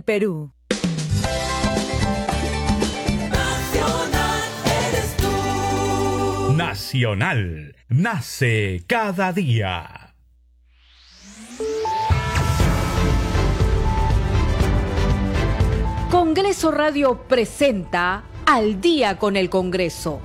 Perú. 0.00 0.50
Nacional, 6.56 7.76
nace 7.88 8.82
cada 8.86 9.32
día. 9.34 10.14
Congreso 16.10 16.70
Radio 16.70 17.24
presenta 17.28 18.24
Al 18.46 18.80
día 18.80 19.18
con 19.18 19.36
el 19.36 19.50
Congreso. 19.50 20.22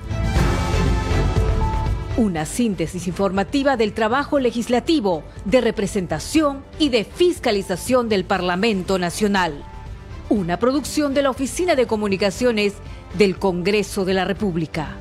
Una 2.18 2.46
síntesis 2.46 3.06
informativa 3.06 3.76
del 3.76 3.92
trabajo 3.92 4.40
legislativo, 4.40 5.22
de 5.44 5.60
representación 5.60 6.64
y 6.76 6.88
de 6.88 7.04
fiscalización 7.04 8.08
del 8.08 8.24
Parlamento 8.24 8.98
Nacional. 8.98 9.62
Una 10.28 10.58
producción 10.58 11.14
de 11.14 11.22
la 11.22 11.30
Oficina 11.30 11.76
de 11.76 11.86
Comunicaciones 11.86 12.74
del 13.16 13.38
Congreso 13.38 14.04
de 14.04 14.14
la 14.14 14.24
República. 14.24 14.96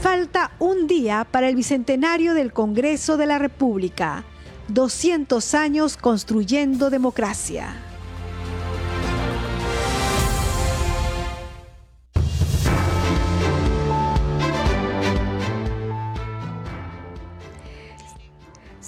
Falta 0.00 0.52
un 0.60 0.86
día 0.86 1.26
para 1.30 1.50
el 1.50 1.56
bicentenario 1.56 2.32
del 2.32 2.54
Congreso 2.54 3.18
de 3.18 3.26
la 3.26 3.38
República. 3.38 4.24
200 4.68 5.54
años 5.54 5.98
construyendo 5.98 6.88
democracia. 6.88 7.91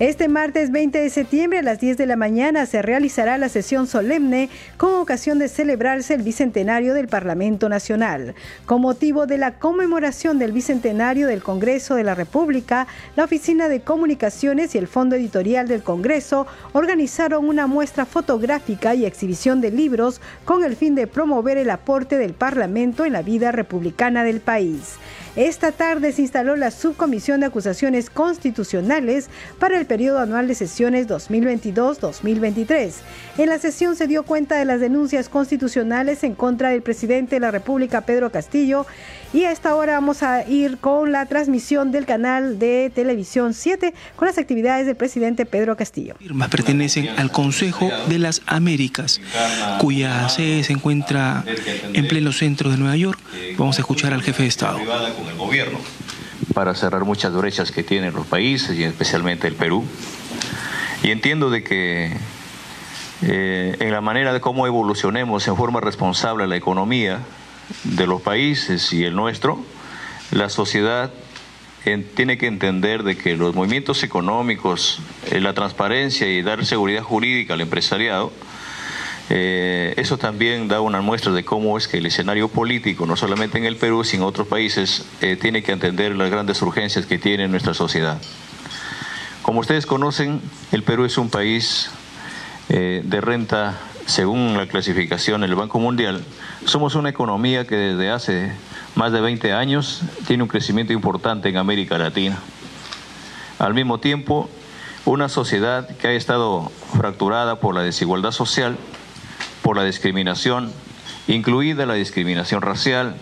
Este 0.00 0.28
martes 0.28 0.70
20 0.70 0.98
de 0.98 1.10
septiembre 1.10 1.58
a 1.58 1.62
las 1.62 1.78
10 1.78 1.98
de 1.98 2.06
la 2.06 2.16
mañana 2.16 2.64
se 2.64 2.80
realizará 2.80 3.36
la 3.36 3.50
sesión 3.50 3.86
solemne 3.86 4.48
con 4.78 4.94
ocasión 4.94 5.38
de 5.38 5.46
celebrarse 5.46 6.14
el 6.14 6.22
bicentenario 6.22 6.94
del 6.94 7.06
Parlamento 7.06 7.68
Nacional. 7.68 8.34
Con 8.64 8.80
motivo 8.80 9.26
de 9.26 9.36
la 9.36 9.58
conmemoración 9.58 10.38
del 10.38 10.52
bicentenario 10.52 11.26
del 11.26 11.42
Congreso 11.42 11.96
de 11.96 12.04
la 12.04 12.14
República, 12.14 12.86
la 13.14 13.24
Oficina 13.24 13.68
de 13.68 13.82
Comunicaciones 13.82 14.74
y 14.74 14.78
el 14.78 14.88
Fondo 14.88 15.16
Editorial 15.16 15.68
del 15.68 15.82
Congreso 15.82 16.46
organizaron 16.72 17.46
una 17.46 17.66
muestra 17.66 18.06
fotográfica 18.06 18.94
y 18.94 19.04
exhibición 19.04 19.60
de 19.60 19.70
libros 19.70 20.22
con 20.46 20.64
el 20.64 20.76
fin 20.76 20.94
de 20.94 21.08
promover 21.08 21.58
el 21.58 21.68
aporte 21.68 22.16
del 22.16 22.32
Parlamento 22.32 23.04
en 23.04 23.12
la 23.12 23.20
vida 23.20 23.52
republicana 23.52 24.24
del 24.24 24.40
país. 24.40 24.96
Esta 25.36 25.70
tarde 25.70 26.12
se 26.12 26.22
instaló 26.22 26.56
la 26.56 26.72
Subcomisión 26.72 27.38
de 27.38 27.46
Acusaciones 27.46 28.10
Constitucionales 28.10 29.28
para 29.60 29.78
el 29.78 29.86
periodo 29.86 30.18
anual 30.18 30.48
de 30.48 30.56
sesiones 30.56 31.06
2022-2023. 31.06 32.92
En 33.38 33.48
la 33.48 33.58
sesión 33.58 33.94
se 33.94 34.08
dio 34.08 34.24
cuenta 34.24 34.58
de 34.58 34.64
las 34.64 34.80
denuncias 34.80 35.28
constitucionales 35.28 36.24
en 36.24 36.34
contra 36.34 36.70
del 36.70 36.82
presidente 36.82 37.36
de 37.36 37.40
la 37.40 37.52
República, 37.52 38.00
Pedro 38.00 38.32
Castillo, 38.32 38.86
y 39.32 39.44
a 39.44 39.52
esta 39.52 39.76
hora 39.76 39.92
vamos 39.92 40.24
a 40.24 40.46
ir 40.48 40.78
con 40.78 41.12
la 41.12 41.26
transmisión 41.26 41.92
del 41.92 42.06
canal 42.06 42.58
de 42.58 42.90
televisión 42.92 43.54
7 43.54 43.94
con 44.16 44.26
las 44.26 44.36
actividades 44.38 44.86
del 44.86 44.96
presidente 44.96 45.46
Pedro 45.46 45.76
Castillo. 45.76 46.16
Firmas 46.18 46.48
pertenecen 46.48 47.08
al 47.10 47.30
Consejo 47.30 47.88
de 48.08 48.18
las 48.18 48.42
Américas, 48.46 49.20
cuya 49.78 50.28
sede 50.28 50.64
se 50.64 50.72
encuentra 50.72 51.44
en 51.92 52.08
pleno 52.08 52.32
centro 52.32 52.68
de 52.70 52.76
Nueva 52.76 52.96
York. 52.96 53.20
Vamos 53.56 53.78
a 53.78 53.82
escuchar 53.82 54.12
al 54.12 54.22
jefe 54.22 54.42
de 54.42 54.48
Estado. 54.48 54.80
El 55.28 55.36
gobierno 55.36 55.78
para 56.54 56.74
cerrar 56.74 57.04
muchas 57.04 57.32
brechas 57.32 57.70
que 57.70 57.82
tienen 57.82 58.14
los 58.14 58.26
países 58.26 58.76
y 58.78 58.84
especialmente 58.84 59.46
el 59.46 59.54
Perú. 59.54 59.84
Y 61.02 61.10
entiendo 61.10 61.50
de 61.50 61.62
que 61.62 62.16
eh, 63.22 63.76
en 63.78 63.92
la 63.92 64.00
manera 64.00 64.32
de 64.32 64.40
cómo 64.40 64.66
evolucionemos 64.66 65.46
en 65.46 65.56
forma 65.56 65.80
responsable 65.80 66.46
la 66.46 66.56
economía, 66.56 67.20
de 67.84 68.06
los 68.06 68.20
países 68.20 68.92
y 68.92 69.04
el 69.04 69.14
nuestro, 69.14 69.58
la 70.30 70.48
sociedad 70.48 71.12
tiene 72.14 72.36
que 72.36 72.46
entender 72.46 73.02
de 73.02 73.16
que 73.16 73.36
los 73.36 73.54
movimientos 73.54 74.02
económicos, 74.02 75.00
eh, 75.30 75.40
la 75.40 75.54
transparencia 75.54 76.28
y 76.28 76.42
dar 76.42 76.64
seguridad 76.66 77.02
jurídica 77.02 77.54
al 77.54 77.62
empresariado, 77.62 78.32
eh, 79.30 79.94
eso 79.96 80.18
también 80.18 80.68
da 80.68 80.80
una 80.80 81.00
muestra 81.00 81.32
de 81.32 81.44
cómo 81.44 81.78
es 81.78 81.88
que 81.88 81.98
el 81.98 82.06
escenario 82.06 82.48
político, 82.48 83.06
no 83.06 83.16
solamente 83.16 83.56
en 83.56 83.64
el 83.64 83.76
Perú, 83.76 84.04
sino 84.04 84.24
en 84.24 84.28
otros 84.28 84.48
países, 84.48 85.06
eh, 85.20 85.36
tiene 85.36 85.62
que 85.62 85.72
entender 85.72 86.14
las 86.14 86.30
grandes 86.30 86.60
urgencias 86.60 87.06
que 87.06 87.18
tiene 87.18 87.48
nuestra 87.48 87.72
sociedad. 87.72 88.20
Como 89.42 89.60
ustedes 89.60 89.86
conocen, 89.86 90.42
el 90.72 90.82
Perú 90.82 91.04
es 91.04 91.16
un 91.16 91.30
país 91.30 91.90
de 92.68 93.20
renta 93.20 93.80
según 94.10 94.56
la 94.56 94.66
clasificación 94.66 95.42
del 95.42 95.54
Banco 95.54 95.78
Mundial, 95.78 96.24
somos 96.64 96.96
una 96.96 97.10
economía 97.10 97.66
que 97.66 97.76
desde 97.76 98.10
hace 98.10 98.52
más 98.96 99.12
de 99.12 99.20
20 99.20 99.52
años 99.52 100.02
tiene 100.26 100.42
un 100.42 100.48
crecimiento 100.48 100.92
importante 100.92 101.48
en 101.48 101.56
América 101.56 101.96
Latina. 101.96 102.38
Al 103.58 103.72
mismo 103.72 103.98
tiempo, 103.98 104.50
una 105.04 105.28
sociedad 105.28 105.88
que 105.96 106.08
ha 106.08 106.12
estado 106.12 106.72
fracturada 106.96 107.60
por 107.60 107.74
la 107.74 107.82
desigualdad 107.82 108.32
social, 108.32 108.76
por 109.62 109.76
la 109.76 109.84
discriminación, 109.84 110.72
incluida 111.28 111.86
la 111.86 111.94
discriminación 111.94 112.62
racial, 112.62 113.16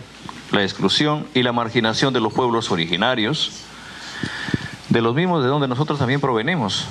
la 0.51 0.63
exclusión 0.63 1.27
y 1.33 1.43
la 1.43 1.51
marginación 1.51 2.13
de 2.13 2.19
los 2.19 2.33
pueblos 2.33 2.71
originarios, 2.71 3.51
de 4.89 5.01
los 5.01 5.15
mismos 5.15 5.43
de 5.43 5.49
donde 5.49 5.67
nosotros 5.67 5.99
también 5.99 6.21
provenimos, 6.21 6.87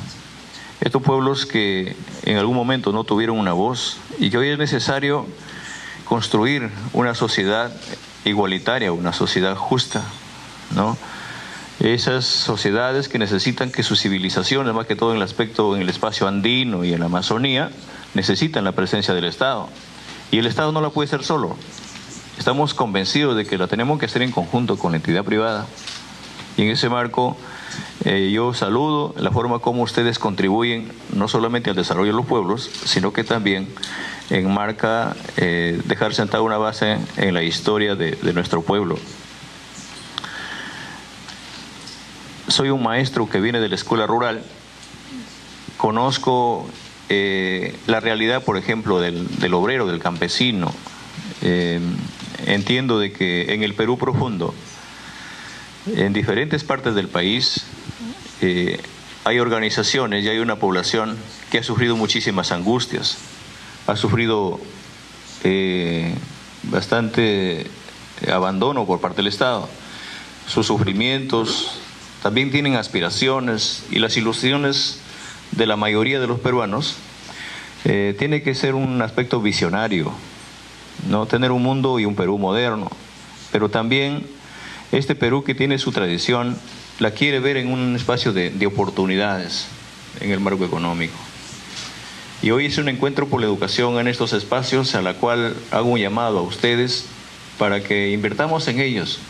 estos 0.80 1.02
pueblos 1.02 1.44
que 1.44 1.96
en 2.24 2.36
algún 2.38 2.54
momento 2.54 2.92
no 2.92 3.04
tuvieron 3.04 3.38
una 3.38 3.52
voz 3.52 3.98
y 4.18 4.30
que 4.30 4.38
hoy 4.38 4.48
es 4.48 4.58
necesario 4.58 5.26
construir 6.04 6.70
una 6.92 7.14
sociedad 7.14 7.72
igualitaria, 8.24 8.92
una 8.92 9.12
sociedad 9.12 9.56
justa, 9.56 10.02
¿no? 10.74 10.96
Esas 11.80 12.24
sociedades 12.24 13.08
que 13.08 13.18
necesitan 13.18 13.70
que 13.70 13.82
sus 13.82 14.00
civilizaciones, 14.00 14.74
más 14.74 14.86
que 14.86 14.96
todo 14.96 15.12
en 15.12 15.18
el 15.18 15.22
aspecto 15.22 15.76
en 15.76 15.82
el 15.82 15.88
espacio 15.88 16.26
andino 16.26 16.84
y 16.84 16.92
en 16.92 17.00
la 17.00 17.06
Amazonía, 17.06 17.70
necesitan 18.14 18.64
la 18.64 18.72
presencia 18.72 19.14
del 19.14 19.24
Estado. 19.24 19.68
Y 20.30 20.38
el 20.38 20.46
Estado 20.46 20.72
no 20.72 20.80
la 20.80 20.90
puede 20.90 21.06
hacer 21.06 21.24
solo. 21.24 21.56
Estamos 22.38 22.74
convencidos 22.74 23.36
de 23.36 23.46
que 23.46 23.58
la 23.58 23.68
tenemos 23.68 23.98
que 23.98 24.06
hacer 24.06 24.22
en 24.22 24.32
conjunto 24.32 24.76
con 24.76 24.92
la 24.92 24.96
entidad 24.96 25.24
privada. 25.24 25.66
Y 26.56 26.62
en 26.62 26.70
ese 26.70 26.88
marco 26.88 27.36
eh, 28.04 28.30
yo 28.32 28.54
saludo 28.54 29.14
la 29.16 29.30
forma 29.30 29.58
como 29.58 29.82
ustedes 29.82 30.18
contribuyen 30.18 30.90
no 31.14 31.28
solamente 31.28 31.70
al 31.70 31.76
desarrollo 31.76 32.12
de 32.12 32.16
los 32.16 32.26
pueblos, 32.26 32.70
sino 32.84 33.12
que 33.12 33.24
también 33.24 33.68
enmarca 34.30 35.16
eh, 35.36 35.80
dejar 35.84 36.14
sentada 36.14 36.42
una 36.42 36.58
base 36.58 36.98
en 37.16 37.34
la 37.34 37.42
historia 37.42 37.96
de, 37.96 38.16
nuestro 38.32 38.62
pueblo. 38.62 38.98
Soy 42.58 42.70
un 42.70 42.82
maestro 42.82 43.30
que 43.30 43.40
viene 43.40 43.60
de 43.60 43.68
la 43.68 43.76
escuela 43.76 44.04
rural, 44.08 44.42
conozco 45.76 46.68
eh, 47.08 47.78
la 47.86 48.00
realidad, 48.00 48.42
por 48.42 48.56
ejemplo, 48.56 48.98
del, 48.98 49.54
obrero, 49.54 49.86
del 49.86 50.00
campesino. 50.00 50.74
entiendo 51.40 52.98
de 52.98 53.12
que 53.12 53.54
en 53.54 53.62
el 53.62 53.74
Perú 53.74 53.96
profundo, 53.96 54.56
en 55.86 56.12
diferentes 56.12 56.64
partes 56.64 56.96
del 56.96 57.06
país, 57.06 57.62
eh, 58.40 58.80
hay 59.22 59.38
organizaciones 59.38 60.24
y 60.24 60.28
hay 60.28 60.40
una 60.40 60.56
población 60.56 61.16
que 61.52 61.58
ha 61.58 61.62
sufrido 61.62 61.96
muchísimas 61.96 62.50
angustias, 62.50 63.18
ha 63.86 63.94
sufrido 63.94 64.58
eh, 65.44 66.12
bastante 66.64 67.68
abandono 68.28 68.84
por 68.84 69.00
parte 69.00 69.18
del 69.18 69.28
Estado. 69.28 69.68
Sus 70.48 70.66
sufrimientos 70.66 71.82
también 72.22 72.50
tienen 72.50 72.76
aspiraciones 72.76 73.84
y 73.90 73.98
las 73.98 74.16
ilusiones 74.16 75.00
de 75.52 75.66
la 75.66 75.76
mayoría 75.76 76.20
de 76.20 76.26
los 76.26 76.40
peruanos 76.40 76.96
eh, 77.84 78.14
tiene 78.18 78.42
que 78.42 78.54
ser 78.54 78.74
un 78.74 79.00
aspecto 79.02 79.40
visionario, 79.40 80.12
no 81.08 81.26
tener 81.26 81.52
un 81.52 81.62
mundo 81.62 81.98
y 82.00 82.04
un 82.04 82.16
Perú 82.16 82.38
moderno, 82.38 82.90
pero 83.52 83.68
también 83.68 84.26
este 84.90 85.14
Perú 85.14 85.44
que 85.44 85.54
tiene 85.54 85.78
su 85.78 85.92
tradición 85.92 86.58
la 86.98 87.12
quiere 87.12 87.38
ver 87.38 87.56
en 87.56 87.72
un 87.72 87.94
espacio 87.94 88.32
de, 88.32 88.66
oportunidades 88.66 89.66
en 90.20 90.32
el 90.32 90.40
marco 90.40 90.64
económico. 90.64 91.14
Y 92.42 92.50
hoy 92.50 92.66
es 92.66 92.78
un 92.78 92.88
encuentro 92.88 93.28
por 93.28 93.40
la 93.40 93.46
educación 93.46 93.98
en 93.98 94.08
estos 94.08 94.32
espacios 94.32 94.94
a 94.94 95.02
la 95.02 95.14
cual 95.14 95.54
hago 95.70 95.90
un 95.90 95.98
llamado 95.98 96.38
a 96.38 96.42
ustedes 96.42 97.06
para 97.58 97.82
que 97.82 98.10
invertamos 98.10 98.66
en 98.68 98.80
ellos, 98.80 99.20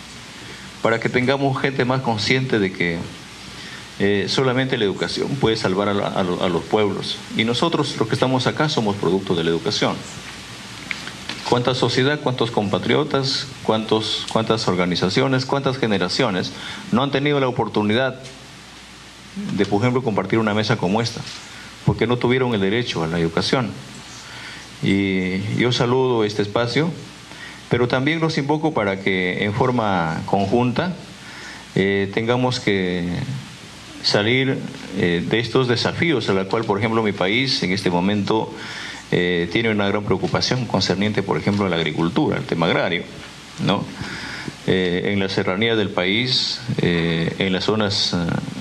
para 0.82 1.00
que 1.00 1.08
tengamos 1.08 1.60
gente 1.60 1.84
más 1.84 2.02
consciente 2.02 2.58
de 2.58 2.72
que 2.72 2.98
eh, 4.00 4.26
solamente 4.28 4.78
la 4.78 4.84
educación 4.84 5.28
puede 5.36 5.56
salvar 5.56 5.88
a, 5.88 6.22
los 6.22 6.62
pueblos. 6.64 7.18
Y 7.36 7.44
nosotros, 7.44 7.96
los 7.98 8.06
que 8.06 8.14
estamos 8.14 8.46
acá, 8.46 8.68
somos 8.68 8.96
producto 8.96 9.34
de 9.34 9.42
la 9.42 9.50
educación. 9.50 9.96
¿Cuánta 11.48 11.74
sociedad, 11.74 12.20
cuántos 12.20 12.50
compatriotas, 12.50 13.48
cuántos, 13.64 14.26
cuántas 14.32 14.68
organizaciones, 14.68 15.46
cuántas 15.46 15.78
generaciones 15.78 16.52
no 16.92 17.02
han 17.02 17.10
tenido 17.10 17.40
la 17.40 17.48
oportunidad 17.48 18.20
de, 19.56 19.66
por 19.66 19.80
ejemplo, 19.80 20.02
compartir 20.02 20.38
una 20.38 20.54
mesa 20.54 20.76
como 20.76 21.00
esta? 21.00 21.20
Porque 21.84 22.06
no 22.06 22.18
tuvieron 22.18 22.54
el 22.54 22.60
derecho 22.60 23.02
a 23.02 23.08
la 23.08 23.18
educación. 23.18 23.72
Y 24.82 25.40
yo 25.56 25.72
saludo 25.72 26.22
este 26.22 26.42
espacio, 26.42 26.92
pero 27.68 27.88
también 27.88 28.20
los 28.20 28.38
invoco 28.38 28.72
para 28.72 29.00
que 29.00 29.44
en 29.44 29.52
forma 29.52 30.22
conjunta 30.26 30.94
eh, 31.74 32.10
tengamos 32.14 32.60
que 32.60 33.08
salir 34.02 34.58
eh, 34.96 35.24
de 35.28 35.38
estos 35.38 35.68
desafíos, 35.68 36.28
a 36.28 36.32
la 36.32 36.44
cual, 36.44 36.64
por 36.64 36.78
ejemplo, 36.78 37.02
mi 37.02 37.12
país 37.12 37.62
en 37.62 37.72
este 37.72 37.90
momento 37.90 38.52
eh, 39.10 39.48
tiene 39.52 39.70
una 39.70 39.88
gran 39.88 40.04
preocupación 40.04 40.66
concerniente, 40.66 41.22
por 41.22 41.36
ejemplo, 41.36 41.66
a 41.66 41.68
la 41.68 41.76
agricultura, 41.76 42.38
el 42.38 42.44
tema 42.44 42.66
agrario, 42.66 43.02
¿no? 43.64 43.84
En 44.70 45.18
la 45.18 45.30
serranía 45.30 45.76
del 45.76 45.88
país, 45.88 46.60
en 46.82 47.54
las 47.54 47.64
zonas 47.64 48.14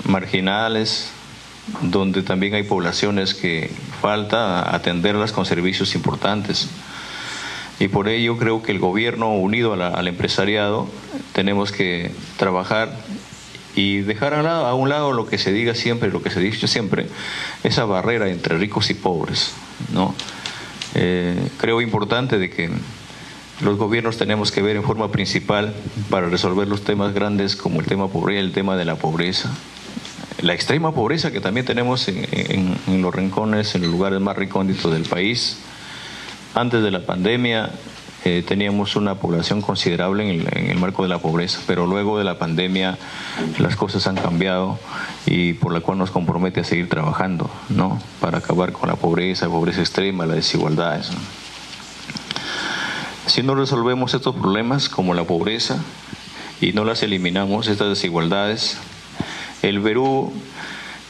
marginales, 0.04 1.10
donde 1.82 2.22
también 2.22 2.54
hay 2.54 2.62
poblaciones 2.62 3.34
que 3.34 3.70
falta 4.00 4.74
atenderlas 4.74 5.32
con 5.32 5.44
servicios 5.44 5.94
importantes. 5.94 6.70
Y 7.80 7.88
por 7.88 8.08
ello 8.08 8.36
creo 8.36 8.62
que 8.62 8.72
el 8.72 8.80
gobierno 8.80 9.32
unido 9.34 9.74
al 9.74 10.08
empresariado 10.08 10.88
tenemos 11.32 11.70
que 11.70 12.10
trabajar 12.36 12.96
y 13.76 14.00
dejar 14.00 14.34
a, 14.34 14.74
un 14.74 14.88
lado 14.88 15.12
lo 15.12 15.26
que 15.26 15.38
se 15.38 15.52
diga 15.52 15.74
siempre, 15.74 16.10
lo 16.10 16.20
que 16.20 16.30
se 16.30 16.40
dice 16.40 16.66
siempre, 16.66 17.06
esa 17.62 17.84
barrera 17.84 18.28
entre 18.28 18.58
ricos 18.58 18.90
y 18.90 18.94
pobres. 18.94 19.52
¿no? 19.92 20.14
Eh, 20.94 21.36
creo 21.58 21.80
importante 21.80 22.38
de 22.38 22.50
que 22.50 22.68
los 23.60 23.78
gobiernos 23.78 24.16
tenemos 24.18 24.50
que 24.50 24.62
ver 24.62 24.76
en 24.76 24.82
forma 24.82 25.12
principal 25.12 25.74
para 26.10 26.28
resolver 26.28 26.66
los 26.66 26.82
temas 26.82 27.14
grandes 27.14 27.54
como 27.54 27.80
el 27.80 27.86
tema 27.86 28.08
pobreza, 28.08 28.40
el 28.40 28.52
tema 28.52 28.76
de 28.76 28.84
la 28.84 28.96
pobreza, 28.96 29.52
la 30.40 30.54
extrema 30.54 30.92
pobreza 30.92 31.30
que 31.30 31.40
también 31.40 31.66
tenemos 31.66 32.08
en, 32.08 32.76
en 32.86 33.02
los 33.02 33.14
rincones, 33.14 33.76
en 33.76 33.82
los 33.82 33.90
lugares 33.90 34.20
más 34.20 34.36
recónditos 34.36 34.92
del 34.92 35.04
país. 35.04 35.58
Antes 36.58 36.82
de 36.82 36.90
la 36.90 36.98
pandemia 36.98 37.70
eh, 38.24 38.42
teníamos 38.44 38.96
una 38.96 39.14
población 39.14 39.62
considerable 39.62 40.28
en 40.28 40.70
el, 40.70 40.76
marco 40.76 41.04
de 41.04 41.08
la 41.08 41.18
pobreza, 41.18 41.60
pero 41.68 41.86
luego 41.86 42.18
de 42.18 42.24
la 42.24 42.36
pandemia 42.36 42.98
las 43.60 43.76
cosas 43.76 44.08
han 44.08 44.16
cambiado 44.16 44.76
y 45.24 45.52
por 45.52 45.72
la 45.72 45.78
cual 45.78 45.98
nos 45.98 46.10
compromete 46.10 46.58
a 46.58 46.64
seguir 46.64 46.88
trabajando, 46.88 47.48
¿no? 47.68 48.02
Para 48.20 48.38
acabar 48.38 48.72
con 48.72 48.88
la 48.88 48.96
pobreza, 48.96 49.46
la 49.46 49.52
pobreza 49.52 49.82
extrema, 49.82 50.26
las 50.26 50.34
desigualdades. 50.34 51.10
Si 53.26 53.44
no 53.44 53.54
resolvemos 53.54 54.12
estos 54.14 54.34
problemas 54.34 54.88
como 54.88 55.14
la 55.14 55.22
pobreza 55.22 55.78
y 56.60 56.72
no 56.72 56.84
las 56.84 57.04
eliminamos, 57.04 57.68
estas 57.68 57.88
desigualdades, 57.88 58.78
el 59.62 59.80
Perú 59.80 60.32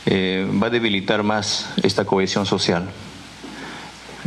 eh, 0.05 0.47
va 0.63 0.67
a 0.67 0.71
debilitar 0.71 1.23
más 1.23 1.71
esta 1.83 2.05
cohesión 2.05 2.45
social. 2.45 2.91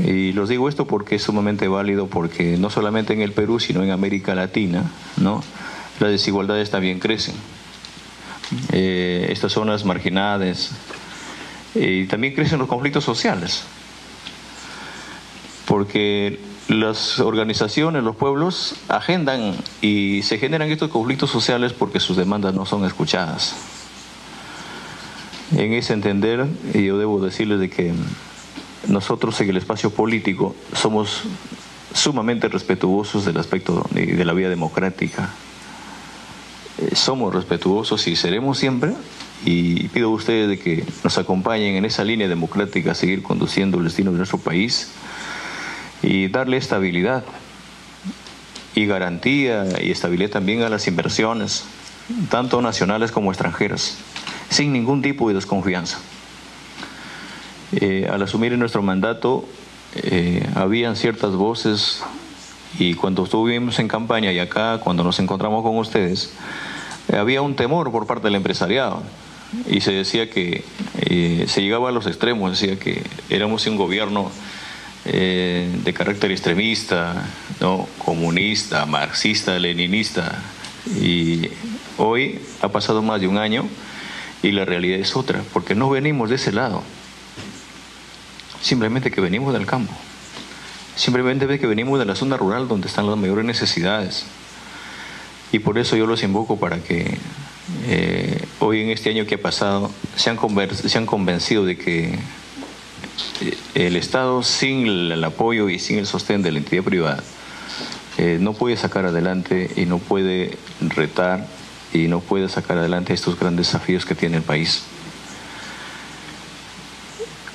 Y 0.06 0.34
los 0.34 0.50
digo 0.50 0.70
esto 0.70 0.86
porque 0.86 1.16
es 1.16 1.24
sumamente 1.24 1.68
válido, 1.68 2.08
porque 2.08 2.58
no 2.58 2.70
solamente 2.70 3.14
en 3.14 3.22
el 3.22 3.34
Perú, 3.34 3.60
sino 3.60 3.84
en 3.84 3.92
América 3.92 4.36
Latina, 4.36 4.92
¿no? 5.18 5.44
las 6.00 6.12
desigualdades 6.12 6.72
también 6.72 7.00
crecen. 7.00 7.36
Eh, 8.72 9.28
estas 9.30 9.54
zonas 9.54 9.86
marginadas, 9.86 10.72
y 11.76 12.06
también 12.08 12.34
crecen 12.34 12.60
los 12.60 12.68
conflictos 12.68 13.04
sociales, 13.04 13.64
porque 15.66 16.40
las 16.68 17.20
organizaciones, 17.20 18.04
los 18.04 18.16
pueblos 18.16 18.76
agendan 18.90 19.56
y 19.82 20.22
se 20.24 20.38
generan 20.38 20.70
estos 20.70 20.90
conflictos 20.90 21.30
sociales 21.30 21.74
porque 21.74 22.00
sus 22.00 22.18
demandas 22.18 22.54
no 22.54 22.66
son 22.66 22.86
escuchadas. 22.86 23.56
En 25.56 25.74
ese 25.74 25.94
entender, 25.94 26.46
yo 26.74 26.98
debo 26.98 27.20
decirles 27.20 27.60
de 27.60 27.70
que 27.70 27.94
nosotros 28.88 29.40
en 29.42 29.50
el 29.50 29.58
espacio 29.58 29.92
político 29.92 30.56
somos 30.74 31.24
sumamente 31.94 32.48
respetuosos 32.48 33.26
del 33.26 33.38
aspecto 33.38 33.86
de 33.92 34.26
la 34.26 34.34
vida 34.34 34.50
democrática. 34.50 35.30
Eh, 36.78 36.96
somos 36.96 37.34
respetuosos 37.34 38.08
y 38.08 38.16
seremos 38.16 38.58
siempre 38.58 38.94
y 39.46 39.88
pido 39.90 40.10
a 40.10 40.14
ustedes 40.14 40.48
de 40.48 40.60
que 40.60 40.86
nos 41.04 41.18
acompañen 41.18 41.76
en 41.76 41.86
esa 41.86 42.04
línea 42.04 42.28
democrática 42.28 42.92
a 42.92 42.96
seguir 42.96 43.24
conduciendo 43.24 43.78
el 43.78 43.86
destino 43.86 44.12
de 44.12 44.18
nuestro 44.18 44.38
país 44.38 44.92
y 46.02 46.28
darle 46.28 46.58
estabilidad 46.58 47.24
y 48.74 48.86
garantía 48.86 49.66
y 49.82 49.92
estabilidad 49.92 50.32
también 50.32 50.62
a 50.62 50.70
las 50.70 50.88
inversiones, 50.88 51.66
tanto 52.30 52.62
nacionales 52.62 53.12
como 53.12 53.32
extranjeras, 53.32 53.98
sin 54.50 54.72
ningún 54.72 55.02
tipo 55.02 55.28
de 55.28 55.36
desconfianza. 55.36 56.00
Eh, 57.74 58.10
al 58.12 58.22
asumir 58.22 58.58
nuestro 58.58 58.82
mandato, 58.82 59.46
eh, 59.96 60.46
habían 60.56 60.98
ciertas 60.98 61.32
voces 61.36 62.04
y 62.78 62.96
cuando 62.96 63.24
estuvimos 63.24 63.80
en 63.80 63.88
campaña 63.88 64.32
y 64.34 64.40
acá, 64.40 64.80
cuando 64.80 65.04
nos 65.04 65.20
encontramos 65.20 65.64
con 65.64 65.78
ustedes, 65.78 66.34
eh, 67.08 67.16
había 67.16 67.42
un 67.42 67.56
temor 67.56 67.92
por 67.92 68.08
parte 68.08 68.26
del 68.26 68.36
empresariado. 68.36 69.04
Y 69.70 69.82
se 69.82 69.92
decía 69.92 70.30
que 70.30 70.64
se 71.46 71.62
llegaba 71.62 71.90
a 71.90 71.92
los 71.92 72.08
extremos, 72.08 72.52
decía 72.52 72.80
que 72.80 73.04
éramos 73.30 73.68
un 73.68 73.76
gobierno 73.76 74.32
de 75.04 75.94
carácter 75.94 76.32
extremista, 76.32 77.28
¿no? 77.60 77.86
comunista, 77.98 78.86
marxista, 78.86 79.60
leninista. 79.60 80.42
Y 81.02 81.50
hoy 81.98 82.40
ha 82.62 82.70
pasado 82.70 83.02
más 83.02 83.20
de 83.20 83.28
un 83.28 83.38
año 83.38 83.66
y 84.42 84.54
la 84.54 84.64
realidad 84.64 85.00
es 85.00 85.18
otra, 85.18 85.44
porque 85.52 85.76
no 85.76 85.90
venimos 85.90 86.30
de 86.30 86.36
ese 86.38 86.54
lado 86.54 86.82
simplemente 88.62 89.12
que 89.12 89.22
venimos 89.22 89.54
del 89.54 89.66
campo, 89.66 89.94
simplemente 90.96 91.60
que 91.60 91.68
venimos 91.68 92.00
de 92.00 92.06
la 92.06 92.16
zona 92.16 92.38
rural 92.38 92.68
donde 92.68 92.88
están 92.88 93.08
las 93.08 93.18
mayores 93.18 93.46
necesidades. 93.46 94.26
Y 95.52 95.60
por 95.60 95.78
eso 95.78 95.98
yo 95.98 96.06
los 96.06 96.24
invoco 96.24 96.58
para 96.58 96.82
que 96.82 97.18
eh, 97.88 98.46
hoy 98.60 98.82
en 98.82 98.90
este 98.90 99.10
año 99.10 99.26
que 99.26 99.36
ha 99.36 99.42
pasado 99.42 99.92
se 100.16 100.30
han, 100.30 100.40
se 100.74 100.98
han 100.98 101.06
convencido 101.06 101.66
de 101.66 101.78
que 101.78 102.20
eh, 103.42 103.58
el 103.76 103.96
Estado 103.96 104.44
sin 104.44 104.88
el 104.88 105.24
apoyo 105.24 105.70
y 105.70 105.80
sin 105.80 105.98
el 105.98 106.08
sostén 106.08 106.42
de 106.42 106.52
la 106.52 106.60
entidad 106.60 106.84
privada 106.84 107.24
eh, 108.18 108.38
no 108.40 108.54
puede 108.54 108.78
sacar 108.78 109.06
adelante 109.06 109.70
y 109.76 109.86
no 109.86 109.98
puede 110.00 110.58
retar 110.80 111.48
y 111.94 112.08
no 112.08 112.20
puede 112.20 112.50
sacar 112.50 112.78
adelante 112.78 113.14
estos 113.14 113.40
grandes 113.40 113.68
desafíos 113.68 114.06
que 114.06 114.16
tiene 114.16 114.38
el 114.38 114.44
país 114.44 114.84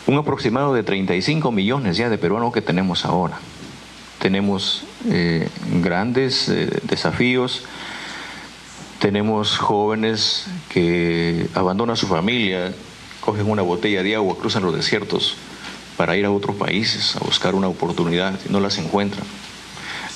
un 0.07 0.19
aproximado 0.19 0.73
de 0.73 0.83
35 0.83 1.51
millones 1.51 1.97
ya 1.97 2.09
de 2.09 2.19
peruanos 2.19 2.53
que 2.53 2.63
tenemos 2.63 3.05
ahora. 3.05 3.39
Tenemos 4.21 4.85
eh, 5.07 5.49
grandes 5.83 6.49
eh, 6.49 6.81
desafíos, 6.85 7.65
tenemos 9.01 9.59
jóvenes 9.59 10.47
que 10.69 11.49
abandonan 11.55 11.97
su 11.97 12.07
familia, 12.07 12.73
cogen 13.21 13.51
una 13.51 13.63
botella 13.63 14.03
de 14.03 14.15
agua, 14.15 14.37
cruzan 14.39 14.63
los 14.63 14.75
desiertos 14.75 15.37
para 15.97 16.17
ir 16.17 16.25
a 16.25 16.31
otros 16.31 16.57
países 16.57 17.17
a 17.17 17.21
buscar 17.21 17.55
una 17.55 17.69
oportunidad 17.69 18.39
y 18.49 18.53
no 18.53 18.61
las 18.61 18.79
encuentran. 18.79 19.27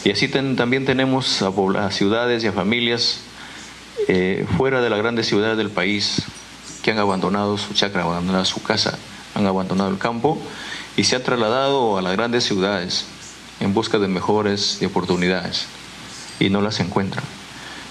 Y 0.04 0.12
así 0.12 0.28
también 0.28 0.86
tenemos 0.86 1.42
a, 1.42 1.90
ciudades 1.90 2.42
y 2.44 2.46
a 2.46 2.52
familias 2.52 3.20
eh, 4.08 4.46
fuera 4.56 4.80
de 4.80 4.88
las 4.88 4.98
grandes 4.98 5.26
ciudades 5.26 5.58
del 5.58 5.70
país 5.70 6.22
que 6.82 6.92
han 6.92 6.98
abandonado 6.98 7.58
su 7.58 7.74
chacra, 7.74 8.02
abandonado 8.02 8.44
su 8.44 8.62
casa 8.62 8.98
han 9.34 9.46
abandonado 9.46 9.90
el 9.90 9.98
campo 9.98 10.40
y 10.96 11.04
se 11.04 11.16
han 11.16 11.22
trasladado 11.22 11.98
a 11.98 12.02
las 12.02 12.12
grandes 12.16 12.44
ciudades 12.44 13.06
en 13.60 13.74
busca 13.74 13.98
de 13.98 14.08
mejores 14.08 14.80
oportunidades 14.84 15.66
y 16.38 16.50
no 16.50 16.60
las 16.60 16.80
encuentran. 16.80 17.24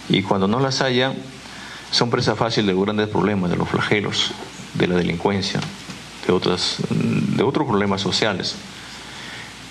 Y 0.10 0.24
cuando 0.24 0.48
no 0.48 0.60
las 0.60 0.82
haya, 0.82 1.14
son 1.92 2.10
presa 2.10 2.36
fácil 2.36 2.66
de 2.66 2.74
grandes 2.74 3.08
problemas, 3.08 3.50
de 3.52 3.58
los 3.58 3.70
flagelos, 3.70 4.32
de 4.74 4.88
la 4.88 4.96
delincuencia, 4.96 5.60
de, 6.26 6.34
otras, 6.34 6.78
de 6.90 7.44
otros 7.44 7.68
problemas 7.68 8.02
sociales. 8.02 8.56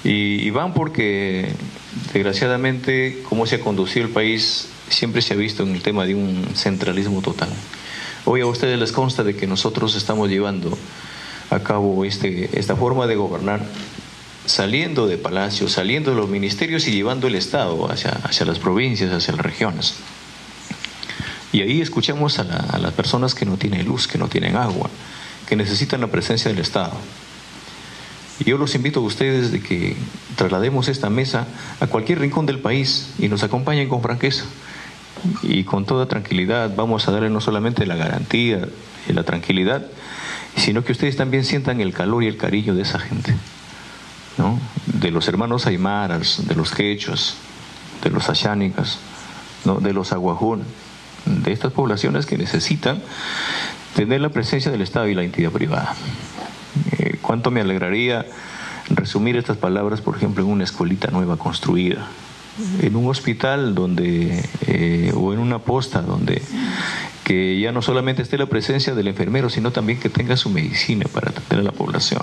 Y, 0.04 0.46
y, 0.46 0.50
van 0.50 0.75
porque, 0.75 1.52
desgraciadamente, 2.12 3.20
como 3.28 3.46
se 3.46 3.56
ha 3.56 3.60
conducido 3.60 4.06
el 4.06 4.12
país, 4.12 4.68
siempre 4.88 5.22
se 5.22 5.34
ha 5.34 5.37
visto 5.37 5.64
en 5.64 5.75
el 5.75 5.82
tema 5.82 6.04
de 6.06 6.14
un 6.14 6.46
centralismo 6.54 7.20
total. 7.20 7.50
Hoy 8.25 8.40
a 8.42 8.46
ustedes 8.46 8.78
les 8.78 8.92
consta 8.92 9.25
de 9.25 9.34
que 9.34 9.48
nosotros 9.48 9.96
estamos 9.96 10.28
llevando 10.28 10.78
a 11.50 11.61
cabo 11.61 12.05
este, 12.05 12.59
esta 12.59 12.76
forma 12.76 13.07
de 13.07 13.17
gobernar 13.17 13.61
saliendo 14.47 15.07
de 15.07 15.19
palacio, 15.19 15.69
saliendo 15.69 16.11
de 16.11 16.17
los 16.17 16.28
ministerios 16.28 16.88
y 16.88 16.93
llevando 16.93 17.26
el 17.26 17.35
Estado 17.35 17.90
hacia, 17.90 18.12
hacia 18.25 18.47
las 18.47 18.59
provincias, 18.59 19.12
hacia 19.12 19.35
las 19.35 19.45
regiones. 19.45 19.97
Y 21.52 21.61
ahí 21.61 21.81
escuchamos 21.81 22.38
a, 22.38 22.43
a 22.43 22.78
las 22.78 22.93
personas 22.93 23.35
que 23.35 23.45
no 23.45 23.57
tienen 23.57 23.87
luz, 23.87 24.07
que 24.07 24.19
no 24.19 24.28
tienen 24.28 24.57
agua, 24.57 24.90
que 25.47 25.57
necesitan 25.57 26.00
la 26.00 26.07
presencia 26.09 26.50
del 26.50 26.61
Estado. 26.61 26.93
Y 28.40 28.45
yo 28.45 28.57
los 28.57 28.75
invito 28.75 29.00
a 29.00 29.02
ustedes 29.02 29.50
de 29.50 29.61
que 29.61 29.97
traslademos 30.37 30.88
esta 30.88 31.11
mesa 31.11 31.47
a 31.81 31.87
cualquier 31.87 32.21
rincón 32.21 32.47
del 32.47 32.61
país 32.61 33.11
y 33.19 33.28
nos 33.28 33.43
acompañen 33.43 33.88
con 33.88 34.02
franqueza. 34.02 34.45
Y 35.43 35.64
con 35.64 35.85
toda 35.85 36.07
tranquilidad 36.07 36.75
vamos 36.76 37.09
a 37.09 37.12
darle 37.12 37.31
no 37.31 37.40
solamente 37.40 37.87
la 37.87 37.97
garantía 37.97 38.69
y 39.09 39.12
la 39.12 39.25
tranquilidad, 39.25 39.87
sino 40.57 40.85
que 40.85 40.93
ustedes 40.93 41.17
también 41.17 41.45
sientan 41.45 41.81
el 41.81 41.93
calor 41.93 42.23
y 42.23 42.26
el 42.26 42.37
cariño 42.37 42.75
de 42.75 42.83
esa 42.83 42.99
gente, 42.99 43.35
de 44.87 45.11
los 45.11 45.28
hermanos 45.28 45.67
aymaras, 45.67 46.47
de 46.47 46.55
los 46.55 46.73
quechos, 46.73 47.37
de 48.02 48.11
los 48.11 48.28
ashánicas, 48.28 48.99
de 49.81 49.93
los 49.93 50.12
aguajún, 50.12 50.62
de 51.25 51.52
estas 51.52 51.73
poblaciones 51.73 52.26
que 52.26 52.38
necesitan 52.38 53.02
tener 53.95 54.21
la 54.21 54.31
presencia 54.31 54.71
del 54.71 54.83
Estado 54.83 55.09
y 55.09 55.14
la 55.14 55.25
entidad 55.25 55.50
privada. 55.50 55.95
Eh, 56.93 57.19
¿Cuánto 57.21 57.50
me 57.50 57.61
alegraría 57.61 58.26
resumir 58.90 59.37
estas 59.37 59.57
palabras, 59.57 60.00
por 60.00 60.17
ejemplo, 60.17 60.45
en 60.45 60.50
una 60.50 60.64
escuelita 60.64 61.11
nueva 61.11 61.37
construida? 61.37 62.09
en 62.81 62.97
un 62.97 63.09
hospital 63.09 63.75
donde 63.75 64.45
eh, 64.67 65.12
o 65.14 65.33
en 65.33 65.38
una 65.38 65.61
posta 65.61 66.02
donde 66.02 66.43
que 67.28 67.61
ya 67.61 67.73
no 67.73 67.82
solamente 67.82 68.23
esté 68.23 68.38
la 68.38 68.47
presencia 68.47 68.94
del 68.94 69.06
enfermero, 69.06 69.50
sino 69.50 69.70
también 69.70 70.00
que 70.00 70.08
tenga 70.08 70.35
su 70.38 70.49
medicina 70.49 71.04
para 71.12 71.28
atender 71.28 71.58
a 71.58 71.62
la 71.62 71.73
población. 71.73 72.23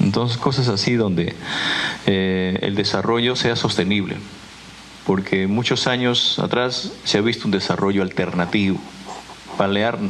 Entonces, 0.00 0.36
cosas 0.36 0.66
así 0.66 0.94
donde 0.94 1.36
eh, 2.04 2.58
el 2.62 2.74
desarrollo 2.74 3.36
sea 3.36 3.54
sostenible, 3.54 4.16
porque 5.06 5.46
muchos 5.46 5.86
años 5.86 6.40
atrás 6.40 6.90
se 7.04 7.18
ha 7.18 7.20
visto 7.20 7.44
un 7.44 7.52
desarrollo 7.52 8.02
alternativo, 8.02 8.80
palear 9.56 10.00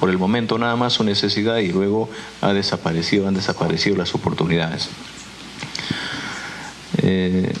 por 0.00 0.10
el 0.10 0.18
momento 0.18 0.58
nada 0.58 0.74
más 0.74 0.94
su 0.94 1.04
necesidad 1.04 1.58
y 1.58 1.68
luego 1.68 2.10
ha 2.40 2.52
desaparecido, 2.54 3.28
han 3.28 3.34
desaparecido 3.34 3.96
las 3.96 4.16
oportunidades. 4.16 4.88
Eh, 7.02 7.52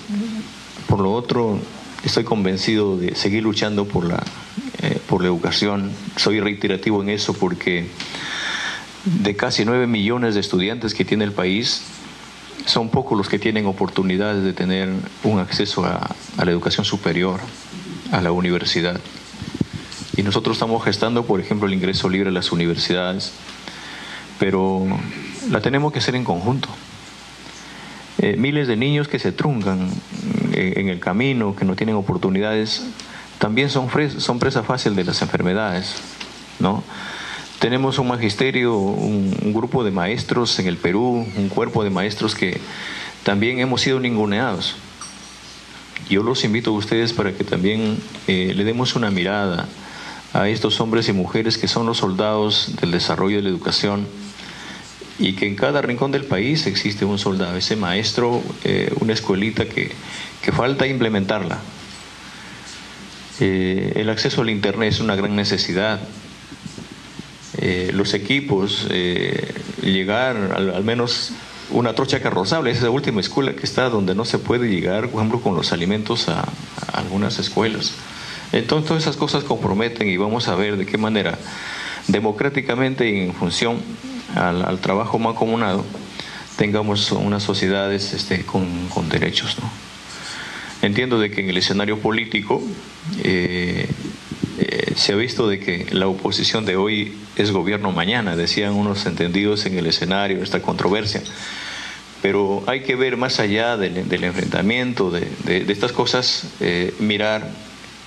por 0.88 0.98
lo 0.98 1.12
otro, 1.12 1.60
estoy 2.02 2.24
convencido 2.24 2.96
de 2.96 3.14
seguir 3.14 3.44
luchando 3.44 3.84
por 3.84 4.06
la, 4.06 4.24
por 5.08 5.22
la 5.22 5.28
educación. 5.28 5.92
Soy 6.16 6.40
reiterativo 6.40 7.02
en 7.02 7.10
eso 7.10 7.32
porque 7.32 7.86
de 9.06 9.36
casi 9.36 9.64
9 9.64 9.86
millones 9.86 10.34
de 10.34 10.40
estudiantes 10.40 10.94
que 10.94 11.04
tiene 11.04 11.24
el 11.24 11.32
país, 11.32 11.82
son 12.66 12.88
pocos 12.88 13.16
los 13.16 13.28
que 13.28 13.38
tienen 13.38 13.66
oportunidades 13.66 14.42
de 14.42 14.52
tener 14.52 14.88
un 15.22 15.38
acceso 15.38 15.84
a, 15.84 16.14
la 16.44 16.50
educación 16.50 16.84
superior, 16.84 17.40
a 18.10 18.20
la 18.20 18.32
universidad. 18.32 19.00
Y 20.16 20.22
nosotros 20.22 20.56
estamos 20.56 20.84
gestando, 20.84 21.24
por 21.24 21.40
ejemplo, 21.40 21.68
el 21.68 21.74
ingreso 21.74 22.08
libre 22.08 22.30
a 22.30 22.32
las 22.32 22.50
universidades, 22.50 23.32
pero 24.40 24.86
la 25.50 25.60
tenemos 25.60 25.92
que 25.92 26.00
hacer 26.00 26.16
en 26.16 26.24
conjunto. 26.24 26.68
Eh, 28.18 28.36
miles 28.36 28.66
de 28.66 28.76
niños 28.76 29.08
que 29.08 29.18
se 29.18 29.30
truncan 29.30 29.90
eh, 30.52 30.74
en 30.76 30.88
el 30.88 30.98
camino, 30.98 31.54
que 31.54 31.64
no 31.64 31.76
tienen 31.76 31.94
oportunidades, 31.94 32.82
también 33.38 33.70
son, 33.70 33.88
presa 33.88 34.62
fácil 34.62 34.94
de 34.96 35.04
las 35.04 35.22
enfermedades, 35.22 35.96
¿no? 36.58 36.82
Tenemos 37.58 37.98
un 37.98 38.08
magisterio, 38.08 38.76
un, 38.76 39.52
grupo 39.52 39.82
de 39.82 39.90
maestros 39.90 40.58
en 40.58 40.66
el 40.66 40.76
Perú, 40.76 41.26
un 41.36 41.48
cuerpo 41.48 41.84
de 41.84 41.90
maestros 41.90 42.34
que 42.34 42.60
también 43.22 43.58
hemos 43.58 43.80
sido 43.80 43.98
ninguneados. 43.98 44.76
Yo 46.10 46.22
los 46.22 46.44
invito 46.44 46.70
a 46.70 46.74
ustedes 46.74 47.12
para 47.12 47.32
que 47.32 47.44
también 47.44 47.98
eh, 48.26 48.52
le 48.54 48.64
demos 48.64 48.94
una 48.94 49.10
mirada 49.10 49.66
a 50.32 50.48
estos 50.48 50.80
hombres 50.80 51.08
y 51.08 51.12
mujeres 51.12 51.56
que 51.56 51.66
son 51.66 51.86
los 51.86 51.98
soldados 51.98 52.72
del 52.80 52.90
desarrollo 52.90 53.36
de 53.36 53.42
la 53.42 53.48
educación 53.48 54.06
y 55.18 55.32
que 55.32 55.46
en 55.46 55.56
cada 55.56 55.80
rincón 55.82 56.12
del 56.12 56.24
país 56.24 56.66
existe 56.66 57.04
un 57.04 57.18
soldado, 57.18 57.56
ese 57.56 57.76
maestro, 57.76 58.42
eh, 58.64 58.92
una 59.00 59.14
escuelita 59.14 59.64
que, 59.66 59.92
que, 60.42 60.52
falta 60.52 60.86
implementarla. 60.86 61.58
Eh, 63.40 63.92
el 63.96 64.08
acceso 64.10 64.42
al 64.42 64.50
Internet 64.50 64.92
es 64.92 65.00
una 65.00 65.16
gran 65.16 65.36
necesidad. 65.36 66.00
Eh, 67.58 67.90
los 67.94 68.14
equipos, 68.14 68.86
llegar 69.82 70.36
al, 70.36 70.84
menos 70.84 71.32
una 71.70 71.94
trocha 71.94 72.20
carrozable, 72.20 72.70
esa 72.70 72.78
es 72.78 72.84
la 72.84 72.90
última 72.90 73.20
escuela 73.20 73.54
que 73.54 73.64
está 73.64 73.88
donde 73.88 74.14
no 74.14 74.24
se 74.24 74.38
puede 74.38 74.68
llegar, 74.68 75.08
por 75.08 75.20
ejemplo, 75.20 75.40
con 75.40 75.54
los 75.54 75.72
alimentos 75.72 76.28
a, 76.28 76.40
a 76.40 76.98
algunas 76.98 77.38
escuelas. 77.38 77.94
Entonces 78.52 78.88
todas 78.88 79.02
esas 79.02 79.16
cosas 79.16 79.44
comprometen 79.44 80.08
y 80.08 80.16
vamos 80.16 80.48
a 80.48 80.54
ver 80.54 80.76
de 80.76 80.86
qué 80.86 80.98
manera 80.98 81.38
democráticamente 82.08 83.08
y 83.08 83.20
en 83.20 83.34
función 83.34 83.80
al, 84.34 84.64
al 84.64 84.78
trabajo 84.80 85.18
mancomunado, 85.18 85.84
tengamos 86.56 87.10
unas 87.12 87.42
sociedades 87.42 88.12
este, 88.12 88.44
con, 88.44 88.88
con, 88.88 89.08
derechos. 89.08 89.56
¿no? 89.60 89.70
Entiendo 90.82 91.18
de 91.18 91.30
que 91.30 91.40
en 91.40 91.50
el 91.50 91.56
escenario 91.56 91.98
político 91.98 92.62
eh, 93.22 93.88
eh, 94.58 94.92
se 94.96 95.12
ha 95.12 95.16
visto 95.16 95.48
de 95.48 95.58
que 95.58 95.86
la 95.92 96.08
oposición 96.08 96.64
de 96.64 96.76
hoy 96.76 97.14
es 97.36 97.50
gobierno 97.50 97.92
mañana, 97.92 98.36
decían 98.36 98.74
unos 98.74 99.06
entendidos 99.06 99.66
en 99.66 99.78
el 99.78 99.86
escenario, 99.86 100.42
esta 100.42 100.62
controversia. 100.62 101.22
Pero 102.22 102.64
hay 102.66 102.80
que 102.80 102.96
ver 102.96 103.16
más 103.16 103.38
allá 103.40 103.76
del, 103.76 104.24
enfrentamiento, 104.24 105.10
de, 105.10 105.28
de, 105.44 105.64
de, 105.64 105.72
estas 105.72 105.92
cosas, 105.92 106.48
eh, 106.60 106.94
mirar 106.98 107.50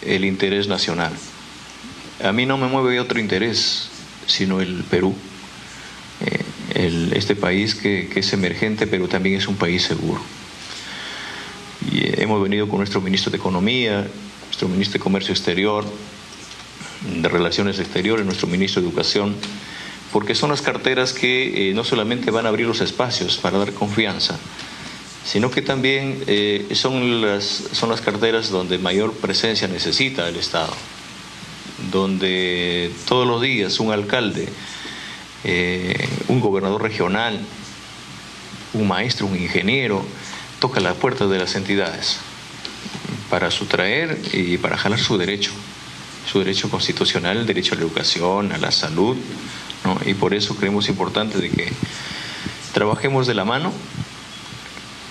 el 0.06 0.25
interés 0.25 0.68
nacional. 0.68 1.13
A 2.24 2.32
mí 2.32 2.46
no 2.46 2.58
me 2.58 2.68
mueve 2.68 3.00
otro 3.00 3.20
interés, 3.20 3.89
sino 4.25 4.62
el 4.62 4.84
Perú 4.84 5.15
este 6.79 7.36
país 7.36 7.75
que, 7.75 8.10
es 8.15 8.34
emergente, 8.34 8.88
pero 8.88 9.08
también 9.08 9.38
es 9.38 9.48
un 9.48 9.56
país 9.56 9.84
seguro. 9.84 10.22
Hemos 11.91 12.41
venido 12.41 12.68
con 12.68 12.79
nuestro 12.79 13.01
ministro 13.01 13.32
de 13.32 13.38
Economía, 13.38 14.08
nuestro 14.50 14.68
ministro 14.68 14.94
de 14.94 15.03
Comercio 15.03 15.32
Exterior, 15.32 15.86
de 17.22 17.29
Relaciones 17.29 17.79
Exteriores, 17.79 18.25
nuestro 18.25 18.48
ministro 18.48 18.82
de 18.82 18.88
Educación, 18.89 19.36
porque 20.12 20.36
son 20.36 20.50
las 20.50 20.62
carteras 20.62 21.13
que 21.13 21.70
eh, 21.70 21.74
no 21.74 21.84
solamente 21.84 22.32
van 22.32 22.46
a 22.46 22.50
abrir 22.50 22.68
los 22.68 22.82
espacios 22.82 23.38
para 23.38 23.60
dar 23.60 23.72
confianza, 23.74 24.38
sino 25.24 25.51
que 25.51 25.62
también 25.62 26.24
eh, 26.27 26.68
son, 26.74 27.22
las, 27.22 27.44
son 27.72 27.89
las 27.89 28.01
carteras 28.01 28.50
donde 28.50 28.79
mayor 28.79 29.13
presencia 29.13 29.68
necesita 29.68 30.27
el 30.27 30.36
Estado, 30.36 30.74
donde 31.91 32.91
todos 33.08 33.27
los 33.27 33.41
días 33.41 33.79
un 33.79 33.91
alcalde 33.94 34.50
eh, 35.46 36.10
un 36.27 36.41
gobernador 36.41 36.82
regional, 36.82 37.39
un 38.74 38.88
maestro, 38.88 39.25
un 39.25 39.38
ingeniero, 39.38 40.03
toca 40.60 40.82
la 40.82 40.94
puerta 40.94 41.27
de 41.27 41.39
las 41.39 41.56
entidades 41.56 42.20
para 43.29 43.51
sustraer 43.51 44.19
y 44.33 44.57
para 44.57 44.77
jalar 44.77 45.00
su 45.00 45.17
derecho, 45.17 45.51
su 46.29 46.39
derecho 46.39 46.69
constitucional, 46.69 47.38
el 47.38 47.45
derecho 47.45 47.75
a 47.75 47.77
la 47.77 47.83
educación, 47.83 48.51
a 48.51 48.57
la 48.57 48.71
salud, 48.71 49.15
¿no? 49.83 49.98
y 50.05 50.13
por 50.13 50.33
eso 50.33 50.55
creemos 50.55 50.89
importante 50.89 51.38
de 51.38 51.50
que 51.50 51.71
trabajemos 52.74 53.27
de 53.27 53.36
la 53.36 53.45
mano, 53.45 53.71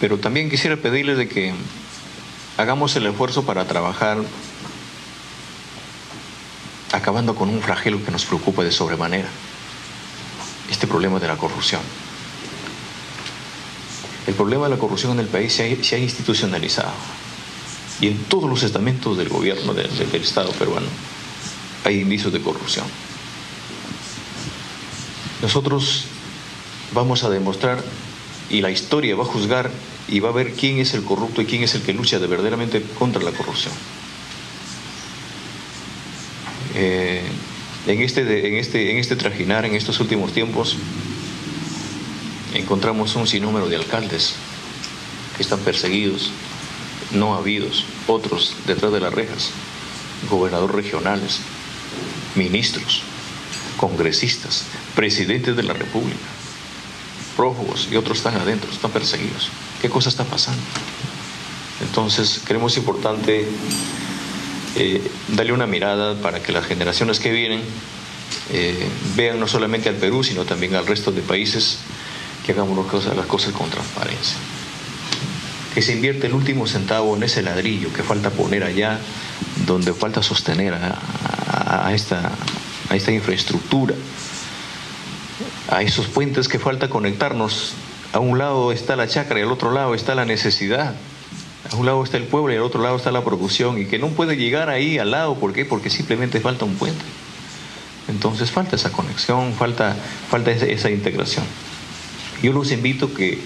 pero 0.01 0.19
también 0.19 0.51
quisiera 0.51 0.77
pedirles 0.77 1.17
de 1.17 1.29
que 1.29 1.55
hagamos 2.57 2.95
el 2.97 3.07
esfuerzo 3.07 3.45
para 3.45 3.67
trabajar 3.67 4.19
acabando 6.93 7.35
con 7.35 7.49
un 7.49 7.61
flagelo 7.61 8.05
que 8.05 8.11
nos 8.11 8.25
preocupa 8.25 8.65
de 8.65 8.73
sobremanera 8.73 9.29
este 10.71 10.87
problema 10.87 11.19
de 11.19 11.29
la 11.29 11.37
corrupción. 11.37 11.81
El 14.27 14.35
problema 14.35 14.65
de 14.65 14.71
la 14.71 14.79
corrupción 14.79 15.13
en 15.13 15.21
el 15.21 15.27
país 15.27 15.55
se 15.55 15.73
ha, 15.73 15.85
se 15.85 15.97
ha 15.97 15.99
institucionalizado 15.99 16.93
y 18.01 18.09
en 18.09 18.17
todos 18.25 18.49
los 18.49 18.63
estamentos 18.63 19.17
del 19.17 19.29
gobierno 19.29 19.75
del, 19.75 19.89
Estado 20.15 20.51
peruano 20.53 20.87
hay 21.85 22.01
indicios 22.01 22.33
de 22.33 22.41
corrupción. 22.41 22.87
Nosotros 25.43 26.05
vamos 26.93 27.25
a 27.25 27.31
demostrar 27.31 27.83
y 28.51 28.61
la 28.61 28.71
historia 28.71 29.17
va 29.17 29.23
a 29.23 29.27
juzgar 29.27 29.71
y 30.09 30.21
va 30.21 30.31
a 30.31 30.33
ver 30.33 30.53
quién 30.53 30.79
es 30.79 30.95
el 30.95 31.05
corrupto 31.05 31.43
y 31.43 31.47
quién 31.47 31.63
es 31.63 31.75
el 31.75 31.83
que 31.83 31.93
lucha 31.93 32.19
de 32.19 32.27
verdaderamente 32.27 32.83
contra 32.99 33.23
la 33.23 33.33
corrupción. 33.33 33.73
Eh, 36.75 37.23
en 37.87 38.03
este, 38.03 38.49
en 38.49 38.55
este, 38.57 38.91
en 38.91 38.99
este 38.99 39.17
trajinar, 39.17 39.65
en 39.65 39.75
estos 39.75 40.01
últimos 40.01 40.33
tiempos, 40.33 40.77
encontramos 42.55 43.15
un 43.17 43.27
sinnúmero 43.27 43.69
de 43.69 43.77
alcaldes 43.77 44.35
que 45.37 45.43
están 45.43 45.61
perseguidos, 45.61 46.31
no 47.13 47.35
habidos, 47.35 47.85
otros 48.07 48.55
detrás 48.67 48.93
de 48.93 49.01
las 49.01 49.13
rejas, 49.13 49.51
gobernadores 50.31 50.75
regionales, 50.75 51.41
ministros, 52.35 53.03
congresistas, 53.77 54.65
presidentes 54.95 55.57
de 55.57 55.63
la 55.63 55.73
República, 55.73 56.19
prófugos 57.37 57.89
y 57.91 57.97
otros 57.97 58.19
están 58.19 58.37
adentro, 58.37 58.71
están 58.71 58.91
perseguidos. 58.91 59.51
¿Qué 59.81 59.89
cosa 59.89 60.09
está 60.09 60.25
pasando? 60.25 60.61
Entonces, 61.81 62.41
creemos 62.45 62.77
importante 62.77 63.47
eh, 64.77 65.11
darle 65.29 65.53
una 65.53 65.67
mirada 65.67 66.15
para 66.21 66.43
que 66.43 66.53
las 66.53 66.67
generaciones 66.67 67.21
que 67.21 67.31
vienen 67.31 67.63
eh, 68.51 68.89
vean 69.15 69.39
no 69.39 69.47
solamente 69.47 69.89
al 69.89 69.97
Perú, 69.97 70.25
sino 70.25 70.45
también 70.45 70.75
al 70.75 70.87
resto 70.87 71.13
de 71.13 71.23
países 71.23 71.79
que 72.45 72.53
hagamos 72.53 72.77
las 72.77 72.87
cosas, 72.87 73.17
las 73.17 73.27
cosas 73.27 73.53
con 73.53 73.71
transparencia. 73.71 74.37
Que 75.79 75.83
se 75.83 75.93
invierte 75.93 76.27
el 76.27 76.35
último 76.35 76.67
centavo 76.67 77.15
en 77.15 77.23
ese 77.23 77.41
ladrillo 77.41 77.93
que 77.93 78.03
falta 78.03 78.31
poner 78.31 78.65
allá, 78.65 78.99
donde 79.65 79.95
falta 79.95 80.25
sostener 80.25 80.75
a, 80.75 81.93
esta, 81.95 82.33
a 82.91 82.97
esta 82.97 83.13
infraestructura, 83.13 83.95
a 85.71 85.83
esos 85.83 86.09
puentes 86.09 86.49
que 86.49 86.59
falta 86.59 86.91
conectarnos. 86.91 87.75
A 88.13 88.19
un 88.19 88.39
lado 88.39 88.73
está 88.73 88.97
la 88.97 89.07
chacra 89.07 89.39
y 89.39 89.43
al 89.43 89.53
otro 89.53 89.71
lado 89.71 89.95
está 89.95 90.17
la 90.17 90.25
necesidad. 90.25 90.97
A 91.71 91.77
un 91.77 91.87
lado 91.87 92.03
está 92.03 92.17
el 92.17 92.25
pueblo 92.25 92.53
y 92.53 92.57
al 92.57 92.65
otro 92.65 92.83
lado 92.83 92.97
está 92.97 93.13
la 93.13 93.23
producción 93.23 93.81
y 93.81 93.85
que 93.85 94.01
no 94.01 94.09
puede 94.09 94.37
llegar 94.37 94.71
ahí 94.71 94.99
al 94.99 95.13
lado. 95.13 95.37
¿Por 95.37 95.53
qué? 95.53 95.65
Porque 95.65 95.91
simplemente 95.91 96.41
falta 96.41 96.65
un 96.65 96.75
puente. 96.75 97.05
Entonces 98.09 98.51
falta 98.51 98.75
esa 98.75 98.91
conexión, 98.91 99.55
falta, 99.55 99.95
falta 100.29 100.51
esa, 100.51 100.91
integración. 100.91 101.45
Yo 102.43 102.53
los 102.53 102.73
invito 102.73 103.15
que 103.15 103.39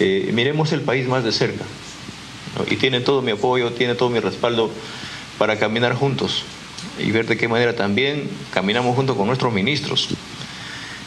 eh, 0.00 0.30
miremos 0.32 0.72
el 0.72 0.82
país 0.82 1.06
más 1.08 1.24
de 1.24 1.32
cerca. 1.32 1.64
Y 2.70 2.76
tiene 2.76 3.00
todo 3.00 3.22
mi 3.22 3.32
apoyo, 3.32 3.72
tiene 3.72 3.94
todo 3.94 4.08
mi 4.08 4.18
respaldo 4.18 4.70
para 5.38 5.58
caminar 5.58 5.94
juntos 5.94 6.44
y 6.98 7.10
ver 7.10 7.26
de 7.26 7.36
qué 7.36 7.48
manera 7.48 7.76
también 7.76 8.28
caminamos 8.52 8.96
junto 8.96 9.16
con 9.16 9.26
nuestros 9.26 9.52
ministros. 9.52 10.08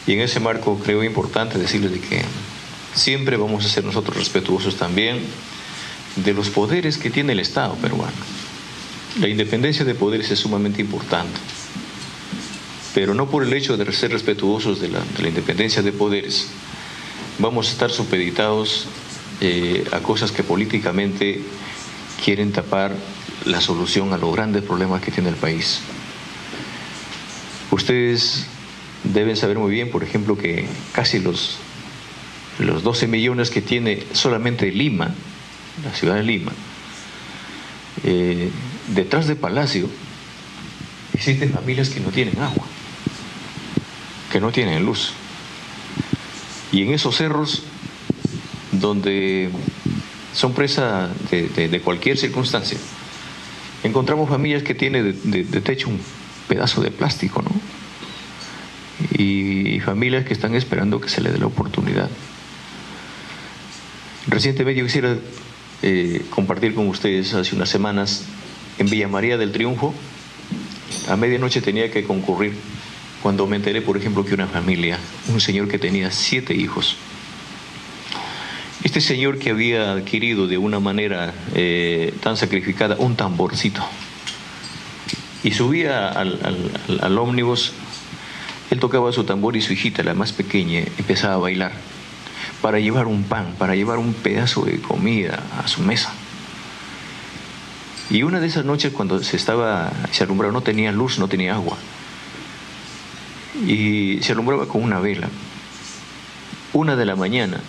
Y 0.06 0.14
en 0.14 0.22
ese 0.22 0.40
marco 0.40 0.80
creo 0.84 1.04
importante 1.04 1.58
decirles 1.58 1.92
de 1.92 2.00
que 2.00 2.22
siempre 2.94 3.38
vamos 3.38 3.66
a 3.66 3.70
ser 3.70 3.84
nosotros 3.84 4.18
respetuosos 4.18 4.76
también 4.76 5.20
de 6.16 6.34
los 6.34 6.50
poderes 6.50 6.98
que 6.98 7.10
tiene 7.10 7.34
el 7.34 7.40
Estado 7.40 7.76
peruano. 7.76 8.18
La 9.20 9.28
independencia 9.28 9.86
de 9.86 9.96
poderes 9.96 10.32
es 10.32 10.40
sumamente 10.40 10.82
importante, 10.82 11.40
pero 12.94 13.14
no 13.14 13.30
por 13.30 13.44
el 13.44 13.54
hecho 13.54 13.76
de 13.76 13.92
ser 13.92 14.12
respetuosos 14.12 14.80
de 14.80 14.90
la, 14.90 15.02
independencia 15.28 15.82
de 15.82 15.92
poderes, 15.92 16.48
vamos 17.40 17.70
a 17.70 17.72
estar 17.72 17.90
supeditados 17.90 18.88
eh, 19.42 19.86
a 19.92 20.00
cosas 20.00 20.32
que 20.32 20.44
políticamente 20.44 21.42
quieren 22.24 22.52
tapar 22.52 22.94
la 23.46 23.62
solución 23.62 24.14
a 24.14 24.18
los 24.18 24.34
grandes 24.36 24.64
problemas 24.64 25.02
que 25.02 25.12
tiene 25.12 25.30
el 25.30 25.36
país. 25.36 25.80
Ustedes 27.72 28.48
deben 29.04 29.38
saber 29.38 29.58
muy 29.58 29.72
bien, 29.72 29.90
por 29.90 30.04
ejemplo, 30.04 30.38
que 30.38 30.68
casi 30.92 31.20
los, 31.20 31.58
los 32.60 32.84
12 32.84 33.08
millones 33.08 33.50
que 33.50 33.62
tiene 33.62 34.04
solamente 34.12 34.72
Lima, 34.72 35.14
la 35.84 35.94
ciudad 35.94 36.16
de 36.16 36.24
Lima, 36.24 36.52
eh, 38.04 38.50
detrás 38.88 39.28
de 39.28 39.36
Palacio 39.36 39.90
existen 41.14 41.52
familias 41.54 41.90
que 41.90 42.02
no 42.02 42.10
tienen 42.10 42.40
agua, 42.40 42.66
que 44.32 44.42
no 44.42 44.52
tienen 44.52 44.86
luz. 44.86 45.14
Y 46.72 46.84
en 46.84 46.94
esos 46.94 47.16
cerros, 47.16 47.64
donde 48.72 49.50
son 50.34 50.54
presa 50.54 51.10
de, 51.32 51.82
cualquier 51.84 52.18
circunstancia, 52.18 52.78
encontramos 53.84 54.30
familias 54.30 54.64
que 54.64 54.76
tienen 54.76 55.20
de, 55.24 55.62
techo 55.62 55.90
un 55.90 56.00
pedazo 56.48 56.82
de 56.82 56.92
plástico, 56.92 57.42
¿no? 57.42 57.52
Y 59.18 59.80
familias 59.80 60.26
que 60.26 60.34
están 60.34 60.56
esperando 60.56 61.00
que 61.00 61.10
se 61.10 61.22
les 61.22 61.34
dé 61.34 61.40
la 61.40 61.48
oportunidad. 61.48 62.10
Recientemente 64.28 64.80
yo 64.80 64.86
quisiera 64.86 65.18
eh, 65.82 66.26
compartir 66.30 66.76
con 66.76 66.88
ustedes 66.88 67.34
hace 67.34 67.56
unas 67.56 67.70
semanas 67.70 68.26
en 68.78 68.90
Villa 68.90 69.08
María 69.08 69.38
del 69.38 69.52
Triunfo. 69.52 69.94
A 71.08 71.16
medianoche 71.16 71.62
tenía 71.62 71.90
que 71.90 72.04
concurrir 72.04 72.54
cuando 73.22 73.48
me 73.48 73.58
enteré, 73.58 73.82
por 73.82 73.98
ejemplo, 73.98 74.24
que 74.24 74.34
una 74.34 74.48
familia, 74.48 74.98
un 75.28 75.42
señor 75.42 75.68
que 75.68 75.80
tenía 75.80 76.12
siete 76.12 76.54
hijos, 76.54 76.98
este 78.84 79.02
señor 79.02 79.40
que 79.40 79.50
había 79.50 79.92
adquirido 79.92 80.48
de 80.48 80.58
una 80.58 80.80
manera 80.80 81.34
eh, 81.54 82.14
tan 82.22 82.38
sacrificada 82.38 82.96
un 82.98 83.16
tamborcito 83.16 83.86
y 85.44 85.52
subía 85.52 86.10
al, 86.10 86.40
al, 86.44 87.00
al 87.02 87.18
ómnibus, 87.18 87.74
él 88.72 88.80
tocaba 88.80 89.12
su 89.12 89.24
tambor 89.24 89.58
y 89.58 89.62
su 89.62 89.74
hijita, 89.74 90.04
la 90.04 90.14
más 90.14 90.32
pequeña, 90.32 90.84
empezaba 90.98 91.34
a 91.34 91.38
bailar 91.38 91.72
para 92.62 92.80
llevar 92.80 93.08
un 93.08 93.24
pan, 93.24 93.56
para 93.58 93.76
llevar 93.76 93.98
un 93.98 94.14
pedazo 94.14 94.66
de 94.66 94.80
comida 94.80 95.44
a 95.58 95.68
su 95.68 95.82
mesa. 95.82 96.14
Y 98.10 98.24
una 98.24 98.40
de 98.40 98.48
esas 98.48 98.66
noches 98.66 98.92
cuando 98.92 99.22
se 99.24 99.38
estaba, 99.38 99.92
se 100.12 100.24
alumbraba, 100.24 100.52
no 100.52 100.62
tenía 100.62 100.92
luz, 100.92 101.20
no 101.20 101.28
tenía 101.28 101.54
agua. 101.54 101.78
Y 103.66 104.20
se 104.22 104.34
alumbraba 104.34 104.68
con 104.68 104.84
una 104.84 105.00
vela. 105.00 105.30
Una 106.74 106.96
de 106.96 107.06
la 107.06 107.16
mañana 107.16 107.62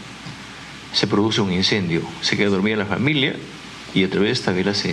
se 0.93 1.07
produce 1.07 1.40
un 1.40 1.53
incendio, 1.53 2.03
se 2.21 2.37
queda 2.37 2.51
dormida 2.51 2.77
la 2.77 2.87
familia 2.87 3.37
y 3.95 4.05
a 4.05 4.11
través 4.11 4.29
de 4.29 4.33
esta 4.33 4.53
vela 4.53 4.75
se, 4.75 4.90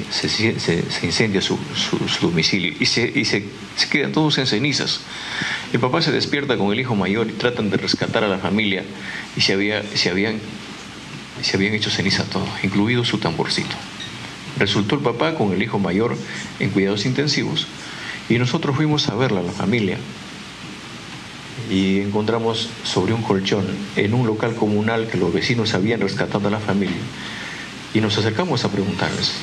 incendia 1.04 1.41
su, 1.41 1.58
domicilio 2.21 2.73
y, 2.80 2.86
se, 2.86 3.12
y 3.13 3.26
se, 3.26 3.45
quedan 3.91 4.12
todos 4.12 4.38
en 4.38 4.47
cenizas. 4.47 5.02
El 5.73 5.80
papá 5.80 6.02
se 6.02 6.12
despierta 6.12 6.58
con 6.58 6.71
el 6.71 6.80
hijo 6.80 6.95
mayor 6.95 7.28
y 7.30 7.34
tratan 7.34 7.69
de 7.69 7.78
rescatar 7.78 8.23
a 8.23 8.28
la 8.28 8.38
familia 8.38 8.84
y 9.36 9.41
se, 9.41 9.54
había, 9.54 9.84
se, 9.84 10.10
habían, 10.10 10.39
se 11.41 11.58
habían 11.58 11.73
hecho 11.73 11.89
ceniza 11.89 12.23
todos, 12.23 12.50
incluido 12.63 13.06
su 13.06 13.17
tamborcito. 13.17 13.76
Resultó 14.58 14.95
el 14.95 15.02
papá 15.02 15.36
con 15.36 15.54
el 15.54 15.62
hijo 15.62 15.78
mayor 15.78 16.17
en 16.60 16.71
cuidados 16.71 17.06
intensivos 17.06 17.67
y 18.30 18.39
nosotros 18.39 18.76
fuimos 18.76 19.10
a 19.10 19.15
verla 19.15 19.41
la 19.41 19.52
familia 19.52 19.97
y 21.69 21.99
encontramos 21.99 22.69
sobre 22.84 23.13
un 23.13 23.21
colchón 23.21 23.65
en 23.95 24.13
un 24.13 24.25
local 24.25 24.56
comunal 24.56 25.08
que 25.08 25.17
los 25.17 25.34
vecinos 25.34 25.73
habían 25.73 26.01
rescatado 26.01 26.47
a 26.47 26.51
la 26.51 26.60
familia 26.60 26.95
y 27.93 28.01
nos 28.01 28.17
acercamos 28.17 28.63
a 28.63 28.71
preguntarles 28.71 29.34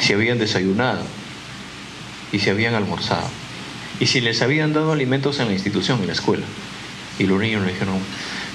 si 0.00 0.12
habían 0.12 0.38
desayunado 0.38 1.04
y 2.32 2.38
si 2.38 2.50
habían 2.50 2.74
almorzado 2.74 3.28
y 4.00 4.06
si 4.06 4.20
les 4.20 4.42
habían 4.42 4.72
dado 4.72 4.92
alimentos 4.92 5.38
en 5.38 5.46
la 5.46 5.52
institución, 5.52 6.00
en 6.00 6.08
la 6.08 6.12
escuela. 6.12 6.44
Y 7.18 7.24
los 7.24 7.40
niños 7.40 7.62
nos 7.62 7.72
dijeron, 7.72 7.98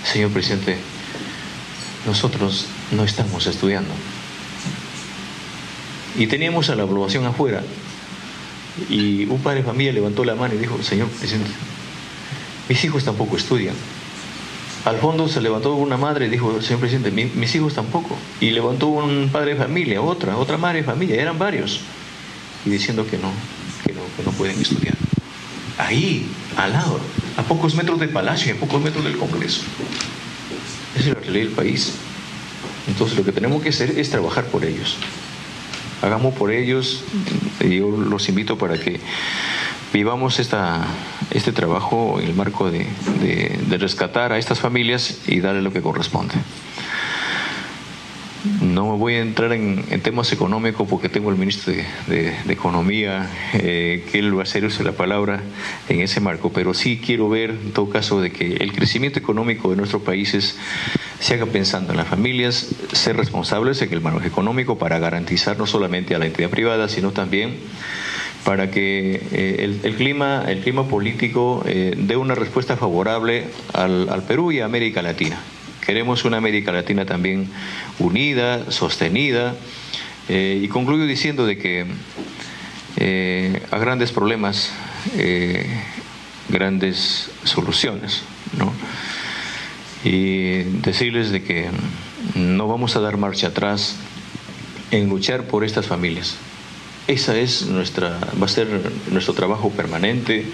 señor 0.03 0.31
presidente, 0.31 0.77
nosotros 2.05 2.65
no 2.91 3.03
estamos 3.03 3.45
estudiando. 3.47 3.93
Y 6.17 6.27
teníamos 6.27 6.69
a 6.69 6.75
la 6.75 6.83
aprobación 6.83 7.25
afuera 7.25 7.63
y 8.89 9.25
un 9.25 9.39
padre 9.41 9.59
de 9.59 9.65
familia 9.65 9.93
levantó 9.93 10.25
la 10.25 10.35
mano 10.35 10.55
y 10.55 10.57
dijo, 10.57 10.81
señor 10.83 11.07
presidente, 11.09 11.49
mis 12.69 12.83
hijos 12.83 13.03
tampoco 13.03 13.37
estudian. 13.37 13.75
Al 14.85 14.97
fondo 14.97 15.27
se 15.27 15.41
levantó 15.41 15.75
una 15.75 15.97
madre 15.97 16.27
y 16.27 16.29
dijo, 16.29 16.61
señor 16.61 16.79
presidente, 16.79 17.11
mis 17.11 17.55
hijos 17.55 17.73
tampoco. 17.73 18.17
Y 18.39 18.51
levantó 18.51 18.87
un 18.87 19.29
padre 19.31 19.53
de 19.53 19.57
familia, 19.57 20.01
otra, 20.01 20.37
otra 20.37 20.57
madre 20.57 20.79
de 20.79 20.83
familia, 20.85 21.21
eran 21.21 21.37
varios. 21.37 21.81
Y 22.65 22.69
diciendo 22.69 23.05
que 23.05 23.17
no, 23.17 23.31
que 23.85 23.93
no, 24.23 24.31
pueden 24.31 24.59
estudiar. 24.61 24.95
Ahí, 25.77 26.25
al 26.55 26.71
lado, 26.71 26.99
a 27.35 27.43
pocos 27.43 27.75
metros 27.75 27.99
del 27.99 28.09
palacio, 28.09 28.55
a 28.55 28.57
pocos 28.57 28.81
metros 28.81 29.03
del 29.03 29.17
Congreso. 29.17 29.61
Esa 30.95 31.09
es 31.09 31.15
la 31.15 31.21
realidad 31.21 31.45
del 31.45 31.53
país. 31.53 31.93
Entonces 32.87 33.17
lo 33.17 33.25
que 33.25 33.31
tenemos 33.31 33.61
que 33.61 33.69
hacer 33.69 33.99
es 33.99 34.09
trabajar 34.09 34.45
por 34.45 34.63
ellos. 34.63 34.95
Hagamos 36.01 36.33
por 36.35 36.51
ellos, 36.51 37.03
y 37.59 37.77
yo 37.77 37.89
los 37.89 38.29
invito 38.29 38.57
para 38.57 38.79
que 38.79 38.99
vivamos 39.93 40.39
esta, 40.39 40.85
este 41.31 41.51
trabajo 41.51 42.19
en 42.19 42.27
el 42.27 42.35
marco 42.35 42.69
de, 42.71 42.87
rescatar 43.77 44.31
a 44.31 44.37
estas 44.37 44.59
familias 44.59 45.21
y 45.27 45.39
darle 45.39 45.61
lo 45.61 45.71
que 45.71 45.81
corresponde. 45.81 46.35
No 48.61 48.97
voy 48.97 49.15
a 49.15 49.19
entrar 49.19 49.51
en, 49.51 49.83
temas 50.01 50.31
económicos 50.31 50.87
porque 50.87 51.09
tengo 51.09 51.29
el 51.29 51.37
ministro 51.37 51.73
de, 52.07 52.33
Economía, 52.49 53.29
eh, 53.53 54.05
que 54.11 54.19
él 54.19 54.35
va 54.35 54.41
a 54.41 54.43
hacer 54.43 54.65
uso 54.65 54.79
de 54.79 54.85
la 54.85 54.95
palabra 54.95 55.41
en 55.89 56.01
ese 56.01 56.19
marco, 56.21 56.51
pero 56.51 56.73
sí 56.73 57.01
quiero 57.03 57.29
ver, 57.29 57.51
en 57.51 57.71
todo 57.71 57.89
caso, 57.89 58.21
de 58.21 58.31
que 58.31 58.55
el 58.57 58.73
crecimiento 58.73 59.19
económico 59.19 59.69
de 59.69 59.75
nuestros 59.75 60.01
países 60.01 60.57
se 61.19 61.33
haga 61.33 61.45
pensando 61.45 61.91
en 61.91 61.97
las 61.97 62.07
familias, 62.07 62.67
ser 62.93 63.17
responsables 63.17 63.81
en 63.81 63.91
el 63.91 64.01
manejo 64.01 64.25
económico 64.25 64.77
para 64.77 64.99
garantizar 64.99 65.57
no 65.57 65.65
solamente 65.65 66.15
a 66.15 66.19
la 66.19 66.25
entidad 66.25 66.49
privada, 66.49 66.87
sino 66.89 67.11
también 67.11 67.57
para 68.47 68.71
que 68.71 69.21
eh, 69.33 69.77
el, 69.83 69.95
clima, 69.97 70.45
el 70.47 70.61
clima 70.61 70.87
político 70.87 71.65
eh, 71.67 71.93
dé 71.97 72.15
una 72.15 72.33
respuesta 72.33 72.77
favorable 72.77 73.43
al, 73.73 74.23
Perú 74.25 74.53
y 74.53 74.61
a 74.61 74.65
América 74.65 75.01
Latina. 75.01 75.37
Queremos 75.85 76.23
una 76.23 76.37
América 76.37 76.71
Latina 76.71 77.05
también 77.05 77.49
unida, 77.99 78.71
sostenida, 78.71 79.53
eh, 80.29 80.61
y 80.63 80.69
concluyo 80.69 81.05
diciendo 81.05 81.45
de 81.45 81.57
que 81.57 81.85
a 83.69 83.77
grandes 83.79 84.13
problemas, 84.13 84.71
grandes 86.47 87.29
soluciones, 87.43 88.23
¿no? 88.57 88.71
Y 90.05 90.63
decirles 90.83 91.31
de 91.31 91.43
que 91.43 91.65
no 92.33 92.69
vamos 92.69 92.95
a 92.95 93.01
dar 93.01 93.17
marcha 93.17 93.47
atrás 93.47 93.97
en 94.91 95.09
luchar 95.09 95.43
por 95.43 95.65
estas 95.65 95.85
familias 95.85 96.37
esa 97.07 97.37
es 97.37 97.65
nuestra, 97.67 98.19
va 98.41 98.45
a 98.45 98.49
ser 98.49 98.67
nuestro 99.11 99.33
trabajo 99.33 99.71
permanente. 99.71 100.45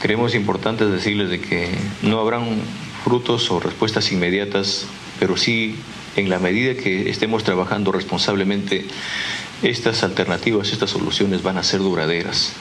Creemos 0.00 0.34
importante 0.34 0.86
decirles 0.86 1.30
de 1.30 1.40
que 1.40 1.70
no 2.02 2.18
habrán 2.20 2.44
frutos 3.04 3.50
o 3.50 3.60
respuestas 3.60 4.10
inmediatas, 4.10 4.86
pero 5.20 5.36
sí 5.36 5.76
en 6.16 6.30
la 6.30 6.38
medida 6.38 6.74
que 6.74 7.10
estemos 7.10 7.44
trabajando 7.44 7.92
responsablemente, 7.92 8.86
estas 9.62 10.02
alternativas, 10.02 10.72
estas 10.72 10.90
soluciones 10.90 11.42
van 11.42 11.58
a 11.58 11.62
ser 11.62 11.80
duraderas. 11.80 12.52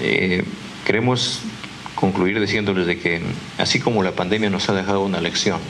Eh, 0.00 0.44
queremos 0.84 1.40
concluir 1.94 2.40
diciéndoles 2.40 2.86
de 2.86 2.98
que 2.98 3.20
así 3.58 3.78
como 3.78 4.02
la 4.02 4.12
pandemia 4.12 4.50
nos 4.50 4.68
ha 4.68 4.72
dejado 4.72 5.02
una 5.04 5.20
lección, 5.20 5.60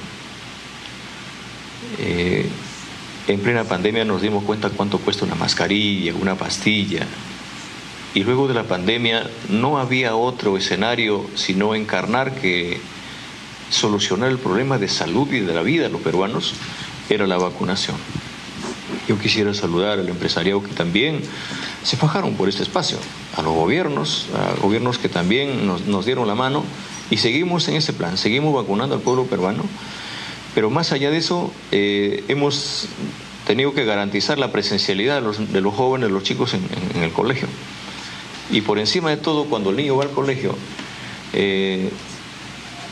eh, 1.98 2.46
en 3.28 3.40
plena 3.40 3.64
pandemia 3.64 4.04
nos 4.04 4.22
dimos 4.22 4.44
cuenta 4.44 4.70
cuánto 4.70 4.98
cuesta 4.98 5.24
una 5.24 5.34
mascarilla, 5.34 6.14
una 6.14 6.34
pastilla. 6.34 7.06
Y 8.14 8.24
luego 8.24 8.48
de 8.48 8.54
la 8.54 8.64
pandemia 8.64 9.28
no 9.48 9.78
había 9.78 10.16
otro 10.16 10.56
escenario 10.56 11.26
sino 11.36 11.74
encarnar 11.74 12.34
que 12.34 12.80
solucionar 13.70 14.30
el 14.30 14.38
problema 14.38 14.78
de 14.78 14.88
salud 14.88 15.32
y 15.32 15.40
de 15.40 15.54
la 15.54 15.62
vida 15.62 15.84
de 15.84 15.90
los 15.90 16.00
peruanos 16.00 16.54
era 17.08 17.26
la 17.26 17.38
vacunación. 17.38 17.96
Yo 19.08 19.18
quisiera 19.18 19.54
saludar 19.54 19.98
al 19.98 20.08
empresariado 20.08 20.62
que 20.62 20.72
también 20.72 21.20
se 21.82 21.96
fajaron 21.96 22.34
por 22.34 22.48
este 22.48 22.62
espacio, 22.62 22.98
a 23.36 23.42
los 23.42 23.54
gobiernos, 23.54 24.26
a 24.34 24.60
gobiernos 24.60 24.98
que 24.98 25.08
también 25.08 25.66
nos, 25.66 26.04
dieron 26.04 26.26
la 26.26 26.34
mano 26.34 26.64
y 27.10 27.16
seguimos 27.16 27.68
en 27.68 27.76
ese 27.76 27.92
plan, 27.92 28.16
seguimos 28.18 28.54
vacunando 28.54 28.94
al 28.94 29.00
pueblo 29.00 29.24
peruano, 29.24 29.64
pero 30.54 30.70
más 30.70 30.92
allá 30.92 31.10
de 31.10 31.18
eso 31.18 31.52
eh, 31.70 32.24
hemos 32.28 32.88
tenido 33.46 33.74
que 33.74 33.84
garantizar 33.84 34.38
la 34.38 34.52
presencialidad 34.52 35.16
de 35.16 35.20
los, 35.22 35.52
de 35.52 35.60
los 35.60 35.74
jóvenes, 35.74 36.10
los 36.10 36.22
chicos 36.22 36.54
en, 36.54 37.02
el 37.02 37.12
colegio. 37.12 37.48
Y 38.50 38.62
por 38.62 38.78
encima 38.78 39.10
de 39.10 39.16
todo, 39.16 39.44
cuando 39.44 39.70
el 39.70 39.76
niño 39.76 39.96
va 39.96 40.04
al 40.04 40.10
colegio, 40.10 40.56
eh, 41.32 41.90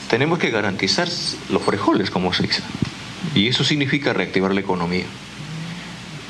tenemos 0.09 0.39
que 0.39 0.51
garantizar 0.51 1.09
los 1.51 1.63
frijoles, 1.63 2.11
como 2.11 2.33
se 2.33 2.45
dice. 2.45 2.63
Y 3.35 3.49
eso 3.49 3.65
significa 3.65 4.13
reactivar 4.13 4.55
la 4.55 4.61
economía. 4.61 5.05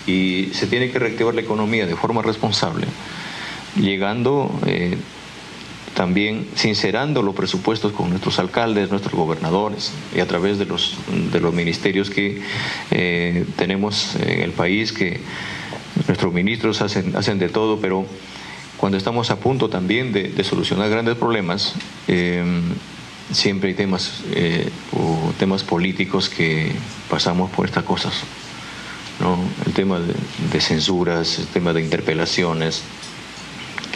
Y 0.06 0.50
se 0.52 0.66
tiene 0.66 0.90
que 0.90 0.98
reactivar 0.98 1.34
la 1.34 1.42
economía 1.42 1.86
de 1.86 1.94
forma 1.94 2.22
responsable, 2.22 2.86
llegando 3.76 4.50
eh, 4.66 4.96
también 5.98 6.46
sincerando 6.54 7.22
los 7.22 7.34
presupuestos 7.34 7.90
con 7.90 8.10
nuestros 8.10 8.38
alcaldes, 8.38 8.88
nuestros 8.88 9.14
gobernadores 9.14 9.90
y 10.14 10.20
a 10.20 10.28
través 10.28 10.56
de 10.56 10.64
los, 10.64 10.96
de 11.32 11.40
los 11.40 11.52
ministerios 11.52 12.08
que 12.08 12.40
eh, 12.92 13.44
tenemos 13.56 14.14
en 14.14 14.42
el 14.42 14.52
país, 14.52 14.92
que 14.92 15.18
nuestros 16.06 16.32
ministros 16.32 16.82
hacen, 16.82 17.16
hacen 17.16 17.40
de 17.40 17.48
todo, 17.48 17.80
pero 17.80 18.06
cuando 18.76 18.96
estamos 18.96 19.32
a 19.32 19.40
punto 19.40 19.68
también 19.70 20.12
de, 20.12 20.44
solucionar 20.44 20.88
grandes 20.88 21.16
problemas, 21.16 21.74
eh, 22.06 22.44
siempre 23.32 23.70
hay 23.70 23.74
temas 23.74 24.22
eh, 24.30 24.70
o 24.92 25.32
temas 25.36 25.64
políticos 25.64 26.28
que 26.28 26.70
pasamos 27.10 27.50
por 27.50 27.66
estas 27.66 27.82
cosas. 27.82 28.22
¿no? 29.18 29.36
El 29.66 29.72
tema 29.72 29.98
de, 29.98 30.60
censuras, 30.60 31.40
el 31.40 31.48
tema 31.48 31.72
de 31.72 31.82
interpelaciones, 31.82 32.84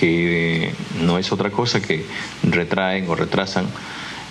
que 0.03 0.75
no 1.01 1.17
es 1.17 1.31
otra 1.31 1.51
cosa 1.51 1.81
que 1.81 2.05
retraen 2.43 3.09
o 3.09 3.15
retrasan 3.15 3.67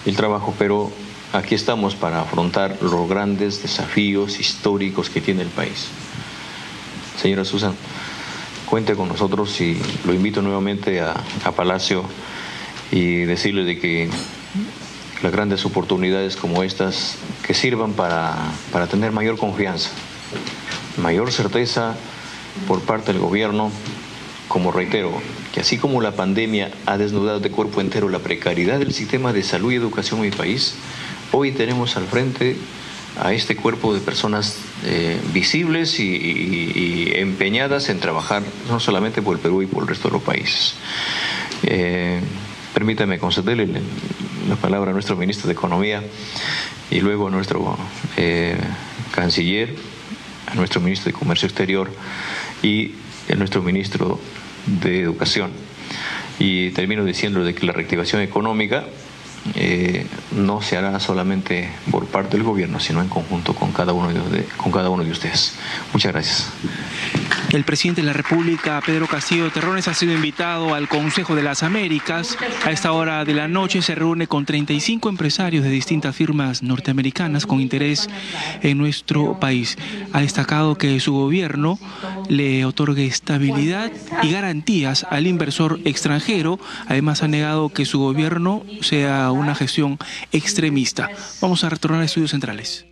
el 0.05 0.17
trabajo, 0.17 0.53
pero 0.59 0.91
aquí 1.31 1.55
estamos 1.55 1.95
para 1.95 2.19
afrontar 2.19 2.77
los 2.81 3.07
grandes 3.07 3.61
desafíos 3.61 4.41
históricos 4.41 5.09
que 5.09 5.21
tiene 5.21 5.43
el 5.43 5.47
país. 5.47 5.87
Señora 7.21 7.45
Susan, 7.45 7.73
cuente 8.65 8.95
con 8.95 9.07
nosotros 9.07 9.61
y 9.61 9.81
lo 10.03 10.13
invito 10.13 10.41
nuevamente 10.41 10.99
a, 10.99 11.15
a 11.45 11.51
Palacio 11.53 12.03
y 12.91 13.19
decirle 13.19 13.63
de 13.63 13.79
que 13.79 14.09
las 15.23 15.31
grandes 15.31 15.63
oportunidades 15.63 16.35
como 16.35 16.63
estas 16.63 17.15
que 17.47 17.53
sirvan 17.53 17.93
para, 17.93 18.35
para 18.73 18.87
tener 18.87 19.13
mayor 19.13 19.37
confianza, 19.37 19.91
mayor 21.01 21.31
certeza 21.31 21.95
por 22.67 22.81
parte 22.81 23.13
del 23.13 23.21
gobierno, 23.21 23.71
como 24.49 24.73
reitero, 24.73 25.13
que 25.53 25.59
así 25.59 25.77
como 25.77 26.01
la 26.01 26.13
pandemia 26.13 26.71
ha 26.85 26.97
desnudado 26.97 27.39
de 27.39 27.51
cuerpo 27.51 27.81
entero 27.81 28.09
la 28.09 28.19
precariedad 28.19 28.79
del 28.79 28.93
sistema 28.93 29.33
de 29.33 29.43
salud 29.43 29.71
y 29.71 29.75
educación 29.75 30.19
en 30.19 30.27
mi 30.27 30.31
país, 30.31 30.75
hoy 31.31 31.51
tenemos 31.51 31.97
al 31.97 32.05
frente 32.05 32.57
a 33.19 33.33
este 33.33 33.55
cuerpo 33.55 33.93
de 33.93 33.99
personas 33.99 34.57
eh, 34.85 35.19
visibles 35.33 35.99
y, 35.99 37.11
empeñadas 37.15 37.89
en 37.89 37.99
trabajar 37.99 38.41
no 38.69 38.79
solamente 38.79 39.21
por 39.21 39.35
el 39.35 39.41
Perú 39.41 39.61
y 39.61 39.67
por 39.67 39.83
el 39.83 39.89
resto 39.89 40.07
de 40.07 40.13
los 40.13 40.23
países. 40.23 40.75
Eh, 41.63 42.21
permítame 42.73 43.19
concederle 43.19 43.67
la 44.47 44.55
palabra 44.55 44.91
a 44.91 44.93
nuestro 44.93 45.15
ministro 45.15 45.47
de 45.47 45.53
Economía 45.53 46.01
y 46.89 46.99
luego 47.01 47.27
a 47.27 47.31
nuestro 47.31 47.77
eh, 48.17 48.57
canciller, 49.13 49.75
a 50.47 50.55
nuestro 50.55 50.81
ministro 50.81 51.11
de 51.11 51.13
Comercio 51.13 51.47
Exterior 51.47 51.91
y 52.63 52.93
a 53.31 53.35
nuestro 53.35 53.61
ministro 53.61 54.19
de 54.65 55.01
Educación. 55.01 55.51
Y 56.39 56.71
termino 56.71 57.03
diciendo 57.05 57.43
de 57.43 57.53
que 57.53 57.65
la 57.65 57.73
reactivación 57.73 58.21
económica 58.21 58.85
eh, 59.55 60.05
no 60.31 60.61
se 60.61 60.77
hará 60.77 60.99
solamente 60.99 61.69
por 61.89 62.05
parte 62.07 62.37
del 62.37 62.43
gobierno, 62.45 62.79
sino 62.79 63.01
en 63.01 63.09
conjunto 63.09 63.53
con 63.53 63.71
cada 63.71 63.93
uno 63.93 64.11
de, 64.11 64.45
con 64.57 64.71
cada 64.71 64.89
uno 64.89 65.03
de 65.03 65.11
ustedes. 65.11 65.55
Muchas 65.93 66.11
gracias. 66.11 66.49
El 67.51 67.65
presidente 67.65 67.99
de 67.99 68.07
la 68.07 68.13
República, 68.13 68.81
Pedro 68.85 69.07
Castillo 69.07 69.51
Terrones, 69.51 69.89
ha 69.89 69.93
sido 69.93 70.13
invitado 70.13 70.73
al 70.73 70.87
Consejo 70.87 71.35
de 71.35 71.43
las 71.43 71.63
Américas. 71.63 72.37
A 72.63 72.71
esta 72.71 72.93
hora 72.93 73.25
de 73.25 73.33
la 73.33 73.49
noche 73.49 73.81
se 73.81 73.93
reúne 73.93 74.25
con 74.25 74.45
35 74.45 75.09
empresarios 75.09 75.65
de 75.65 75.69
distintas 75.69 76.15
firmas 76.15 76.63
norteamericanas 76.63 77.45
con 77.45 77.59
interés 77.59 78.07
en 78.61 78.77
nuestro 78.77 79.37
país. 79.37 79.77
Ha 80.13 80.21
destacado 80.21 80.77
que 80.77 80.97
su 81.01 81.11
gobierno 81.11 81.77
le 82.29 82.63
otorgue 82.63 83.05
estabilidad 83.05 83.91
y 84.23 84.31
garantías 84.31 85.05
al 85.09 85.27
inversor 85.27 85.81
extranjero. 85.83 86.57
Además, 86.87 87.21
ha 87.21 87.27
negado 87.27 87.67
que 87.67 87.83
su 87.83 87.99
gobierno 87.99 88.63
sea 88.79 89.29
una 89.31 89.55
gestión 89.55 89.99
extremista. 90.31 91.09
Vamos 91.41 91.65
a 91.65 91.69
retornar 91.69 92.01
a 92.01 92.05
estudios 92.05 92.31
centrales. 92.31 92.90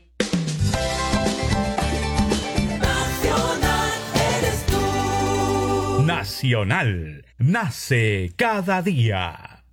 Nacional. 6.30 7.26
Nace 7.40 8.32
cada 8.36 8.84
día. 8.84 9.64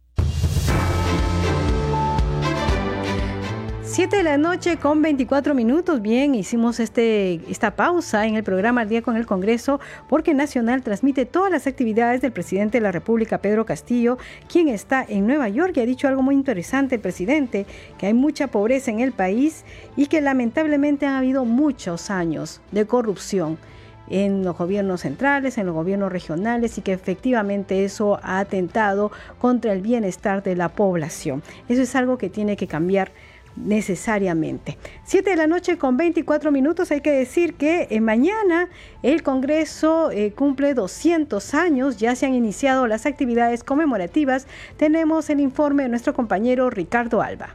Siete 3.83 4.17
de 4.17 4.23
la 4.23 4.39
noche 4.39 4.79
con 4.79 5.03
24 5.03 5.55
minutos. 5.55 6.01
Bien, 6.01 6.35
hicimos 6.35 6.81
este, 6.81 7.43
esta 7.51 7.77
pausa 7.77 8.27
en 8.27 8.37
el 8.37 8.43
programa 8.43 8.81
Al 8.81 8.89
Día 8.89 9.03
con 9.03 9.19
el 9.19 9.27
Congreso 9.27 9.81
porque 10.09 10.33
Nacional 10.33 10.83
transmite 10.83 11.27
todas 11.27 11.53
las 11.53 11.67
actividades 11.67 12.23
del 12.23 12.33
presidente 12.33 12.79
de 12.79 12.83
la 12.83 12.91
República, 12.91 13.43
Pedro 13.43 13.67
Castillo, 13.67 14.17
quien 14.51 14.69
está 14.69 15.05
en 15.07 15.27
Nueva 15.27 15.51
York 15.51 15.75
y 15.77 15.81
ha 15.81 15.87
dicho 15.87 16.09
algo 16.09 16.23
muy 16.23 16.35
interesante 16.35 16.95
el 16.95 17.03
presidente, 17.03 17.67
que 17.99 18.07
hay 18.07 18.15
mucha 18.15 18.47
pobreza 18.47 18.91
en 18.91 19.01
el 19.01 19.13
país 19.13 19.67
y 19.95 20.07
que 20.07 20.23
lamentablemente 20.23 21.05
ha 21.05 21.19
habido 21.19 21.45
muchos 21.45 22.09
años 22.09 22.63
de 22.73 22.87
corrupción 22.87 23.59
en 24.09 24.45
los 24.45 24.57
gobiernos 24.57 25.03
centrales, 25.03 25.59
en 25.59 25.67
los 25.67 25.75
gobiernos 25.75 26.13
regionales 26.13 26.79
y 26.79 26.83
que 26.83 26.93
efectivamente 26.93 27.85
eso 27.85 28.19
ha 28.23 28.39
atentado 28.39 29.11
contra 29.39 29.73
el 29.73 29.81
bienestar 29.81 30.43
de 30.43 30.57
la 30.57 30.69
población. 30.69 31.43
Eso 31.69 31.83
es 31.83 31.95
algo 31.97 32.19
que 32.19 32.31
tiene 32.31 32.57
que 32.57 32.67
cambiar 32.67 33.11
necesariamente. 33.57 34.77
Siete 35.05 35.31
de 35.31 35.37
la 35.37 35.47
noche 35.47 35.79
con 35.79 35.97
24 35.97 36.53
minutos. 36.53 36.91
Hay 36.91 37.01
que 37.01 37.13
decir 37.13 37.55
que 37.55 37.89
eh, 37.91 38.01
mañana 38.01 38.69
el 39.03 39.23
Congreso 39.23 40.11
eh, 40.11 40.33
cumple 40.33 40.75
200 40.75 41.55
años. 41.55 41.97
Ya 41.97 42.15
se 42.15 42.27
han 42.27 42.35
iniciado 42.35 42.87
las 42.87 43.07
actividades 43.07 43.65
conmemorativas. 43.65 44.47
Tenemos 44.77 45.31
el 45.31 45.41
informe 45.41 45.85
de 45.85 45.89
nuestro 45.89 46.15
compañero 46.15 46.71
Ricardo 46.71 47.23
Alba 47.23 47.55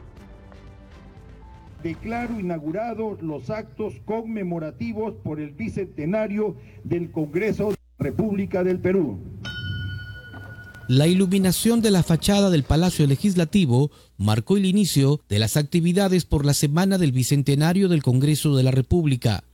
declaro 1.82 2.38
inaugurados 2.38 3.20
los 3.22 3.50
actos 3.50 3.94
conmemorativos 4.04 5.14
por 5.22 5.40
el 5.40 5.50
bicentenario 5.50 6.56
del 6.84 7.10
Congreso 7.10 7.70
de 7.70 7.76
la 7.98 8.04
República 8.04 8.64
del 8.64 8.78
Perú. 8.78 9.18
La 10.88 11.06
iluminación 11.06 11.80
de 11.80 11.90
la 11.90 12.02
fachada 12.02 12.50
del 12.50 12.64
Palacio 12.64 13.06
Legislativo 13.06 13.90
marcó 14.18 14.56
el 14.56 14.66
inicio 14.66 15.20
de 15.28 15.38
las 15.38 15.56
actividades 15.56 16.24
por 16.24 16.44
la 16.44 16.54
semana 16.54 16.98
del 16.98 17.12
Bicentenario 17.12 17.88
del 17.88 18.02
Congreso 18.02 18.56
de 18.56 18.62
la 18.62 18.72
República. 18.72 19.44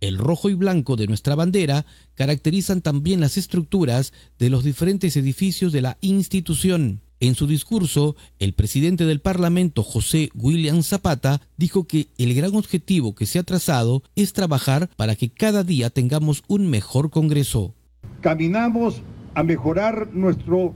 El 0.00 0.18
rojo 0.18 0.48
y 0.48 0.54
blanco 0.54 0.96
de 0.96 1.06
nuestra 1.06 1.34
bandera 1.34 1.86
caracterizan 2.14 2.82
también 2.82 3.20
las 3.20 3.36
estructuras 3.36 4.12
de 4.38 4.50
los 4.50 4.62
diferentes 4.62 5.16
edificios 5.16 5.72
de 5.72 5.82
la 5.82 5.98
institución. 6.00 7.00
En 7.18 7.34
su 7.34 7.46
discurso, 7.46 8.14
el 8.38 8.52
presidente 8.52 9.06
del 9.06 9.20
Parlamento, 9.20 9.82
José 9.82 10.28
William 10.34 10.82
Zapata, 10.82 11.40
dijo 11.56 11.84
que 11.84 12.08
el 12.18 12.34
gran 12.34 12.54
objetivo 12.54 13.14
que 13.14 13.24
se 13.24 13.38
ha 13.38 13.42
trazado 13.42 14.02
es 14.16 14.34
trabajar 14.34 14.90
para 14.96 15.16
que 15.16 15.30
cada 15.30 15.64
día 15.64 15.88
tengamos 15.88 16.44
un 16.46 16.68
mejor 16.68 17.08
Congreso. 17.08 17.72
Caminamos 18.20 19.00
a 19.34 19.42
mejorar 19.42 20.10
nuestro, 20.12 20.74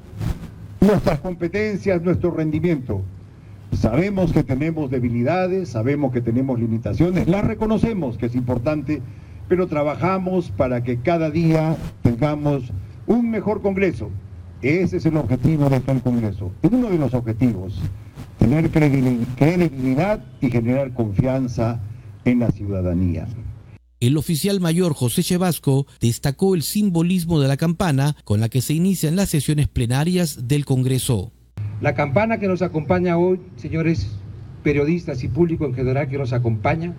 nuestras 0.81 1.21
competencias, 1.21 2.01
nuestro 2.01 2.31
rendimiento. 2.31 3.03
Sabemos 3.73 4.33
que 4.33 4.43
tenemos 4.43 4.91
debilidades, 4.91 5.69
sabemos 5.69 6.11
que 6.11 6.23
tenemos 6.23 6.59
limitaciones, 6.59 7.29
las 7.29 7.45
reconocemos 7.45 8.17
que 8.17 8.27
es 8.27 8.35
importante, 8.35 9.03
pero 9.47 9.67
trabajamos 9.67 10.51
para 10.53 10.83
que 10.85 11.01
cada 11.01 11.31
día 11.31 11.77
tengamos 12.03 12.73
un 13.07 13.31
mejor 13.31 13.61
Congreso. 13.61 14.11
Ese 14.63 14.99
es 14.99 15.07
el 15.07 15.17
objetivo 15.17 15.71
de 15.71 15.81
tal 15.81 16.03
Congreso. 16.03 16.53
Es 16.63 16.71
uno 16.71 16.91
de 16.91 16.99
los 16.99 17.15
objetivos, 17.15 17.81
tener 18.39 18.71
credibilidad 18.71 20.23
y 20.41 20.51
generar 20.51 20.93
confianza 20.93 21.81
en 22.27 22.41
la 22.41 22.51
ciudadanía. 22.51 23.27
El 24.01 24.19
oficial 24.19 24.61
mayor 24.61 24.93
José 24.93 25.23
Chevasco 25.23 25.87
destacó 26.01 26.55
el 26.55 26.63
simbolismo 26.63 27.41
de 27.41 27.49
la 27.49 27.57
campana 27.57 28.17
con 28.25 28.41
la 28.41 28.51
que 28.51 28.61
se 28.61 28.75
inician 28.75 29.17
las 29.17 29.31
sesiones 29.31 29.69
plenarias 29.69 30.47
del 30.47 30.67
Congreso. 30.67 31.33
La 31.81 31.95
campana 31.95 32.39
que 32.39 32.49
nos 32.49 32.61
acompaña 32.61 33.17
hoy, 33.17 33.41
señores 33.57 34.09
periodistas 34.63 35.25
y 35.25 35.29
público 35.29 35.65
en 35.65 35.75
general 35.75 36.09
que 36.09 36.19
nos 36.19 36.35
acompaña, 36.35 36.95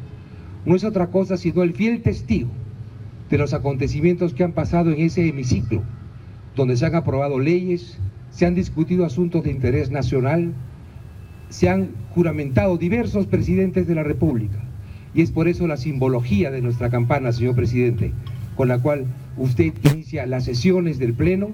no 0.65 0.75
es 0.75 0.83
otra 0.83 1.07
cosa 1.11 1.37
sino 1.37 1.61
el 1.61 1.73
fiel 1.73 2.01
testigo 2.01 2.49
de 3.29 3.37
los 3.37 3.53
acontecimientos 3.53 4.33
que 4.33 4.43
han 4.43 4.53
pasado 4.53 4.91
en 4.91 5.01
ese 5.01 5.27
hemiciclo, 5.27 5.83
donde 6.55 6.77
se 6.77 6.85
han 6.85 6.95
aprobado 6.95 7.39
leyes, 7.39 7.97
se 8.31 8.45
han 8.45 8.55
discutido 8.55 9.05
asuntos 9.05 9.43
de 9.43 9.51
interés 9.51 9.91
nacional, 9.91 10.53
se 11.49 11.69
han 11.69 11.91
juramentado 12.13 12.77
diversos 12.77 13.25
presidentes 13.27 13.87
de 13.87 13.95
la 13.95 14.03
República. 14.03 14.63
Y 15.13 15.21
es 15.21 15.31
por 15.31 15.47
eso 15.47 15.67
la 15.67 15.77
simbología 15.77 16.51
de 16.51 16.61
nuestra 16.61 16.89
campana, 16.89 17.31
señor 17.31 17.55
presidente, 17.55 18.13
con 18.55 18.69
la 18.69 18.79
cual 18.79 19.05
usted 19.37 19.73
inicia 19.91 20.25
las 20.25 20.45
sesiones 20.45 20.99
del 20.99 21.13
Pleno 21.13 21.51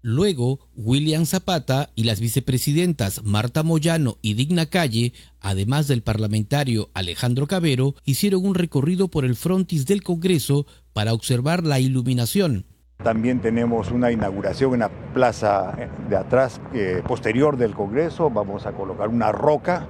Luego, 0.00 0.60
William 0.76 1.26
Zapata 1.26 1.90
y 1.96 2.04
las 2.04 2.20
vicepresidentas 2.20 3.22
Marta 3.24 3.64
Moyano 3.64 4.16
y 4.22 4.34
Digna 4.34 4.66
Calle, 4.66 5.12
además 5.40 5.88
del 5.88 6.02
parlamentario 6.02 6.88
Alejandro 6.94 7.48
Cabero, 7.48 7.96
hicieron 8.04 8.46
un 8.46 8.54
recorrido 8.54 9.08
por 9.08 9.24
el 9.24 9.34
frontis 9.34 9.86
del 9.86 10.04
Congreso 10.04 10.66
para 10.92 11.12
observar 11.12 11.64
la 11.64 11.80
iluminación. 11.80 12.64
También 13.02 13.38
tenemos 13.38 13.92
una 13.92 14.10
inauguración 14.10 14.74
en 14.74 14.80
la 14.80 14.88
plaza 14.88 15.72
de 16.10 16.16
atrás 16.16 16.60
eh, 16.74 17.00
posterior 17.06 17.56
del 17.56 17.72
Congreso. 17.72 18.28
Vamos 18.28 18.66
a 18.66 18.72
colocar 18.72 19.08
una 19.08 19.30
roca 19.30 19.86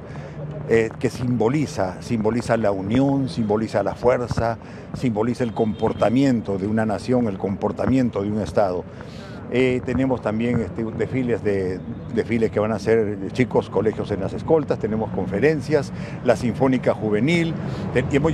eh, 0.69 0.91
que 1.01 1.09
simboliza, 1.09 2.03
simboliza 2.03 2.59
la 2.59 2.71
unión, 2.71 3.31
simboliza 3.31 3.83
la 3.83 3.95
fuerza, 3.95 4.59
simboliza 4.93 5.43
el 5.43 5.55
comportamiento 5.55 6.59
de 6.59 6.67
una 6.67 6.85
nación, 6.85 7.29
el 7.29 7.39
comportamiento 7.39 8.23
de 8.23 8.31
un 8.31 8.43
Estado. 8.43 8.85
Eh, 9.51 9.81
tenemos 9.87 10.21
también 10.21 10.61
este, 10.61 10.85
desfiles, 10.85 11.43
de, 11.43 11.81
desfiles 12.15 12.51
que 12.51 12.61
van 12.61 12.73
a 12.73 12.79
ser 12.79 13.33
chicos, 13.33 13.71
colegios 13.71 14.11
en 14.11 14.21
las 14.21 14.35
escoltas, 14.35 14.79
tenemos 14.79 15.11
conferencias, 15.13 15.95
la 16.25 16.37
Sinfónica 16.37 16.93
Juvenil, 16.93 17.55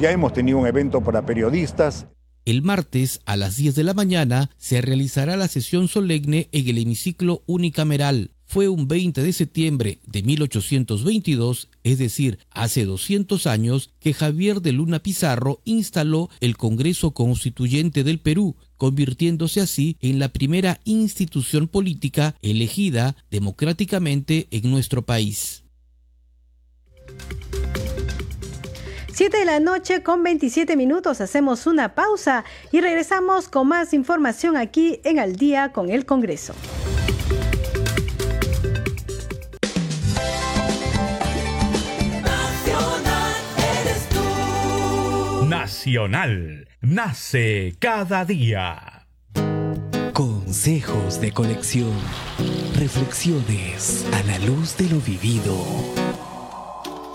ya 0.00 0.10
hemos 0.10 0.32
tenido 0.32 0.58
un 0.58 0.66
evento 0.66 1.00
para 1.00 1.22
periodistas. 1.22 2.08
El 2.44 2.62
martes 2.62 3.20
a 3.24 3.36
las 3.36 3.56
10 3.56 3.74
de 3.74 3.84
la 3.84 3.94
mañana 3.94 4.50
se 4.58 4.80
realizará 4.80 5.36
la 5.36 5.48
sesión 5.48 5.88
solemne 5.88 6.48
en 6.52 6.68
el 6.68 6.78
hemiciclo 6.78 7.42
unicameral 7.46 8.30
fue 8.46 8.68
un 8.68 8.86
20 8.86 9.22
de 9.22 9.32
septiembre 9.32 9.98
de 10.06 10.22
1822, 10.22 11.68
es 11.82 11.98
decir, 11.98 12.38
hace 12.50 12.84
200 12.84 13.48
años, 13.48 13.90
que 13.98 14.14
Javier 14.14 14.60
de 14.60 14.72
Luna 14.72 15.00
Pizarro 15.00 15.60
instaló 15.64 16.30
el 16.40 16.56
Congreso 16.56 17.12
Constituyente 17.12 18.04
del 18.04 18.20
Perú, 18.20 18.54
convirtiéndose 18.76 19.60
así 19.60 19.96
en 20.00 20.18
la 20.18 20.28
primera 20.28 20.80
institución 20.84 21.66
política 21.68 22.36
elegida 22.42 23.16
democráticamente 23.30 24.46
en 24.50 24.70
nuestro 24.70 25.02
país. 25.02 25.63
Siete 29.14 29.38
de 29.38 29.44
la 29.44 29.60
noche 29.60 30.02
con 30.02 30.24
27 30.24 30.76
minutos 30.76 31.20
hacemos 31.20 31.68
una 31.68 31.94
pausa 31.94 32.44
y 32.72 32.80
regresamos 32.80 33.48
con 33.48 33.68
más 33.68 33.94
información 33.94 34.56
aquí 34.56 35.00
en 35.04 35.20
Al 35.20 35.36
día 35.36 35.70
con 35.70 35.88
el 35.88 36.04
Congreso. 36.04 36.52
Nacional 45.46 46.66
nace 46.80 47.76
cada 47.78 48.24
día. 48.24 49.06
Consejos 50.12 51.20
de 51.20 51.30
colección. 51.30 51.94
Reflexiones 52.80 54.04
a 54.12 54.24
la 54.24 54.40
luz 54.40 54.76
de 54.76 54.88
lo 54.88 54.98
vivido. 54.98 55.54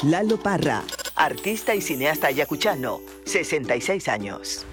Lalo 0.04 0.38
Parra, 0.38 0.82
artista 1.20 1.76
y 1.76 1.82
cineasta 1.82 2.28
ayacuchano, 2.28 3.02
66 3.26 4.08
años. 4.08 4.66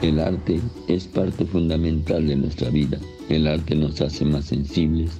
El 0.00 0.18
arte 0.18 0.60
es 0.88 1.06
parte 1.06 1.44
fundamental 1.44 2.26
de 2.26 2.36
nuestra 2.36 2.70
vida. 2.70 2.98
El 3.28 3.46
arte 3.46 3.74
nos 3.74 4.00
hace 4.00 4.24
más 4.24 4.46
sensibles. 4.46 5.10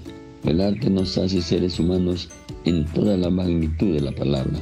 El 0.45 0.63
arte 0.63 0.89
nos 0.89 1.19
hace 1.19 1.43
seres 1.43 1.79
humanos 1.79 2.31
en 2.65 2.87
toda 2.87 3.19
la 3.19 3.29
magnitud 3.29 3.95
de 3.95 4.01
la 4.01 4.13
palabra, 4.13 4.59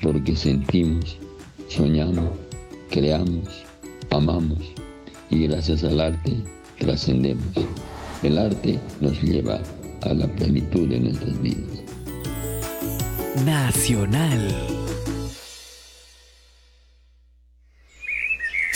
porque 0.00 0.36
sentimos, 0.36 1.18
soñamos, 1.68 2.30
creamos, 2.90 3.64
amamos 4.10 4.60
y 5.30 5.48
gracias 5.48 5.82
al 5.82 6.00
arte 6.00 6.36
trascendemos. 6.78 7.52
El 8.22 8.38
arte 8.38 8.78
nos 9.00 9.20
lleva 9.20 9.60
a 10.02 10.14
la 10.14 10.28
plenitud 10.28 10.88
de 10.88 11.00
nuestras 11.00 11.42
vidas. 11.42 11.82
Nacional. 13.44 14.75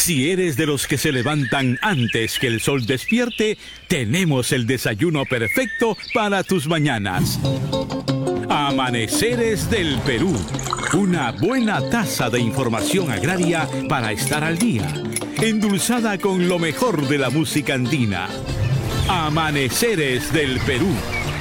Si 0.01 0.31
eres 0.31 0.57
de 0.57 0.65
los 0.65 0.87
que 0.87 0.97
se 0.97 1.13
levantan 1.13 1.79
antes 1.83 2.39
que 2.39 2.47
el 2.47 2.63
sol 2.63 2.87
despierte, 2.87 3.59
tenemos 3.87 4.51
el 4.51 4.67
desayuno 4.67 5.27
perfecto 5.27 5.95
para 6.15 6.43
tus 6.43 6.67
mañanas. 6.67 7.39
Amaneceres 8.49 9.69
del 9.69 9.99
Perú. 9.99 10.35
Una 10.95 11.33
buena 11.33 11.91
taza 11.91 12.31
de 12.31 12.41
información 12.41 13.11
agraria 13.11 13.69
para 13.91 14.11
estar 14.11 14.43
al 14.43 14.57
día. 14.57 14.91
Endulzada 15.37 16.17
con 16.17 16.49
lo 16.49 16.59
mejor 16.59 17.07
de 17.07 17.19
la 17.19 17.29
música 17.29 17.75
andina. 17.75 18.27
Amaneceres 19.07 20.33
del 20.33 20.61
Perú. 20.61 20.89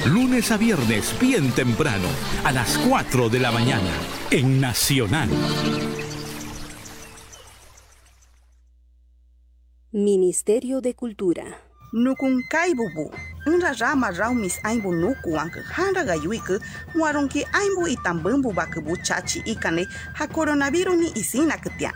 Lunes 0.04 0.50
a 0.50 0.58
viernes, 0.58 1.14
bien 1.18 1.50
temprano, 1.52 2.08
a 2.44 2.52
las 2.52 2.76
4 2.76 3.30
de 3.30 3.40
la 3.40 3.52
mañana, 3.52 3.90
en 4.30 4.60
Nacional. 4.60 5.30
Ministerio 9.92 10.80
de 10.80 10.94
Cultura. 10.94 11.42
nukun 11.92 12.42
kai 12.48 12.74
bubu 12.74 13.10
nra 13.46 13.72
rama 13.80 14.10
rau 14.12 14.32
mis 14.34 14.54
aimbu 14.62 14.92
nuku 14.94 15.32
wank 15.34 15.54
handa 15.74 16.04
ga 16.04 16.14
yuik 16.14 16.46
warong 16.94 17.26
ki 17.28 17.42
aimbu 17.52 17.88
itambun 17.90 18.38
bu 18.42 18.52
bak 18.54 18.78
bu 18.86 18.94
chachi 19.02 19.42
ikane 19.44 19.86
ha 20.14 20.26
coronavirus 20.28 20.94
ni 20.94 21.08
isina 21.18 21.56
ktia 21.58 21.90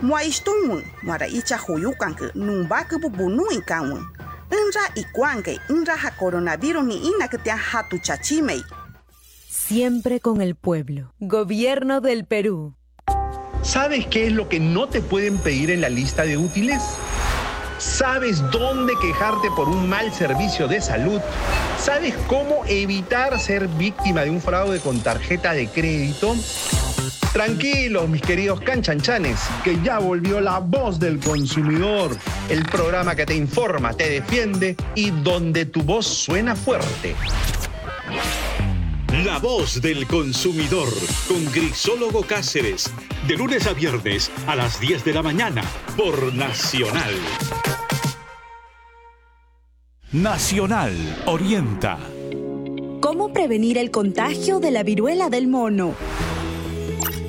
mwa 0.00 0.20
istungun 0.24 0.84
mwara 1.02 1.26
icha 1.26 1.56
huyukank 1.56 2.34
nun 2.34 2.68
bak 2.68 3.00
bu 3.00 3.08
bu 3.08 3.30
nu 3.30 3.48
inkangun 3.50 4.04
nra 4.52 4.84
ikuanke 4.94 5.56
nra 5.72 5.96
ha 5.96 6.10
coronavirus 6.10 6.84
ni 6.84 6.96
ina 7.08 7.28
ktia 7.28 7.56
hatu 7.56 7.98
chachimei 7.98 8.62
Siempre 9.48 10.20
con 10.20 10.40
el 10.40 10.54
pueblo. 10.54 11.12
Gobierno 11.20 12.00
del 12.00 12.24
Perú. 12.24 12.74
¿Sabes 13.62 14.06
qué 14.06 14.26
es 14.26 14.32
lo 14.32 14.48
que 14.48 14.60
no 14.60 14.88
te 14.88 15.00
pueden 15.02 15.36
pedir 15.38 15.70
en 15.70 15.80
la 15.82 15.88
lista 15.90 16.24
de 16.24 16.36
útiles? 16.38 16.80
¿Sabes 17.78 18.42
dónde 18.50 18.94
quejarte 19.00 19.50
por 19.52 19.68
un 19.68 19.88
mal 19.88 20.12
servicio 20.12 20.66
de 20.66 20.80
salud? 20.80 21.20
¿Sabes 21.78 22.12
cómo 22.26 22.64
evitar 22.66 23.38
ser 23.38 23.68
víctima 23.68 24.22
de 24.22 24.30
un 24.30 24.40
fraude 24.40 24.80
con 24.80 24.98
tarjeta 25.00 25.52
de 25.52 25.68
crédito? 25.68 26.34
Tranquilos, 27.32 28.08
mis 28.08 28.20
queridos 28.20 28.60
canchanchanes, 28.62 29.38
que 29.62 29.80
ya 29.84 30.00
volvió 30.00 30.40
la 30.40 30.58
voz 30.58 30.98
del 30.98 31.20
consumidor, 31.20 32.16
el 32.48 32.64
programa 32.64 33.14
que 33.14 33.26
te 33.26 33.36
informa, 33.36 33.92
te 33.92 34.10
defiende 34.10 34.76
y 34.96 35.12
donde 35.12 35.64
tu 35.64 35.82
voz 35.82 36.06
suena 36.06 36.56
fuerte. 36.56 37.14
La 39.24 39.40
voz 39.40 39.80
del 39.80 40.06
consumidor 40.06 40.88
con 41.26 41.44
Grisólogo 41.50 42.22
Cáceres, 42.22 42.88
de 43.26 43.36
lunes 43.36 43.66
a 43.66 43.72
viernes 43.72 44.30
a 44.46 44.54
las 44.54 44.78
10 44.78 45.04
de 45.04 45.12
la 45.12 45.24
mañana 45.24 45.62
por 45.96 46.32
Nacional. 46.32 47.14
Nacional 50.12 50.92
Orienta. 51.26 51.98
¿Cómo 53.00 53.32
prevenir 53.32 53.76
el 53.76 53.90
contagio 53.90 54.60
de 54.60 54.70
la 54.70 54.84
viruela 54.84 55.28
del 55.30 55.48
mono? 55.48 55.96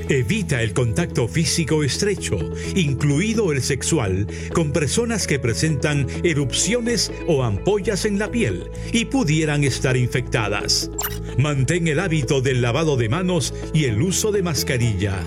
Evita 0.09 0.63
el 0.63 0.73
contacto 0.73 1.27
físico 1.27 1.83
estrecho, 1.83 2.39
incluido 2.75 3.51
el 3.51 3.61
sexual, 3.61 4.25
con 4.55 4.71
personas 4.71 5.27
que 5.27 5.37
presentan 5.37 6.07
erupciones 6.23 7.11
o 7.27 7.43
ampollas 7.43 8.05
en 8.05 8.17
la 8.17 8.31
piel 8.31 8.71
y 8.91 9.05
pudieran 9.05 9.63
estar 9.63 9.95
infectadas. 9.95 10.89
Mantén 11.37 11.87
el 11.87 11.99
hábito 11.99 12.41
del 12.41 12.63
lavado 12.63 12.97
de 12.97 13.07
manos 13.07 13.53
y 13.71 13.85
el 13.85 14.01
uso 14.01 14.31
de 14.31 14.41
mascarilla. 14.41 15.19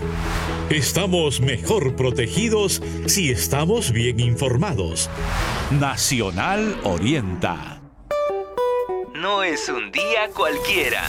Estamos 0.68 1.40
mejor 1.40 1.94
protegidos 1.94 2.82
si 3.06 3.30
estamos 3.30 3.92
bien 3.92 4.18
informados. 4.18 5.08
Nacional 5.70 6.76
Orienta. 6.82 7.80
No 9.14 9.44
es 9.44 9.68
un 9.68 9.92
día 9.92 10.28
cualquiera. 10.34 11.04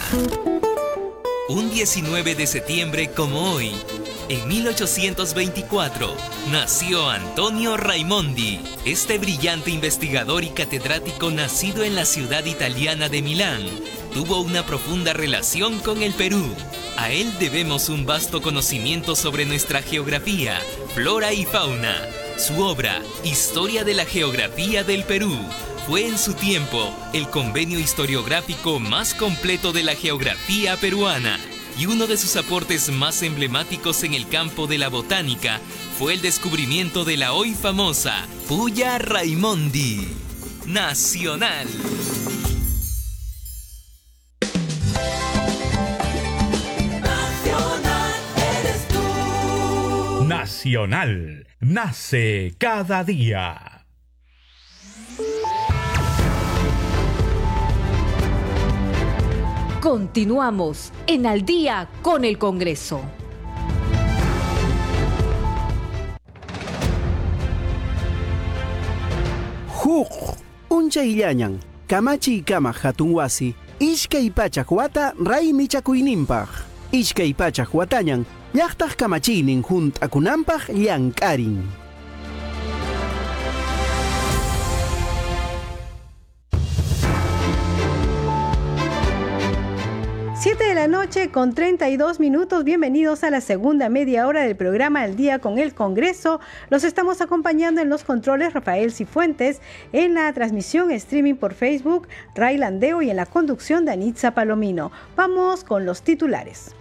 Un 1.49 1.69
19 1.69 2.35
de 2.35 2.47
septiembre 2.47 3.11
como 3.11 3.51
hoy, 3.51 3.73
en 4.29 4.47
1824, 4.47 6.15
nació 6.53 7.09
Antonio 7.09 7.75
Raimondi, 7.75 8.61
este 8.85 9.17
brillante 9.17 9.69
investigador 9.69 10.45
y 10.45 10.51
catedrático 10.51 11.31
nacido 11.31 11.83
en 11.83 11.95
la 11.95 12.05
ciudad 12.05 12.45
italiana 12.45 13.09
de 13.09 13.21
Milán. 13.21 13.61
Tuvo 14.13 14.39
una 14.39 14.65
profunda 14.65 15.11
relación 15.11 15.79
con 15.79 16.01
el 16.01 16.13
Perú. 16.13 16.45
A 16.95 17.11
él 17.11 17.29
debemos 17.39 17.89
un 17.89 18.05
vasto 18.05 18.41
conocimiento 18.41 19.13
sobre 19.13 19.43
nuestra 19.43 19.81
geografía, 19.81 20.57
flora 20.95 21.33
y 21.33 21.43
fauna. 21.43 21.93
Su 22.37 22.61
obra, 22.61 23.01
Historia 23.25 23.83
de 23.83 23.95
la 23.95 24.05
Geografía 24.05 24.85
del 24.85 25.03
Perú, 25.03 25.37
fue 25.87 26.07
en 26.07 26.17
su 26.17 26.33
tiempo 26.33 26.93
el 27.11 27.29
convenio 27.29 27.77
historiográfico 27.77 28.79
más 28.79 29.13
completo 29.13 29.73
de 29.73 29.83
la 29.83 29.95
geografía 29.95 30.77
peruana 30.77 31.37
y 31.77 31.87
uno 31.87 32.07
de 32.07 32.15
sus 32.17 32.37
aportes 32.37 32.89
más 32.89 33.21
emblemáticos 33.21 34.03
en 34.03 34.13
el 34.13 34.27
campo 34.29 34.67
de 34.67 34.77
la 34.77 34.87
botánica 34.87 35.59
fue 35.97 36.13
el 36.13 36.21
descubrimiento 36.21 37.03
de 37.03 37.17
la 37.17 37.33
hoy 37.33 37.53
famosa 37.53 38.27
Puya 38.47 38.97
Raimondi. 38.97 40.07
Nacional. 40.65 41.67
Nacional. 50.25 51.47
Nace 51.59 52.55
cada 52.57 53.03
día. 53.03 53.72
Continuamos 59.83 60.93
en 61.07 61.25
Al 61.25 61.43
día 61.43 61.89
con 62.01 62.23
el 62.23 62.37
Congreso. 62.37 63.01
Huk, 69.83 70.07
uncha 70.69 71.03
illañan, 71.03 71.59
kamachi 71.85 72.43
kama 72.43 72.71
hatunwasi, 72.71 73.55
ishkay 73.79 74.29
pachak 74.29 74.71
wata 74.71 75.13
ray 75.19 75.51
michakuyninpaq. 75.51 76.47
Ishkay 76.93 77.33
pachak 77.33 77.73
watañan, 77.75 78.25
llaqtaq 78.53 78.95
kamachinin 78.95 79.61
hunt'akunanpaq 79.67 80.71
llank'arin. 80.71 81.82
7 90.43 90.61
de 90.61 90.75
la 90.75 90.89
noche 90.89 91.31
con 91.31 91.55
32 91.55 92.19
minutos. 92.19 92.65
Bienvenidos 92.65 93.23
a 93.23 93.29
la 93.29 93.39
segunda 93.39 93.87
media 93.87 94.27
hora 94.27 94.41
del 94.41 94.57
programa 94.57 95.05
El 95.05 95.15
Día 95.15 95.39
con 95.39 95.57
el 95.57 95.73
Congreso. 95.73 96.41
Los 96.69 96.83
estamos 96.83 97.21
acompañando 97.21 97.79
en 97.79 97.87
los 97.87 98.03
controles 98.03 98.51
Rafael 98.51 98.91
Cifuentes, 98.91 99.61
en 99.93 100.15
la 100.15 100.33
transmisión 100.33 100.91
streaming 100.91 101.35
por 101.35 101.53
Facebook, 101.53 102.09
Ray 102.35 102.57
Landeo 102.57 103.01
y 103.01 103.09
en 103.09 103.15
la 103.15 103.25
conducción 103.25 103.85
de 103.85 103.93
Anitza 103.93 104.31
Palomino. 104.31 104.91
Vamos 105.15 105.63
con 105.63 105.85
los 105.85 106.01
titulares. 106.01 106.75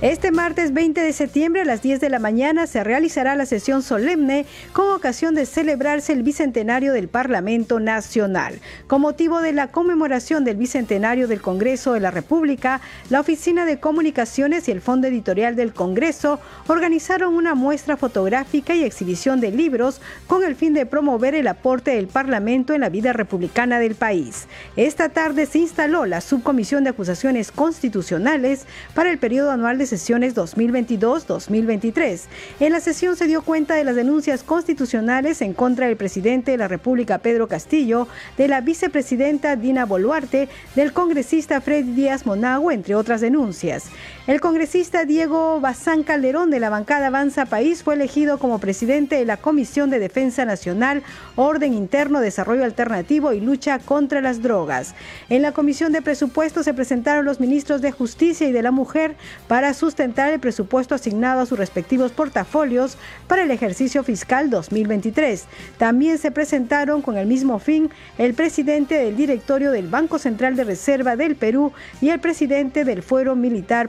Este 0.00 0.30
martes 0.30 0.72
20 0.72 1.00
de 1.00 1.12
septiembre 1.12 1.62
a 1.62 1.64
las 1.64 1.82
10 1.82 1.98
de 1.98 2.08
la 2.08 2.20
mañana 2.20 2.68
se 2.68 2.84
realizará 2.84 3.34
la 3.34 3.46
sesión 3.46 3.82
solemne 3.82 4.46
con 4.72 4.92
ocasión 4.92 5.34
de 5.34 5.44
celebrarse 5.44 6.12
el 6.12 6.22
bicentenario 6.22 6.92
del 6.92 7.08
Parlamento 7.08 7.80
Nacional. 7.80 8.60
Con 8.86 9.00
motivo 9.00 9.40
de 9.40 9.52
la 9.52 9.72
conmemoración 9.72 10.44
del 10.44 10.56
bicentenario 10.56 11.26
del 11.26 11.42
Congreso 11.42 11.94
de 11.94 11.98
la 11.98 12.12
República, 12.12 12.80
la 13.10 13.18
Oficina 13.18 13.66
de 13.66 13.80
Comunicaciones 13.80 14.68
y 14.68 14.70
el 14.70 14.80
Fondo 14.80 15.08
Editorial 15.08 15.56
del 15.56 15.72
Congreso 15.72 16.38
organizaron 16.68 17.34
una 17.34 17.56
muestra 17.56 17.96
fotográfica 17.96 18.76
y 18.76 18.84
exhibición 18.84 19.40
de 19.40 19.50
libros 19.50 20.00
con 20.28 20.44
el 20.44 20.54
fin 20.54 20.74
de 20.74 20.86
promover 20.86 21.34
el 21.34 21.48
aporte 21.48 21.96
del 21.96 22.06
Parlamento 22.06 22.72
en 22.72 22.82
la 22.82 22.88
vida 22.88 23.12
republicana 23.12 23.80
del 23.80 23.96
país. 23.96 24.46
Esta 24.76 25.08
tarde 25.08 25.46
se 25.46 25.58
instaló 25.58 26.06
la 26.06 26.20
Subcomisión 26.20 26.84
de 26.84 26.90
Acusaciones 26.90 27.50
Constitucionales 27.50 28.64
para 28.94 29.10
el 29.10 29.18
periodo 29.18 29.50
anual 29.50 29.76
de 29.76 29.87
sesiones 29.88 30.34
2022-2023. 30.36 32.20
En 32.60 32.72
la 32.72 32.80
sesión 32.80 33.16
se 33.16 33.26
dio 33.26 33.42
cuenta 33.42 33.74
de 33.74 33.84
las 33.84 33.96
denuncias 33.96 34.42
constitucionales 34.42 35.42
en 35.42 35.54
contra 35.54 35.86
del 35.86 35.96
presidente 35.96 36.52
de 36.52 36.58
la 36.58 36.68
República, 36.68 37.18
Pedro 37.18 37.48
Castillo, 37.48 38.08
de 38.36 38.48
la 38.48 38.60
vicepresidenta 38.60 39.56
Dina 39.56 39.84
Boluarte, 39.86 40.48
del 40.74 40.92
congresista 40.92 41.60
Freddy 41.60 41.92
Díaz 41.92 42.26
Monago, 42.26 42.70
entre 42.70 42.94
otras 42.94 43.20
denuncias. 43.20 43.84
El 44.28 44.42
congresista 44.42 45.06
Diego 45.06 45.58
Bazán 45.58 46.02
Calderón 46.02 46.50
de 46.50 46.60
la 46.60 46.68
bancada 46.68 47.06
Avanza 47.06 47.46
País 47.46 47.82
fue 47.82 47.94
elegido 47.94 48.36
como 48.36 48.58
presidente 48.58 49.16
de 49.16 49.24
la 49.24 49.38
Comisión 49.38 49.88
de 49.88 49.98
Defensa 49.98 50.44
Nacional, 50.44 51.02
Orden 51.34 51.72
Interno, 51.72 52.20
Desarrollo 52.20 52.64
Alternativo 52.64 53.32
y 53.32 53.40
Lucha 53.40 53.78
contra 53.78 54.20
las 54.20 54.42
Drogas. 54.42 54.94
En 55.30 55.40
la 55.40 55.52
Comisión 55.52 55.92
de 55.92 56.02
Presupuestos 56.02 56.66
se 56.66 56.74
presentaron 56.74 57.24
los 57.24 57.40
ministros 57.40 57.80
de 57.80 57.90
Justicia 57.90 58.46
y 58.46 58.52
de 58.52 58.60
la 58.60 58.70
Mujer 58.70 59.16
para 59.46 59.72
sustentar 59.72 60.30
el 60.30 60.40
presupuesto 60.40 60.94
asignado 60.94 61.40
a 61.40 61.46
sus 61.46 61.58
respectivos 61.58 62.12
portafolios 62.12 62.98
para 63.28 63.44
el 63.44 63.50
ejercicio 63.50 64.04
fiscal 64.04 64.50
2023. 64.50 65.46
También 65.78 66.18
se 66.18 66.32
presentaron 66.32 67.00
con 67.00 67.16
el 67.16 67.26
mismo 67.26 67.58
fin 67.60 67.88
el 68.18 68.34
presidente 68.34 68.96
del 68.96 69.16
directorio 69.16 69.70
del 69.70 69.88
Banco 69.88 70.18
Central 70.18 70.54
de 70.54 70.64
Reserva 70.64 71.16
del 71.16 71.34
Perú 71.34 71.72
y 72.02 72.10
el 72.10 72.20
presidente 72.20 72.84
del 72.84 73.02
Fuero 73.02 73.34
Militar 73.34 73.88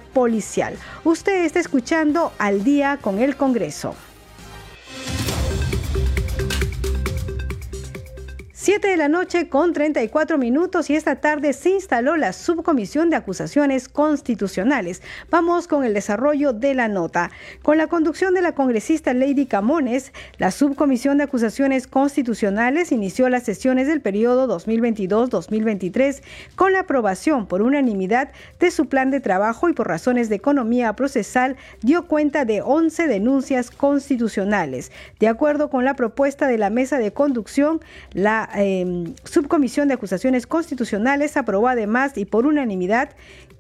Usted 1.04 1.44
está 1.46 1.60
escuchando 1.60 2.32
al 2.38 2.64
día 2.64 2.98
con 3.02 3.20
el 3.20 3.36
Congreso. 3.36 3.96
7 8.72 8.88
de 8.88 8.98
la 8.98 9.08
noche 9.08 9.50
con 9.50 9.74
34 9.74 10.38
minutos 10.38 10.92
y 10.92 10.96
esta 10.96 11.16
tarde 11.16 11.54
se 11.54 11.72
instaló 11.72 12.18
la 12.18 12.34
subcomisión 12.34 13.10
de 13.10 13.16
acusaciones 13.16 13.90
constitucionales. 13.90 15.02
Vamos 15.32 15.68
con 15.68 15.84
el 15.84 15.96
desarrollo 15.96 16.54
de 16.54 16.76
la 16.76 16.88
nota. 16.88 17.32
Con 17.64 17.80
la 17.80 17.88
conducción 17.88 18.36
de 18.36 18.44
la 18.44 18.52
congresista 18.52 19.16
Lady 19.16 19.48
Camones, 19.48 20.14
la 20.38 20.52
subcomisión 20.52 21.18
de 21.18 21.24
acusaciones 21.24 21.88
constitucionales 21.88 22.92
inició 22.92 23.28
las 23.30 23.42
sesiones 23.42 23.88
del 23.88 24.02
periodo 24.02 24.48
2022-2023 24.60 26.22
con 26.56 26.72
la 26.72 26.82
aprobación 26.82 27.48
por 27.48 27.64
unanimidad 27.64 28.30
de 28.60 28.70
su 28.70 28.86
plan 28.86 29.10
de 29.10 29.20
trabajo 29.20 29.70
y 29.70 29.74
por 29.74 29.88
razones 29.88 30.30
de 30.30 30.36
economía 30.36 30.94
procesal 30.94 31.58
dio 31.82 32.06
cuenta 32.06 32.46
de 32.46 32.62
11 32.62 33.08
denuncias 33.08 33.72
constitucionales. 33.72 34.92
De 35.20 35.28
acuerdo 35.28 35.72
con 35.72 35.86
la 35.86 35.96
propuesta 35.96 36.46
de 36.46 36.60
la 36.60 36.70
mesa 36.70 37.00
de 37.00 37.12
conducción, 37.14 37.82
la 38.14 38.48
Em, 38.62 39.16
subcomisión 39.24 39.88
de 39.88 39.94
acusaciones 39.94 40.46
constitucionales 40.46 41.38
aprobó 41.38 41.70
además 41.70 42.18
y 42.18 42.26
por 42.26 42.46
unanimidad 42.46 43.12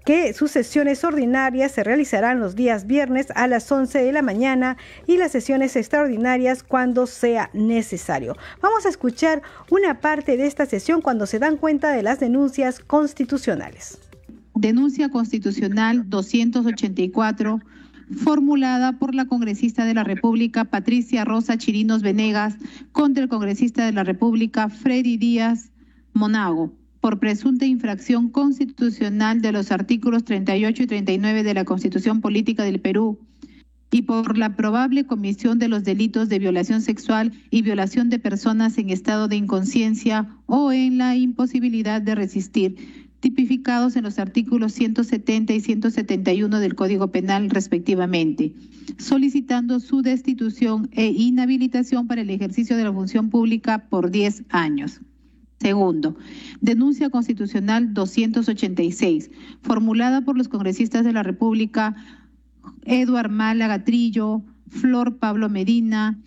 que 0.04 0.34
sus 0.34 0.52
sesiones 0.52 1.06
ordinarias 1.06 1.72
se 1.72 1.86
realizarán 1.86 2.42
los 2.42 2.54
días 2.54 2.86
viernes 2.86 3.28
a 3.34 3.48
las 3.48 3.72
11 3.72 4.04
de 4.04 4.12
la 4.12 4.22
mañana 4.22 4.76
y 5.08 5.16
las 5.16 5.32
sesiones 5.32 5.78
extraordinarias 5.78 6.64
cuando 6.64 7.08
sea 7.08 7.50
necesario. 7.54 8.36
Vamos 8.62 8.86
a 8.86 8.89
escuchar 8.89 9.41
una 9.72 10.02
parte 10.02 10.36
de 10.36 10.47
esta 10.47 10.66
sesión 10.66 11.00
cuando 11.00 11.28
se 11.28 11.39
dan 11.39 11.56
cuenta 11.56 11.93
de 11.93 12.04
las 12.04 12.20
denuncias 12.20 12.82
constitucionales. 12.82 14.00
Denuncia 14.54 15.08
constitucional 15.08 16.10
284 16.10 17.62
formulada 18.16 18.97
por 18.97 19.16
la 19.16 19.26
congresista 19.26 19.86
de 19.86 19.93
la 19.93 20.03
República 20.03 20.66
Patricia 20.66 21.26
Rosa 21.26 21.57
Chirinos 21.57 22.01
Venegas 22.01 22.57
contra 22.91 23.24
el 23.24 23.30
congresista 23.30 23.86
de 23.86 23.93
la 23.93 24.03
República 24.03 24.70
Freddy 24.70 25.18
Díaz 25.18 25.72
Monago 26.14 26.74
por 27.01 27.20
presunta 27.20 27.66
infracción 27.66 28.30
constitucional 28.30 29.41
de 29.41 29.51
los 29.51 29.72
artículos 29.72 30.26
38 30.26 30.84
y 30.84 30.88
39 30.88 31.43
de 31.43 31.53
la 31.53 31.66
Constitución 31.66 32.20
Política 32.22 32.64
del 32.64 32.82
Perú 32.82 33.20
y 33.91 34.03
por 34.03 34.38
la 34.38 34.55
probable 34.55 35.05
comisión 35.05 35.57
de 35.57 35.68
los 35.68 35.84
delitos 35.84 36.30
de 36.30 36.39
violación 36.39 36.82
sexual 36.82 37.32
y 37.49 37.62
violación 37.62 38.10
de 38.10 38.20
personas 38.20 38.78
en 38.78 38.89
estado 38.89 39.28
de 39.28 39.36
inconsciencia 39.36 40.28
o 40.45 40.72
en 40.72 40.97
la 40.97 41.16
imposibilidad 41.16 42.01
de 42.01 42.16
resistir, 42.16 42.99
tipificados 43.20 43.95
en 43.95 44.03
los 44.03 44.20
artículos 44.20 44.74
170 44.74 45.53
y 45.53 45.59
171 45.59 46.59
del 46.59 46.76
Código 46.76 47.11
Penal 47.11 47.49
respectivamente, 47.49 48.53
solicitando 48.97 49.80
su 49.80 50.01
destitución 50.01 50.89
e 50.91 51.07
inhabilitación 51.07 52.07
para 52.07 52.22
el 52.22 52.30
ejercicio 52.30 52.78
de 52.78 52.86
la 52.86 52.93
función 52.93 53.30
pública 53.30 53.89
por 53.89 54.11
10 54.11 54.43
años. 54.49 55.01
Segundo, 55.59 56.15
denuncia 56.61 57.09
constitucional 57.09 57.93
286, 57.93 59.30
formulada 59.61 60.22
por 60.22 60.38
los 60.38 60.47
congresistas 60.47 61.03
de 61.03 61.11
la 61.11 61.22
República 61.22 61.95
Eduard 62.86 63.30
Málaga 63.30 63.84
Trillo, 63.84 64.41
Flor 64.70 65.17
Pablo 65.17 65.49
Medina, 65.49 66.17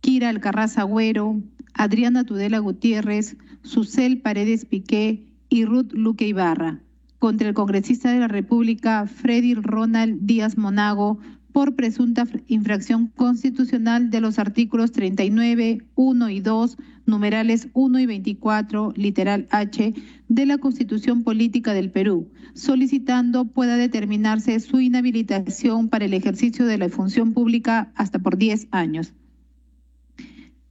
Kira 0.00 0.28
Alcarraz 0.28 0.78
Agüero, 0.78 1.42
Adriana 1.74 2.22
Tudela 2.24 2.60
Gutiérrez, 2.60 3.36
Susel 3.62 4.20
Paredes 4.20 4.64
Piqué 4.64 5.26
y 5.48 5.64
Ruth 5.64 5.92
Luque 5.92 6.26
Ibarra, 6.26 6.80
contra 7.18 7.48
el 7.48 7.54
congresista 7.54 8.12
de 8.12 8.20
la 8.20 8.28
República 8.28 9.06
Freddy 9.06 9.54
Ronald 9.54 10.20
Díaz 10.22 10.56
Monago 10.56 11.18
por 11.56 11.74
presunta 11.74 12.26
infracción 12.48 13.06
constitucional 13.06 14.10
de 14.10 14.20
los 14.20 14.38
artículos 14.38 14.92
39, 14.92 15.82
1 15.94 16.28
y 16.28 16.40
2, 16.40 16.76
numerales 17.06 17.68
1 17.72 17.98
y 17.98 18.04
24, 18.04 18.92
literal 18.94 19.48
H, 19.50 19.94
de 20.28 20.46
la 20.46 20.58
Constitución 20.58 21.22
Política 21.22 21.72
del 21.72 21.90
Perú, 21.90 22.28
solicitando 22.52 23.46
pueda 23.46 23.78
determinarse 23.78 24.60
su 24.60 24.80
inhabilitación 24.80 25.88
para 25.88 26.04
el 26.04 26.12
ejercicio 26.12 26.66
de 26.66 26.76
la 26.76 26.90
función 26.90 27.32
pública 27.32 27.90
hasta 27.94 28.18
por 28.18 28.36
10 28.36 28.68
años. 28.70 29.14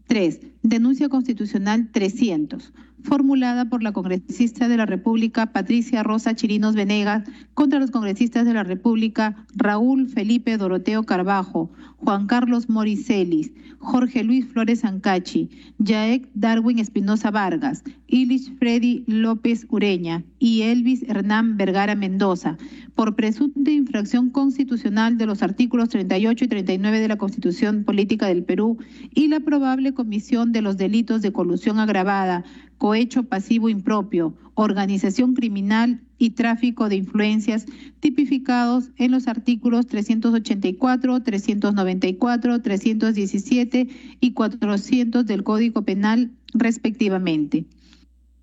3. 0.07 0.39
Denuncia 0.61 1.09
constitucional 1.09 1.89
300 1.91 2.71
formulada 3.06 3.66
por 3.66 3.84
la 3.84 3.93
congresista 3.93 4.68
de 4.68 4.78
la 4.78 4.86
República 4.86 5.45
Patricia 5.45 6.03
Rosa 6.03 6.36
Chirinos 6.36 6.76
Venegas 6.76 7.24
contra 7.53 7.80
los 7.80 7.91
congresistas 7.91 8.45
de 8.45 8.53
la 8.53 8.64
República 8.64 9.45
Raúl 9.56 10.10
Felipe 10.10 10.58
Doroteo 10.58 11.03
Carbajo, 11.03 11.72
Juan 11.97 12.28
Carlos 12.28 12.68
Moricelis, 12.68 13.51
Jorge 13.80 14.24
Luis 14.24 14.45
Flores 14.47 14.84
Ancachi, 14.84 15.49
Jaek 15.78 16.28
Darwin 16.34 16.80
Espinosa 16.80 17.30
Vargas, 17.30 17.84
Ilish 18.08 18.51
Freddy 18.58 19.03
López 19.08 19.66
Ureña 19.70 20.24
y 20.39 20.64
Elvis 20.64 21.03
Hernán 21.03 21.58
Vergara 21.58 21.95
Mendoza, 21.95 22.58
por 22.95 23.16
presunta 23.16 23.70
infracción 23.72 24.30
constitucional 24.30 25.18
de 25.18 25.26
los 25.26 25.43
artículos 25.43 25.89
38 25.89 26.45
y 26.45 26.47
39 26.47 26.99
de 26.99 27.08
la 27.08 27.18
Constitución 27.18 27.84
Política 27.84 28.28
del 28.28 28.43
Perú 28.43 28.78
y 29.14 29.28
la 29.28 29.39
probable 29.39 29.93
comisión 29.93 30.51
de 30.51 30.62
los 30.62 30.78
delitos 30.78 31.22
de 31.22 31.34
colusión 31.34 31.80
agravada, 31.80 32.43
cohecho 32.78 33.23
pasivo 33.23 33.69
impropio, 33.69 34.36
organización 34.55 35.34
criminal 35.34 36.01
y 36.17 36.32
tráfico 36.32 36.89
de 36.89 36.95
influencias 36.95 37.65
tipificados 37.99 38.91
en 38.97 39.11
los 39.11 39.28
artículos 39.28 39.88
384, 39.88 41.23
394, 41.23 42.61
317 42.61 43.88
y 44.19 44.32
400 44.32 45.26
del 45.26 45.43
Código 45.43 45.82
Penal 45.82 46.32
respectivamente. 46.53 47.65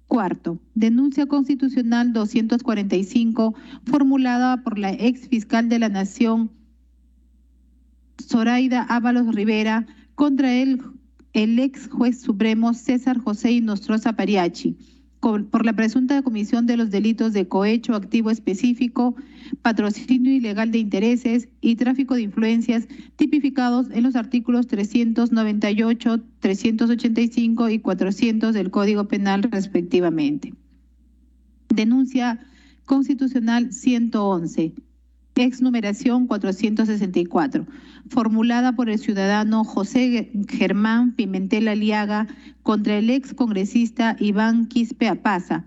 Cuarto, 0.06 0.58
denuncia 0.74 1.24
constitucional 1.24 2.12
245 2.12 3.54
formulada 3.86 4.62
por 4.62 4.78
la 4.78 4.92
ex 4.92 5.26
fiscal 5.28 5.70
de 5.70 5.78
la 5.78 5.88
Nación, 5.88 6.50
Zoraida 8.20 8.82
Ábalos 8.82 9.34
Rivera, 9.34 9.86
contra 10.14 10.54
el, 10.54 10.82
el 11.32 11.58
ex 11.58 11.88
juez 11.88 12.20
supremo 12.20 12.74
César 12.74 13.18
José 13.18 13.52
Inostroza 13.52 14.12
Pariachi 14.12 14.76
por 15.20 15.64
la 15.64 15.72
presunta 15.72 16.20
comisión 16.22 16.66
de 16.66 16.76
los 16.76 16.90
delitos 16.90 17.32
de 17.32 17.46
cohecho 17.46 17.94
activo 17.94 18.32
específico, 18.32 19.14
patrocinio 19.62 20.32
ilegal 20.32 20.72
de 20.72 20.78
intereses 20.78 21.48
y 21.60 21.76
tráfico 21.76 22.16
de 22.16 22.22
influencias 22.22 22.88
tipificados 23.14 23.86
en 23.92 24.02
los 24.02 24.16
artículos 24.16 24.66
398, 24.66 26.20
385 26.40 27.68
y 27.68 27.78
400 27.78 28.52
del 28.52 28.72
Código 28.72 29.06
Penal 29.06 29.44
respectivamente. 29.44 30.54
Denuncia 31.68 32.40
constitucional 32.84 33.72
111 33.72 34.74
ex 35.34 35.62
numeración 35.62 36.26
464, 36.26 37.66
formulada 38.08 38.74
por 38.74 38.90
el 38.90 38.98
ciudadano 38.98 39.64
José 39.64 40.30
Germán 40.48 41.12
Pimentel 41.12 41.68
Aliaga 41.68 42.28
contra 42.62 42.98
el 42.98 43.10
ex 43.10 43.34
congresista 43.34 44.16
Iván 44.20 44.66
Quispe 44.66 45.08
Apaza 45.08 45.64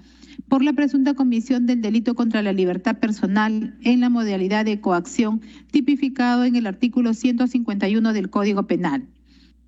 por 0.47 0.63
la 0.63 0.73
presunta 0.73 1.13
comisión 1.13 1.65
del 1.65 1.81
delito 1.81 2.13
contra 2.13 2.41
la 2.41 2.53
libertad 2.53 2.97
personal 2.99 3.77
en 3.81 3.99
la 4.01 4.09
modalidad 4.09 4.65
de 4.65 4.79
coacción 4.79 5.41
tipificado 5.71 6.43
en 6.45 6.55
el 6.55 6.67
artículo 6.67 7.13
151 7.13 8.13
del 8.13 8.29
Código 8.29 8.67
Penal. 8.67 9.07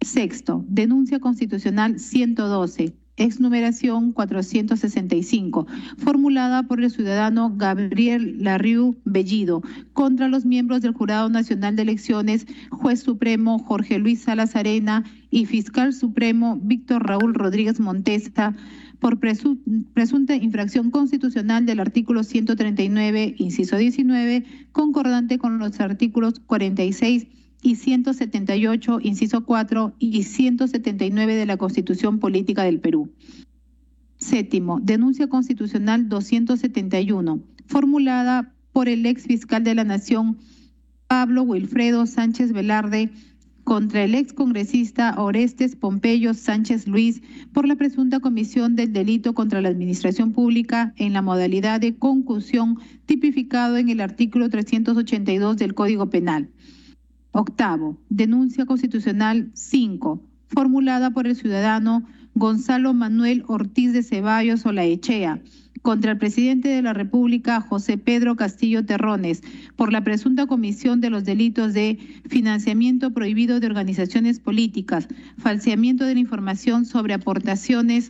Sexto, 0.01 0.63
denuncia 0.67 1.19
constitucional 1.19 1.99
112 1.99 2.93
exnumeración 3.17 4.13
465, 4.13 5.67
formulada 5.97 6.63
por 6.63 6.81
el 6.81 6.91
ciudadano 6.91 7.53
Gabriel 7.55 8.43
Larriu 8.43 8.95
Bellido 9.05 9.61
contra 9.93 10.27
los 10.27 10.45
miembros 10.45 10.81
del 10.81 10.93
Jurado 10.93 11.29
Nacional 11.29 11.75
de 11.75 11.81
Elecciones, 11.81 12.45
juez 12.71 13.01
supremo 13.01 13.59
Jorge 13.59 13.99
Luis 13.99 14.21
Salas 14.21 14.55
Arena 14.55 15.03
y 15.31 15.45
fiscal 15.45 15.93
supremo 15.93 16.59
Víctor 16.61 17.05
Raúl 17.05 17.33
Rodríguez 17.33 17.79
Montesta 17.79 18.55
por 18.99 19.19
presunta 19.19 20.35
infracción 20.35 20.89
constitucional 20.89 21.65
del 21.65 21.79
artículo 21.79 22.23
139, 22.23 23.35
inciso 23.37 23.77
19, 23.77 24.43
concordante 24.71 25.37
con 25.37 25.59
los 25.59 25.79
artículos 25.79 26.39
46 26.39 27.27
y 27.61 27.75
178, 27.75 28.99
inciso 29.01 29.43
4 29.43 29.93
y 29.99 30.23
179 30.23 31.35
de 31.35 31.45
la 31.45 31.57
Constitución 31.57 32.19
Política 32.19 32.63
del 32.63 32.79
Perú. 32.79 33.11
Séptimo, 34.17 34.79
denuncia 34.81 35.27
constitucional 35.27 36.09
271, 36.09 37.39
formulada 37.67 38.53
por 38.71 38.89
el 38.89 39.05
ex 39.05 39.23
fiscal 39.23 39.63
de 39.63 39.75
la 39.75 39.83
Nación, 39.83 40.37
Pablo 41.07 41.43
Wilfredo 41.43 42.05
Sánchez 42.05 42.51
Velarde, 42.51 43.11
contra 43.67 44.05
el 44.05 44.15
ex 44.15 44.31
congresista 44.31 45.13
Orestes 45.17 45.75
Pompeyo 45.75 46.33
Sánchez 46.33 46.87
Luis 46.87 47.21
por 47.51 47.67
la 47.67 47.75
presunta 47.75 48.21
comisión 48.21 48.77
del 48.77 48.93
delito 48.93 49.33
contra 49.33 49.61
la 49.61 49.67
administración 49.67 50.31
pública 50.31 50.93
en 50.95 51.11
la 51.11 51.21
modalidad 51.21 51.81
de 51.81 51.97
concusión 51.97 52.79
tipificado 53.05 53.75
en 53.75 53.89
el 53.89 53.99
artículo 53.99 54.49
382 54.49 55.57
del 55.57 55.73
Código 55.73 56.09
Penal. 56.09 56.49
Octavo, 57.37 57.95
denuncia 58.09 58.65
constitucional 58.65 59.51
5, 59.53 60.19
formulada 60.47 61.11
por 61.11 61.27
el 61.27 61.35
ciudadano 61.35 62.03
Gonzalo 62.33 62.95
Manuel 62.95 63.43
Ortiz 63.45 63.93
de 63.93 64.01
Ceballos 64.01 64.65
Olaechea 64.65 65.39
contra 65.83 66.13
el 66.13 66.17
presidente 66.17 66.69
de 66.69 66.81
la 66.81 66.93
República, 66.93 67.61
José 67.61 67.99
Pedro 67.99 68.35
Castillo 68.35 68.83
Terrones, 68.83 69.43
por 69.75 69.93
la 69.93 70.03
presunta 70.03 70.47
comisión 70.47 70.99
de 70.99 71.11
los 71.11 71.25
delitos 71.25 71.75
de 71.75 71.99
financiamiento 72.27 73.13
prohibido 73.13 73.59
de 73.59 73.67
organizaciones 73.67 74.39
políticas, 74.39 75.07
falseamiento 75.37 76.05
de 76.05 76.15
la 76.15 76.19
información 76.19 76.85
sobre 76.85 77.13
aportaciones 77.13 78.09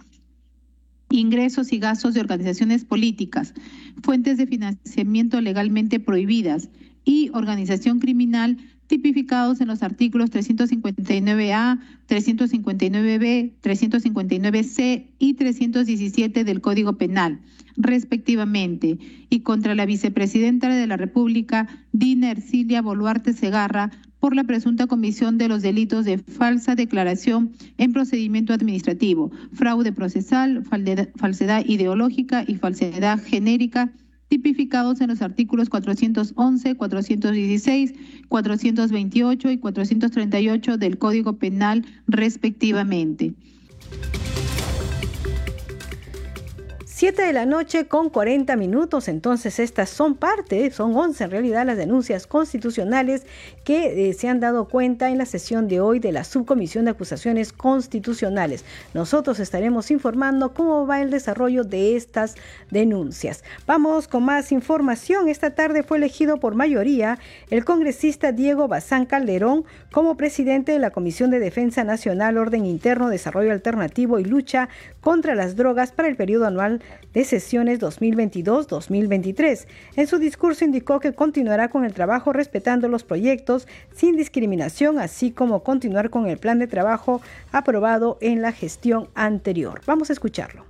ingresos 1.10 1.74
y 1.74 1.80
gastos 1.80 2.14
de 2.14 2.22
organizaciones 2.22 2.86
políticas, 2.86 3.54
fuentes 4.02 4.38
de 4.38 4.48
financiamiento 4.48 5.42
legalmente 5.42 6.00
prohibidas 6.00 6.70
y 7.04 7.30
organización 7.34 8.00
criminal 8.00 8.58
tipificados 8.88 9.62
en 9.62 9.68
los 9.68 9.84
artículos 9.84 10.32
359A, 10.32 11.80
359B, 12.08 13.52
359C 13.62 15.06
y 15.20 15.34
317 15.36 16.44
del 16.44 16.62
Código 16.62 16.94
Penal, 16.94 17.40
respectivamente, 17.76 18.98
y 19.30 19.42
contra 19.42 19.76
la 19.76 19.86
vicepresidenta 19.86 20.70
de 20.70 20.88
la 20.88 20.98
República, 20.98 21.68
Dina 21.92 22.32
Ercilia 22.32 22.82
Boluarte 22.82 23.34
Segarra, 23.34 23.92
por 24.20 24.36
la 24.36 24.44
presunta 24.44 24.88
comisión 24.88 25.38
de 25.38 25.48
los 25.48 25.62
delitos 25.62 26.06
de 26.06 26.18
falsa 26.18 26.76
declaración 26.76 27.52
en 27.78 27.94
procedimiento 27.94 28.52
administrativo, 28.52 29.32
fraude 29.54 29.92
procesal, 29.92 30.64
falsedad 31.16 31.64
ideológica 31.66 32.44
y 32.48 32.56
falsedad 32.56 33.24
genérica 33.24 33.92
tipificados 34.28 35.02
en 35.02 35.10
los 35.10 35.22
artículos 35.22 35.70
411, 35.70 36.76
416, 36.76 37.94
428 38.28 39.52
y 39.52 39.58
438 39.58 40.78
del 40.78 40.98
Código 40.98 41.34
Penal 41.38 41.86
respectivamente. 42.08 43.34
7 46.98 47.22
de 47.22 47.32
la 47.32 47.46
noche 47.46 47.86
con 47.86 48.10
40 48.10 48.56
minutos, 48.56 49.08
entonces 49.08 49.60
estas 49.60 49.88
son 49.88 50.16
parte, 50.16 50.72
son 50.72 50.96
11 50.96 51.26
en 51.26 51.30
realidad 51.30 51.68
las 51.68 51.78
denuncias 51.78 52.26
constitucionales 52.26 53.28
que 53.64 54.10
eh, 54.10 54.14
se 54.14 54.28
han 54.30 54.40
dado 54.40 54.68
cuenta 54.68 55.08
en 55.10 55.20
la 55.20 55.28
sesión 55.28 55.68
de 55.68 55.80
hoy 55.80 56.00
de 56.00 56.12
la 56.12 56.24
Subcomisión 56.24 56.86
de 56.86 56.92
Acusaciones 56.92 57.54
Constitucionales. 57.54 58.66
Nosotros 58.96 59.40
estaremos 59.40 59.92
informando 59.92 60.56
cómo 60.56 60.88
va 60.88 61.00
el 61.00 61.12
desarrollo 61.12 61.64
de 61.64 61.96
estas 61.96 62.34
denuncias. 62.72 63.44
Vamos 63.68 64.08
con 64.08 64.26
más 64.26 64.52
información. 64.52 65.30
Esta 65.30 65.52
tarde 65.52 65.84
fue 65.84 65.98
elegido 65.98 66.40
por 66.40 66.56
mayoría 66.56 67.20
el 67.52 67.64
congresista 67.64 68.32
Diego 68.32 68.68
Bazán 68.68 69.06
Calderón 69.06 69.66
como 69.92 70.18
presidente 70.18 70.72
de 70.72 70.80
la 70.80 70.90
Comisión 70.90 71.30
de 71.30 71.38
Defensa 71.38 71.84
Nacional, 71.84 72.40
Orden 72.40 72.66
Interno, 72.66 73.10
Desarrollo 73.10 73.52
Alternativo 73.52 74.18
y 74.18 74.24
Lucha 74.24 74.68
contra 75.02 75.36
las 75.36 75.56
Drogas 75.56 75.92
para 75.92 76.08
el 76.08 76.16
periodo 76.16 76.48
anual 76.48 76.82
de 77.14 77.24
sesiones 77.24 77.80
2022-2023. 77.80 79.66
En 79.96 80.06
su 80.06 80.20
discurso 80.20 80.66
indicó 80.66 81.00
que 81.00 81.14
continuará 81.14 81.70
con 81.70 81.84
el 81.84 81.94
trabajo 81.94 82.32
respetando 82.32 82.88
los 82.88 83.04
proyectos 83.04 83.68
sin 83.96 84.16
discriminación, 84.16 85.00
así 85.00 85.32
como 85.32 85.64
continuar 85.64 86.12
con 86.12 86.28
el 86.28 86.38
plan 86.38 86.60
de 86.60 86.68
trabajo 86.68 87.22
aprobado 87.52 88.20
en 88.22 88.44
la 88.44 88.52
gestión 88.52 89.10
anterior. 89.16 89.82
Vamos 89.88 90.12
a 90.12 90.14
escucharlo. 90.14 90.67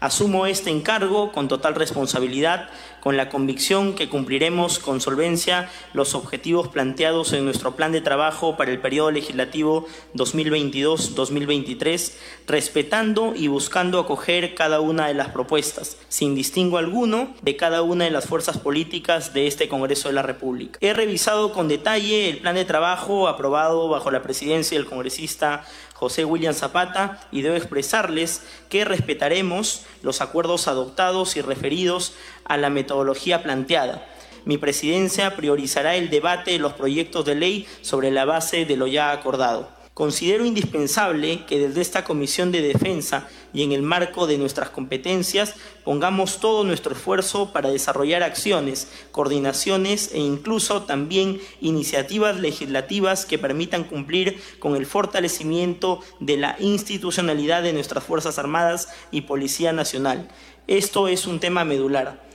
Asumo 0.00 0.46
este 0.46 0.70
encargo 0.70 1.32
con 1.32 1.48
total 1.48 1.74
responsabilidad, 1.74 2.70
con 3.00 3.16
la 3.16 3.28
convicción 3.28 3.96
que 3.96 4.08
cumpliremos 4.08 4.78
con 4.78 5.00
solvencia 5.00 5.68
los 5.92 6.14
objetivos 6.14 6.68
planteados 6.68 7.32
en 7.32 7.44
nuestro 7.44 7.74
plan 7.74 7.90
de 7.90 8.00
trabajo 8.00 8.56
para 8.56 8.70
el 8.70 8.80
periodo 8.80 9.10
legislativo 9.10 9.88
2022-2023, 10.14 12.12
respetando 12.46 13.34
y 13.34 13.48
buscando 13.48 13.98
acoger 13.98 14.54
cada 14.54 14.78
una 14.80 15.08
de 15.08 15.14
las 15.14 15.30
propuestas, 15.30 15.96
sin 16.08 16.36
distingo 16.36 16.78
alguno, 16.78 17.34
de 17.42 17.56
cada 17.56 17.82
una 17.82 18.04
de 18.04 18.12
las 18.12 18.26
fuerzas 18.26 18.56
políticas 18.58 19.34
de 19.34 19.48
este 19.48 19.68
Congreso 19.68 20.06
de 20.08 20.14
la 20.14 20.22
República. 20.22 20.78
He 20.80 20.94
revisado 20.94 21.52
con 21.52 21.66
detalle 21.66 22.28
el 22.28 22.38
plan 22.38 22.54
de 22.54 22.64
trabajo 22.64 23.26
aprobado 23.26 23.88
bajo 23.88 24.12
la 24.12 24.22
presidencia 24.22 24.78
del 24.78 24.86
congresista 24.86 25.64
José 25.98 26.24
William 26.24 26.54
Zapata 26.54 27.18
y 27.32 27.42
debo 27.42 27.56
expresarles 27.56 28.42
que 28.68 28.84
respetaremos 28.84 29.82
los 30.02 30.20
acuerdos 30.20 30.68
adoptados 30.68 31.36
y 31.36 31.40
referidos 31.40 32.14
a 32.44 32.56
la 32.56 32.70
metodología 32.70 33.42
planteada. 33.42 34.06
Mi 34.44 34.58
presidencia 34.58 35.34
priorizará 35.34 35.96
el 35.96 36.08
debate 36.08 36.52
de 36.52 36.60
los 36.60 36.74
proyectos 36.74 37.24
de 37.24 37.34
ley 37.34 37.66
sobre 37.82 38.12
la 38.12 38.24
base 38.24 38.64
de 38.64 38.76
lo 38.76 38.86
ya 38.86 39.10
acordado. 39.10 39.77
Considero 39.98 40.46
indispensable 40.46 41.44
que 41.44 41.58
desde 41.58 41.80
esta 41.80 42.04
Comisión 42.04 42.52
de 42.52 42.62
Defensa 42.62 43.26
y 43.52 43.64
en 43.64 43.72
el 43.72 43.82
marco 43.82 44.28
de 44.28 44.38
nuestras 44.38 44.70
competencias 44.70 45.56
pongamos 45.82 46.38
todo 46.38 46.62
nuestro 46.62 46.92
esfuerzo 46.92 47.52
para 47.52 47.70
desarrollar 47.70 48.22
acciones, 48.22 48.92
coordinaciones 49.10 50.12
e 50.14 50.20
incluso 50.20 50.84
también 50.84 51.40
iniciativas 51.60 52.38
legislativas 52.38 53.26
que 53.26 53.38
permitan 53.38 53.82
cumplir 53.82 54.40
con 54.60 54.76
el 54.76 54.86
fortalecimiento 54.86 55.98
de 56.20 56.36
la 56.36 56.54
institucionalidad 56.60 57.64
de 57.64 57.72
nuestras 57.72 58.04
Fuerzas 58.04 58.38
Armadas 58.38 58.90
y 59.10 59.22
Policía 59.22 59.72
Nacional. 59.72 60.28
Esto 60.68 61.08
es 61.08 61.26
un 61.26 61.40
tema 61.40 61.64
medular. 61.64 62.27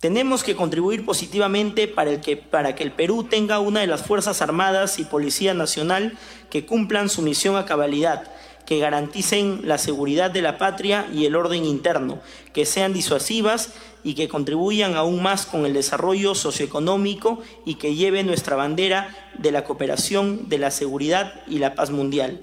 Tenemos 0.00 0.44
que 0.44 0.54
contribuir 0.54 1.06
positivamente 1.06 1.88
para, 1.88 2.20
que, 2.20 2.38
que 2.76 2.82
el 2.82 2.92
Perú 2.92 3.24
tenga 3.24 3.60
una 3.60 3.80
de 3.80 3.86
las 3.86 4.02
Fuerzas 4.02 4.42
Armadas 4.42 4.98
y 4.98 5.04
Policía 5.04 5.54
Nacional 5.54 6.18
que 6.50 6.66
cumplan 6.66 7.08
su 7.08 7.22
misión 7.22 7.56
a 7.56 7.64
cabalidad, 7.64 8.30
que 8.66 8.78
garanticen 8.78 9.60
la 9.64 9.78
seguridad 9.78 10.30
de 10.30 10.42
la 10.42 10.58
patria 10.58 11.08
y 11.14 11.24
el 11.24 11.34
orden 11.34 11.64
interno, 11.64 12.20
que 12.52 12.66
sean 12.66 12.92
disuasivas 12.92 13.72
y 14.04 14.14
que 14.14 14.28
contribuyan 14.28 14.96
aún 14.96 15.22
más 15.22 15.46
con 15.46 15.64
el 15.64 15.72
desarrollo 15.72 16.34
socioeconómico 16.34 17.40
y 17.64 17.76
que 17.76 17.94
lleven 17.94 18.26
nuestra 18.26 18.54
bandera 18.54 19.16
de 19.38 19.50
la 19.50 19.64
cooperación, 19.64 20.50
de 20.50 20.58
la 20.58 20.70
seguridad 20.70 21.42
y 21.48 21.58
la 21.58 21.74
paz 21.74 21.90
mundial. 21.90 22.42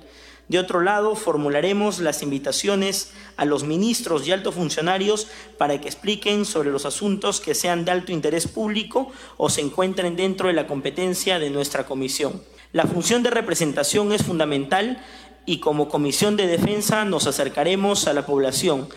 De 0.53 0.59
otro 0.59 0.81
lado, 0.81 1.15
formularemos 1.15 1.97
las 1.97 2.21
invitaciones 2.21 3.09
a 3.37 3.45
los 3.45 3.63
ministros 3.63 4.27
y 4.27 4.31
altos 4.31 4.53
funcionarios 4.53 5.27
para 5.57 5.81
que 5.81 5.87
expliquen 5.87 6.45
sobre 6.45 6.69
los 6.69 6.85
asuntos 6.85 7.41
que 7.41 7.55
sean 7.55 7.85
de 7.85 7.91
alto 7.91 8.11
interés 8.11 8.47
público 8.47 9.11
o 9.37 9.49
se 9.49 9.61
encuentren 9.61 10.15
dentro 10.15 10.49
de 10.49 10.53
la 10.53 10.67
competencia 10.67 11.39
de 11.39 11.49
nuestra 11.49 11.87
comisión. 11.87 12.43
La 12.71 12.85
función 12.85 13.23
de 13.23 13.31
representación 13.31 14.11
es 14.11 14.21
fundamental 14.21 15.03
y 15.47 15.57
como 15.57 15.89
Comisión 15.89 16.37
de 16.37 16.45
Defensa 16.45 17.03
nos 17.03 17.25
acercaremos 17.25 18.05
a 18.05 18.13
la 18.13 18.27
población, 18.27 18.89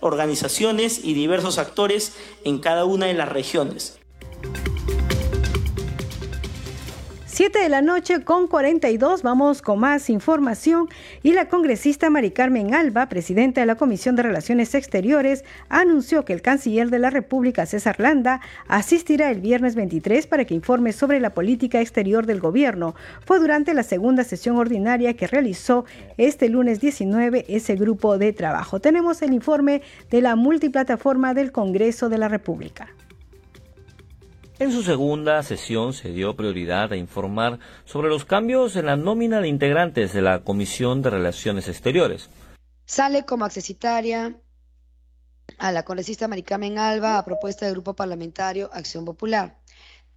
organizaciones 0.00 1.02
y 1.02 1.14
diversos 1.14 1.56
actores 1.56 2.16
en 2.44 2.58
cada 2.58 2.84
una 2.84 3.06
de 3.06 3.14
las 3.14 3.30
regiones. 3.30 3.98
7 7.38 7.56
de 7.56 7.68
la 7.68 7.82
noche 7.82 8.24
con 8.24 8.48
42 8.48 9.22
vamos 9.22 9.62
con 9.62 9.78
más 9.78 10.10
información 10.10 10.88
y 11.22 11.34
la 11.34 11.48
congresista 11.48 12.10
Mari 12.10 12.32
Carmen 12.32 12.74
Alba, 12.74 13.08
presidenta 13.08 13.60
de 13.60 13.66
la 13.68 13.76
Comisión 13.76 14.16
de 14.16 14.24
Relaciones 14.24 14.74
Exteriores, 14.74 15.44
anunció 15.68 16.24
que 16.24 16.32
el 16.32 16.42
canciller 16.42 16.90
de 16.90 16.98
la 16.98 17.10
República, 17.10 17.64
César 17.64 18.00
Landa, 18.00 18.40
asistirá 18.66 19.30
el 19.30 19.40
viernes 19.40 19.76
23 19.76 20.26
para 20.26 20.46
que 20.46 20.54
informe 20.54 20.92
sobre 20.92 21.20
la 21.20 21.30
política 21.30 21.80
exterior 21.80 22.26
del 22.26 22.40
gobierno. 22.40 22.96
Fue 23.24 23.38
durante 23.38 23.72
la 23.72 23.84
segunda 23.84 24.24
sesión 24.24 24.56
ordinaria 24.56 25.14
que 25.14 25.28
realizó 25.28 25.84
este 26.16 26.48
lunes 26.48 26.80
19 26.80 27.44
ese 27.46 27.76
grupo 27.76 28.18
de 28.18 28.32
trabajo. 28.32 28.80
Tenemos 28.80 29.22
el 29.22 29.32
informe 29.32 29.82
de 30.10 30.22
la 30.22 30.34
multiplataforma 30.34 31.34
del 31.34 31.52
Congreso 31.52 32.08
de 32.08 32.18
la 32.18 32.26
República. 32.26 32.88
En 34.60 34.72
su 34.72 34.82
segunda 34.82 35.40
sesión 35.44 35.92
se 35.92 36.08
dio 36.08 36.34
prioridad 36.34 36.90
a 36.92 36.96
informar 36.96 37.60
sobre 37.84 38.08
los 38.08 38.24
cambios 38.24 38.74
en 38.74 38.86
la 38.86 38.96
nómina 38.96 39.40
de 39.40 39.46
integrantes 39.46 40.12
de 40.12 40.20
la 40.20 40.42
Comisión 40.42 41.00
de 41.00 41.10
Relaciones 41.10 41.68
Exteriores. 41.68 42.28
Sale 42.84 43.24
como 43.24 43.44
accesitaria 43.44 44.36
a 45.58 45.70
la 45.70 45.84
congresista 45.84 46.26
Maricamen 46.26 46.76
Alba 46.76 47.18
a 47.18 47.24
propuesta 47.24 47.66
del 47.66 47.76
Grupo 47.76 47.94
Parlamentario 47.94 48.68
Acción 48.72 49.04
Popular. 49.04 49.60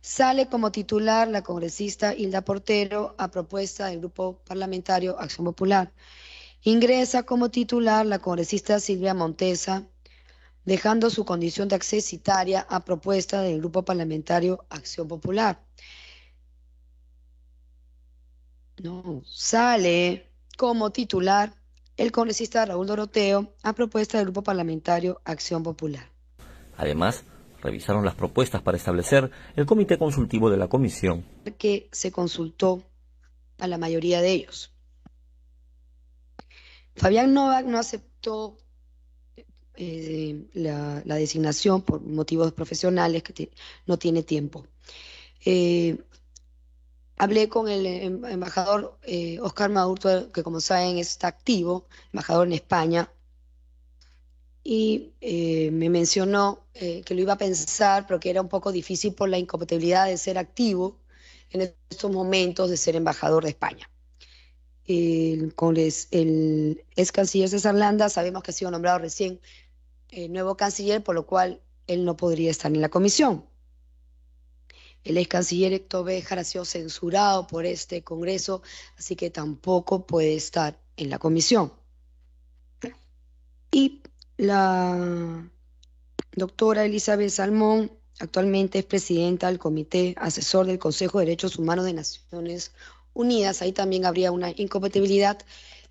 Sale 0.01 0.47
como 0.47 0.71
titular 0.71 1.27
la 1.27 1.43
congresista 1.43 2.15
Hilda 2.15 2.41
Portero 2.41 3.13
a 3.19 3.27
propuesta 3.29 3.87
del 3.87 3.99
Grupo 3.99 4.39
Parlamentario 4.47 5.19
Acción 5.19 5.45
Popular. 5.45 5.91
Ingresa 6.63 7.21
como 7.23 7.49
titular 7.49 8.07
la 8.07 8.17
congresista 8.17 8.79
Silvia 8.79 9.13
Montesa 9.13 9.83
dejando 10.65 11.09
su 11.09 11.25
condición 11.25 11.67
de 11.67 11.75
accesitaria 11.75 12.65
a 12.69 12.81
propuesta 12.85 13.41
del 13.41 13.59
Grupo 13.59 13.83
Parlamentario 13.83 14.65
Acción 14.69 15.07
Popular. 15.07 15.61
No, 18.81 19.21
sale 19.25 20.27
como 20.57 20.91
titular 20.91 21.53
el 21.97 22.11
congresista 22.11 22.65
Raúl 22.65 22.87
Doroteo 22.87 23.53
a 23.63 23.73
propuesta 23.73 24.17
del 24.17 24.25
Grupo 24.27 24.43
Parlamentario 24.43 25.21
Acción 25.25 25.61
Popular. 25.63 26.09
Además, 26.77 27.23
revisaron 27.61 28.05
las 28.05 28.15
propuestas 28.15 28.61
para 28.61 28.77
establecer 28.77 29.29
el 29.55 29.65
comité 29.65 29.97
consultivo 29.97 30.49
de 30.49 30.57
la 30.57 30.67
comisión. 30.67 31.25
Que 31.57 31.89
se 31.91 32.11
consultó 32.11 32.83
a 33.59 33.67
la 33.67 33.77
mayoría 33.77 34.21
de 34.21 34.31
ellos. 34.31 34.73
Fabián 36.95 37.33
Novak 37.33 37.65
no 37.65 37.77
aceptó 37.77 38.57
eh, 39.75 40.47
la, 40.53 41.01
designación 41.03 41.81
por 41.81 42.01
motivos 42.01 42.51
profesionales 42.53 43.23
que 43.23 43.51
no 43.85 43.97
tiene 43.97 44.23
tiempo. 44.23 44.65
Eh, 45.45 45.97
hablé 47.17 47.49
con 47.49 47.67
el 47.69 47.85
em, 47.85 48.25
embajador 48.25 48.97
eh, 49.03 49.39
Oscar 49.41 49.69
Maurto, 49.69 50.31
que 50.31 50.43
como 50.43 50.59
saben 50.59 50.97
está 50.97 51.27
activo, 51.27 51.87
embajador 52.11 52.47
en 52.47 52.53
España, 52.53 53.11
y 54.63 55.13
me 55.71 55.89
mencionó 55.89 56.67
que 56.73 57.15
lo 57.15 57.21
iba 57.21 57.33
a 57.33 57.37
pensar, 57.37 58.05
pero 58.05 58.19
que 58.19 58.29
era 58.29 58.41
un 58.41 58.47
poco 58.47 58.71
difícil 58.71 59.13
por 59.15 59.27
la 59.27 59.39
incompatibilidad 59.39 60.05
de 60.05 60.17
ser 60.17 60.37
activo 60.37 60.99
en 61.51 61.73
estos 61.89 62.11
momentos 62.11 62.69
de 62.69 62.77
ser 62.77 62.95
embajador 62.95 63.43
de 63.43 63.49
España. 63.49 63.89
El, 64.85 65.53
con 65.55 65.77
el 65.77 66.83
ex 66.95 67.11
canciller 67.11 67.49
César 67.49 67.75
Landa, 67.75 68.09
sabemos 68.09 68.43
que 68.43 68.51
ha 68.51 68.53
sido 68.53 68.71
nombrado 68.71 68.99
recién 68.99 69.39
el 70.11 70.31
nuevo 70.31 70.55
canciller, 70.55 71.03
por 71.03 71.15
lo 71.15 71.25
cual 71.25 71.61
él 71.87 72.05
no 72.05 72.15
podría 72.17 72.51
estar 72.51 72.71
en 72.71 72.81
la 72.81 72.89
comisión. 72.89 73.45
El 75.03 75.17
ex 75.17 75.29
canciller 75.29 75.73
Héctor 75.73 76.05
Béjar 76.05 76.39
ha 76.39 76.43
sido 76.43 76.63
censurado 76.63 77.47
por 77.47 77.65
este 77.65 78.03
Congreso, 78.03 78.61
así 78.97 79.15
que 79.15 79.31
tampoco 79.31 80.05
puede 80.05 80.35
estar 80.35 80.79
en 80.95 81.09
la 81.09 81.17
comisión. 81.17 81.73
Y 83.71 84.01
la 84.37 85.49
doctora 86.33 86.85
Elizabeth 86.85 87.29
Salmón 87.29 87.91
actualmente 88.19 88.79
es 88.79 88.85
presidenta 88.85 89.47
del 89.47 89.59
Comité 89.59 90.13
Asesor 90.17 90.67
del 90.67 90.77
Consejo 90.77 91.19
de 91.19 91.25
Derechos 91.25 91.57
Humanos 91.57 91.85
de 91.85 91.93
Naciones 91.93 92.71
Unidas. 93.13 93.61
Ahí 93.61 93.71
también 93.71 94.05
habría 94.05 94.31
una 94.31 94.51
incompatibilidad, 94.55 95.39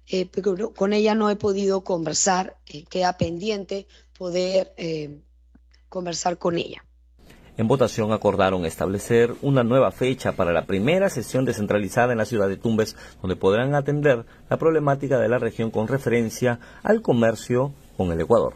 eh, 0.07 0.27
pero 0.27 0.73
con 0.75 0.93
ella 0.93 1.15
no 1.15 1.31
he 1.31 1.37
podido 1.37 1.83
conversar, 1.83 2.59
eh, 2.67 2.85
queda 2.85 3.17
pendiente 3.17 3.89
poder 4.21 4.75
eh, 4.77 5.23
conversar 5.89 6.37
con 6.37 6.59
ella. 6.59 6.85
En 7.57 7.69
votación 7.69 8.13
acordaron 8.13 8.67
establecer 8.67 9.35
una 9.41 9.65
nueva 9.65 9.93
fecha 9.93 10.33
para 10.33 10.53
la 10.53 10.67
primera 10.67 11.09
sesión 11.09 11.47
descentralizada 11.47 12.13
en 12.13 12.19
la 12.19 12.27
ciudad 12.27 12.47
de 12.47 12.59
Tumbes, 12.59 12.97
donde 13.23 13.37
podrán 13.37 13.75
atender 13.75 14.27
la 14.51 14.59
problemática 14.59 15.19
de 15.19 15.29
la 15.31 15.39
región 15.39 15.71
con 15.71 15.89
referencia 15.89 16.61
al 16.83 17.01
comercio 17.01 17.73
con 17.97 18.13
el 18.13 18.21
Ecuador. 18.21 18.53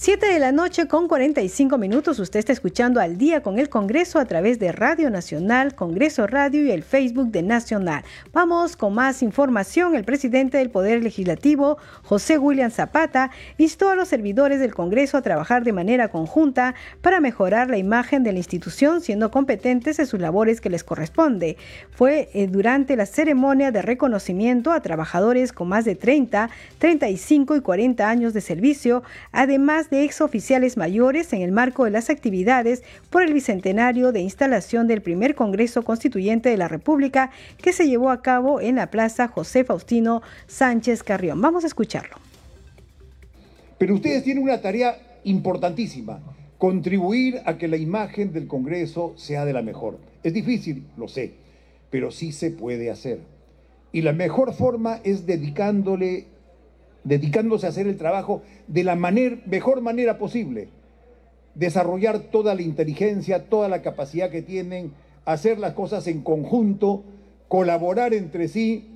7 0.00 0.26
de 0.26 0.38
la 0.38 0.52
noche 0.52 0.86
con 0.86 1.08
45 1.08 1.76
minutos. 1.76 2.20
Usted 2.20 2.38
está 2.38 2.52
escuchando 2.52 3.00
al 3.00 3.18
día 3.18 3.42
con 3.42 3.58
el 3.58 3.68
Congreso 3.68 4.20
a 4.20 4.26
través 4.26 4.60
de 4.60 4.70
Radio 4.70 5.10
Nacional, 5.10 5.74
Congreso 5.74 6.28
Radio 6.28 6.62
y 6.62 6.70
el 6.70 6.84
Facebook 6.84 7.32
de 7.32 7.42
Nacional. 7.42 8.04
Vamos 8.32 8.76
con 8.76 8.94
más 8.94 9.24
información. 9.24 9.96
El 9.96 10.04
presidente 10.04 10.58
del 10.58 10.70
Poder 10.70 11.02
Legislativo, 11.02 11.78
José 12.04 12.38
William 12.38 12.70
Zapata, 12.70 13.32
instó 13.56 13.88
a 13.88 13.96
los 13.96 14.06
servidores 14.06 14.60
del 14.60 14.72
Congreso 14.72 15.16
a 15.16 15.22
trabajar 15.22 15.64
de 15.64 15.72
manera 15.72 16.06
conjunta 16.06 16.76
para 17.02 17.18
mejorar 17.18 17.68
la 17.68 17.76
imagen 17.76 18.22
de 18.22 18.30
la 18.30 18.38
institución, 18.38 19.00
siendo 19.00 19.32
competentes 19.32 19.98
en 19.98 20.06
sus 20.06 20.20
labores 20.20 20.60
que 20.60 20.70
les 20.70 20.84
corresponde. 20.84 21.56
Fue 21.90 22.30
eh, 22.34 22.46
durante 22.46 22.94
la 22.94 23.04
ceremonia 23.04 23.72
de 23.72 23.82
reconocimiento 23.82 24.70
a 24.70 24.80
trabajadores 24.80 25.52
con 25.52 25.66
más 25.66 25.84
de 25.84 25.96
30, 25.96 26.50
35 26.78 27.56
y 27.56 27.60
40 27.62 28.08
años 28.08 28.32
de 28.32 28.42
servicio, 28.42 29.02
además 29.32 29.87
de 29.90 30.04
exoficiales 30.04 30.76
mayores 30.76 31.32
en 31.32 31.42
el 31.42 31.52
marco 31.52 31.84
de 31.84 31.90
las 31.90 32.10
actividades 32.10 32.82
por 33.10 33.22
el 33.22 33.32
bicentenario 33.32 34.12
de 34.12 34.20
instalación 34.20 34.86
del 34.86 35.02
primer 35.02 35.34
Congreso 35.34 35.82
Constituyente 35.82 36.48
de 36.48 36.56
la 36.56 36.68
República 36.68 37.30
que 37.62 37.72
se 37.72 37.86
llevó 37.86 38.10
a 38.10 38.22
cabo 38.22 38.60
en 38.60 38.76
la 38.76 38.90
Plaza 38.90 39.28
José 39.28 39.64
Faustino 39.64 40.22
Sánchez 40.46 41.02
Carrión. 41.02 41.40
Vamos 41.40 41.64
a 41.64 41.68
escucharlo. 41.68 42.16
Pero 43.78 43.94
ustedes 43.94 44.24
tienen 44.24 44.42
una 44.42 44.60
tarea 44.60 44.98
importantísima, 45.24 46.20
contribuir 46.58 47.40
a 47.44 47.58
que 47.58 47.68
la 47.68 47.76
imagen 47.76 48.32
del 48.32 48.48
Congreso 48.48 49.14
sea 49.16 49.44
de 49.44 49.52
la 49.52 49.62
mejor. 49.62 49.98
Es 50.22 50.34
difícil, 50.34 50.84
lo 50.96 51.08
sé, 51.08 51.34
pero 51.90 52.10
sí 52.10 52.32
se 52.32 52.50
puede 52.50 52.90
hacer. 52.90 53.20
Y 53.92 54.02
la 54.02 54.12
mejor 54.12 54.52
forma 54.52 55.00
es 55.04 55.26
dedicándole 55.26 56.26
dedicándose 57.04 57.66
a 57.66 57.70
hacer 57.70 57.86
el 57.86 57.96
trabajo 57.96 58.42
de 58.66 58.84
la 58.84 58.96
mejor 58.96 59.80
manera 59.80 60.18
posible, 60.18 60.68
desarrollar 61.54 62.20
toda 62.20 62.54
la 62.54 62.62
inteligencia, 62.62 63.48
toda 63.48 63.68
la 63.68 63.82
capacidad 63.82 64.30
que 64.30 64.42
tienen, 64.42 64.92
hacer 65.24 65.58
las 65.58 65.74
cosas 65.74 66.06
en 66.06 66.22
conjunto, 66.22 67.02
colaborar 67.48 68.14
entre 68.14 68.48
sí. 68.48 68.88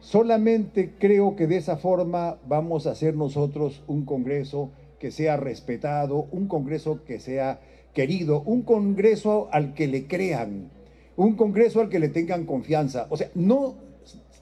Solamente 0.00 0.92
creo 0.98 1.36
que 1.36 1.46
de 1.46 1.56
esa 1.56 1.76
forma 1.76 2.38
vamos 2.46 2.86
a 2.86 2.92
hacer 2.92 3.14
nosotros 3.14 3.82
un 3.86 4.04
Congreso 4.04 4.70
que 4.98 5.10
sea 5.10 5.36
respetado, 5.36 6.26
un 6.30 6.46
Congreso 6.46 7.04
que 7.04 7.20
sea 7.20 7.60
querido, 7.94 8.42
un 8.42 8.62
Congreso 8.62 9.48
al 9.52 9.74
que 9.74 9.88
le 9.88 10.06
crean, 10.06 10.70
un 11.16 11.36
Congreso 11.36 11.80
al 11.80 11.88
que 11.88 11.98
le 11.98 12.08
tengan 12.08 12.44
confianza. 12.46 13.06
O 13.10 13.16
sea, 13.16 13.30
no, 13.34 13.74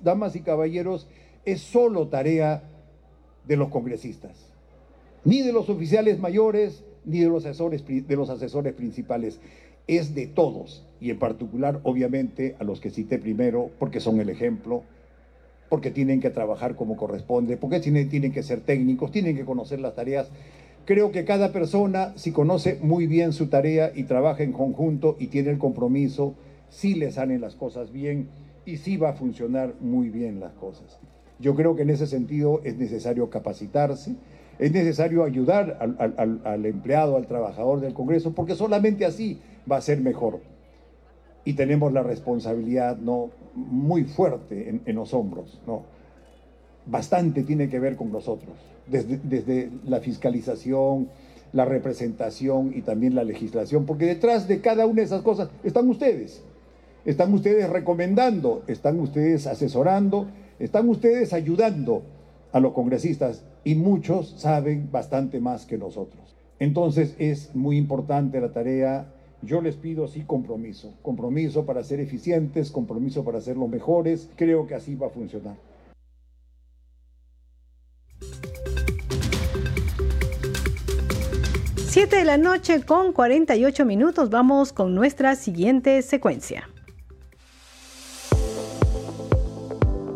damas 0.01 0.37
y 0.37 0.41
caballeros, 0.41 1.09
es 1.45 1.61
solo 1.61 2.09
tarea 2.09 2.63
de 3.49 3.57
los 3.57 3.69
congresistas, 3.69 4.53
ni 5.25 5.43
de 5.43 5.53
los 5.53 5.69
oficiales 5.69 6.21
mayores, 6.21 6.85
ni 7.05 7.21
de 7.21 7.29
los 7.29 7.45
asesores, 7.45 7.85
de 7.87 8.17
los 8.17 8.31
asesores 8.31 8.75
principales. 8.75 9.41
Es 9.87 10.15
de 10.15 10.27
todos, 10.27 10.87
y 11.01 11.11
en 11.11 11.19
particular, 11.19 11.81
obviamente, 11.83 12.55
a 12.61 12.65
los 12.65 12.79
que 12.79 12.91
cité 12.91 13.19
primero, 13.19 13.71
porque 13.79 14.01
son 14.01 14.21
el 14.21 14.29
ejemplo, 14.29 14.83
porque 15.71 15.91
tienen 15.91 16.21
que 16.21 16.31
trabajar 16.31 16.77
como 16.77 16.97
corresponde, 16.97 17.57
porque 17.57 17.81
tienen, 17.81 18.11
tienen 18.11 18.33
que 18.33 18.43
ser 18.43 18.61
técnicos, 18.61 19.11
tienen 19.11 19.35
que 19.35 19.47
conocer 19.47 19.81
las 19.81 19.95
tareas. 19.95 20.29
Creo 20.85 21.11
que 21.11 21.25
cada 21.25 21.53
persona, 21.53 22.13
si 22.17 22.33
conoce 22.33 22.79
muy 22.83 23.07
bien 23.07 23.33
su 23.33 23.49
tarea 23.49 23.93
y 23.95 24.05
trabaja 24.05 24.43
en 24.43 24.53
conjunto 24.53 25.17
y 25.19 25.29
tiene 25.29 25.51
el 25.51 25.59
compromiso, 25.59 26.35
sí 26.69 26.95
le 26.95 27.11
salen 27.11 27.41
las 27.41 27.55
cosas 27.55 27.93
bien 27.93 28.29
y 28.67 28.77
sí 28.77 28.99
va 28.99 29.11
a 29.11 29.15
funcionar 29.15 29.75
muy 29.81 30.11
bien 30.11 30.41
las 30.41 30.53
cosas. 30.53 30.99
Yo 31.39 31.55
creo 31.55 31.77
que 31.77 31.83
en 31.83 31.91
ese 31.91 32.07
sentido 32.07 32.61
es 32.65 32.77
necesario 32.77 33.31
capacitarse, 33.31 34.17
es 34.59 34.73
necesario 34.73 35.23
ayudar 35.23 35.79
al, 35.81 36.67
empleado, 36.67 37.17
al 37.17 37.27
trabajador 37.27 37.81
del 37.81 37.95
Congreso, 37.95 38.33
porque 38.33 38.57
solamente 38.57 39.05
así 39.05 39.39
va 39.71 39.77
a 39.77 39.81
ser 39.81 40.01
mejor. 40.01 40.41
Y 41.45 41.53
tenemos 41.53 41.93
la 41.93 42.03
responsabilidad 42.03 42.97
¿no? 42.97 43.31
muy 43.55 44.05
fuerte 44.05 44.81
en, 44.85 44.95
los 44.97 45.15
hombros. 45.15 45.61
¿no? 45.67 45.85
Bastante 46.87 47.45
tiene 47.45 47.69
que 47.69 47.79
ver 47.79 47.95
con 47.95 48.11
nosotros, 48.11 48.57
desde, 48.89 49.19
desde 49.23 49.71
la 49.87 50.01
fiscalización, 50.01 51.09
la 51.53 51.65
representación 51.65 52.73
y 52.75 52.83
también 52.83 53.15
la 53.15 53.25
legislación, 53.25 53.87
porque 53.87 54.07
detrás 54.07 54.49
de 54.49 54.61
cada 54.61 54.87
una 54.87 54.97
de 54.97 55.07
esas 55.07 55.23
cosas 55.23 55.51
están 55.63 55.89
ustedes. 55.89 56.43
Están 57.05 57.33
ustedes 57.33 57.71
recomendando, 57.71 58.65
están 58.67 58.99
ustedes 59.01 59.47
asesorando, 59.47 60.27
están 60.59 60.89
ustedes 60.89 61.33
ayudando 61.33 62.03
a 62.53 62.61
los 62.61 62.73
congresistas 62.73 63.45
y 63.65 63.75
muchos 63.75 64.35
saben 64.39 64.89
bastante 64.91 65.41
más 65.41 65.67
que 65.67 65.79
nosotros. 65.79 66.37
Entonces 66.59 67.15
es 67.19 67.55
muy 67.55 67.77
importante 67.77 68.41
la 68.41 68.53
tarea. 68.53 69.07
Yo 69.43 69.61
les 69.61 69.77
pido 69.77 70.09
sí 70.09 70.25
compromiso, 70.27 70.95
compromiso 71.03 71.65
para 71.65 71.85
ser 71.85 72.01
eficientes, 72.01 72.71
compromiso 72.71 73.25
para 73.25 73.41
ser 73.41 73.57
los 73.57 73.69
mejores. 73.69 74.29
Creo 74.37 74.67
que 74.67 74.75
así 74.75 74.97
va 74.97 75.07
a 75.07 75.11
funcionar. 75.11 75.57
Siete 81.77 82.17
de 82.17 82.25
la 82.25 82.37
noche 82.37 82.83
con 82.85 83.13
48 83.13 83.85
minutos. 83.85 84.31
Vamos 84.31 84.73
con 84.73 84.95
nuestra 84.95 85.35
siguiente 85.37 86.03
secuencia. 86.03 86.69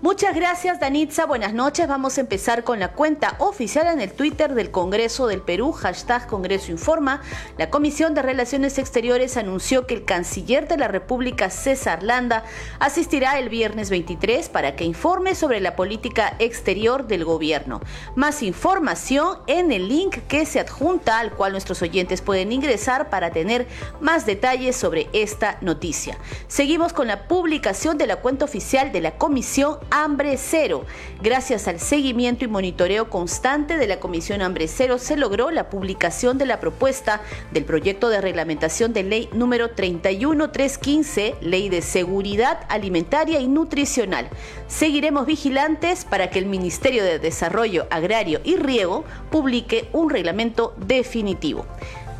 Muchas 0.00 0.32
gracias 0.36 0.78
Danitza, 0.78 1.26
buenas 1.26 1.54
noches. 1.54 1.88
Vamos 1.88 2.18
a 2.18 2.20
empezar 2.20 2.62
con 2.62 2.78
la 2.78 2.92
cuenta 2.92 3.34
oficial 3.40 3.88
en 3.88 4.00
el 4.00 4.12
Twitter 4.12 4.54
del 4.54 4.70
Congreso 4.70 5.26
del 5.26 5.42
Perú, 5.42 5.72
hashtag 5.72 6.28
Congreso 6.28 6.70
Informa. 6.70 7.20
La 7.56 7.68
Comisión 7.68 8.14
de 8.14 8.22
Relaciones 8.22 8.78
Exteriores 8.78 9.36
anunció 9.36 9.88
que 9.88 9.94
el 9.94 10.04
canciller 10.04 10.68
de 10.68 10.76
la 10.76 10.86
República, 10.86 11.50
César 11.50 12.04
Landa, 12.04 12.44
asistirá 12.78 13.40
el 13.40 13.48
viernes 13.48 13.90
23 13.90 14.48
para 14.50 14.76
que 14.76 14.84
informe 14.84 15.34
sobre 15.34 15.58
la 15.60 15.74
política 15.74 16.36
exterior 16.38 17.08
del 17.08 17.24
gobierno. 17.24 17.80
Más 18.14 18.44
información 18.44 19.38
en 19.48 19.72
el 19.72 19.88
link 19.88 20.18
que 20.28 20.46
se 20.46 20.60
adjunta 20.60 21.18
al 21.18 21.32
cual 21.32 21.50
nuestros 21.50 21.82
oyentes 21.82 22.22
pueden 22.22 22.52
ingresar 22.52 23.10
para 23.10 23.32
tener 23.32 23.66
más 24.00 24.26
detalles 24.26 24.76
sobre 24.76 25.08
esta 25.12 25.58
noticia. 25.60 26.18
Seguimos 26.46 26.92
con 26.92 27.08
la 27.08 27.26
publicación 27.26 27.98
de 27.98 28.06
la 28.06 28.16
cuenta 28.16 28.44
oficial 28.44 28.92
de 28.92 29.00
la 29.00 29.16
Comisión 29.18 29.78
Hambre 29.90 30.36
Cero. 30.36 30.84
Gracias 31.22 31.68
al 31.68 31.80
seguimiento 31.80 32.44
y 32.44 32.48
monitoreo 32.48 33.10
constante 33.10 33.76
de 33.76 33.86
la 33.86 34.00
Comisión 34.00 34.42
Hambre 34.42 34.68
Cero 34.68 34.98
se 34.98 35.16
logró 35.16 35.50
la 35.50 35.70
publicación 35.70 36.38
de 36.38 36.46
la 36.46 36.60
propuesta 36.60 37.20
del 37.52 37.64
proyecto 37.64 38.08
de 38.08 38.20
reglamentación 38.20 38.92
de 38.92 39.02
ley 39.02 39.28
número 39.32 39.70
31315, 39.70 41.36
Ley 41.40 41.68
de 41.68 41.82
Seguridad 41.82 42.60
Alimentaria 42.68 43.40
y 43.40 43.48
Nutricional. 43.48 44.28
Seguiremos 44.66 45.26
vigilantes 45.26 46.04
para 46.04 46.30
que 46.30 46.38
el 46.38 46.46
Ministerio 46.46 47.04
de 47.04 47.18
Desarrollo 47.18 47.86
Agrario 47.90 48.40
y 48.44 48.56
Riego 48.56 49.04
publique 49.30 49.88
un 49.92 50.10
reglamento 50.10 50.74
definitivo. 50.76 51.66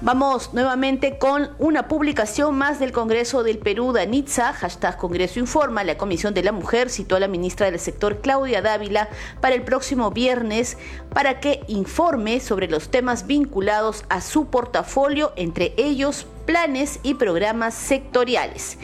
Vamos 0.01 0.55
nuevamente 0.55 1.19
con 1.19 1.51
una 1.59 1.89
publicación 1.89 2.57
más 2.57 2.79
del 2.79 2.93
Congreso 2.93 3.43
del 3.43 3.59
Perú, 3.59 3.93
Danitza, 3.93 4.53
hashtag 4.53 4.97
Congreso 4.97 5.41
Informa. 5.41 5.83
La 5.83 5.99
Comisión 5.99 6.35
de 6.35 6.45
la 6.45 6.53
Mujer 6.53 6.89
citó 6.89 7.17
a 7.17 7.21
la 7.21 7.27
ministra 7.27 7.69
del 7.69 7.81
sector, 7.81 8.21
Claudia 8.21 8.63
Dávila, 8.63 9.09
para 9.41 9.57
el 9.57 9.63
próximo 9.63 10.13
viernes 10.13 10.79
para 11.13 11.41
que 11.41 11.65
informe 11.67 12.39
sobre 12.39 12.69
los 12.69 12.91
temas 12.91 13.27
vinculados 13.27 14.05
a 14.09 14.21
su 14.21 14.47
portafolio, 14.47 15.33
entre 15.35 15.75
ellos 15.77 16.27
planes 16.49 16.99
y 17.03 17.13
programas 17.13 17.75
sectoriales. 17.75 18.79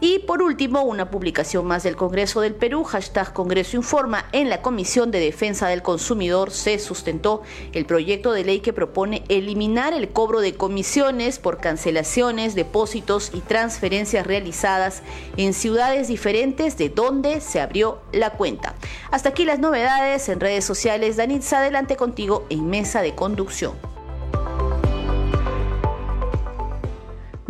Y 0.00 0.20
por 0.20 0.40
último, 0.40 0.80
una 0.80 1.10
publicación 1.10 1.66
más 1.66 1.82
del 1.82 1.94
Congreso 1.94 2.40
del 2.40 2.54
Perú, 2.54 2.82
hashtag 2.82 3.34
Congreso 3.34 3.76
Informa, 3.76 4.24
en 4.32 4.48
la 4.48 4.62
Comisión 4.62 5.10
de 5.10 5.20
Defensa 5.20 5.68
del 5.68 5.82
Consumidor 5.82 6.50
se 6.50 6.78
sustentó 6.78 7.42
el 7.74 7.84
proyecto 7.84 8.32
de 8.32 8.44
ley 8.44 8.60
que 8.60 8.72
propone 8.72 9.22
eliminar 9.28 9.92
el 9.92 10.08
cobro 10.08 10.40
de 10.40 10.54
comisiones 10.54 11.38
por 11.38 11.58
cancelaciones, 11.58 12.54
depósitos 12.54 13.32
y 13.34 13.40
transferencias 13.40 14.26
realizadas 14.26 15.02
en 15.36 15.52
ciudades 15.52 16.08
diferentes 16.08 16.78
de 16.78 16.88
donde 16.88 17.42
se 17.42 17.60
abrió 17.60 17.98
la 18.12 18.30
cuenta. 18.30 18.74
Hasta 19.10 19.28
aquí 19.28 19.44
las 19.44 19.58
novedades 19.58 20.30
en 20.30 20.40
redes 20.40 20.64
sociales. 20.64 21.18
Danitza, 21.18 21.58
adelante 21.58 21.96
contigo 21.96 22.46
en 22.48 22.70
Mesa 22.70 23.02
de 23.02 23.14
Conducción. 23.14 23.89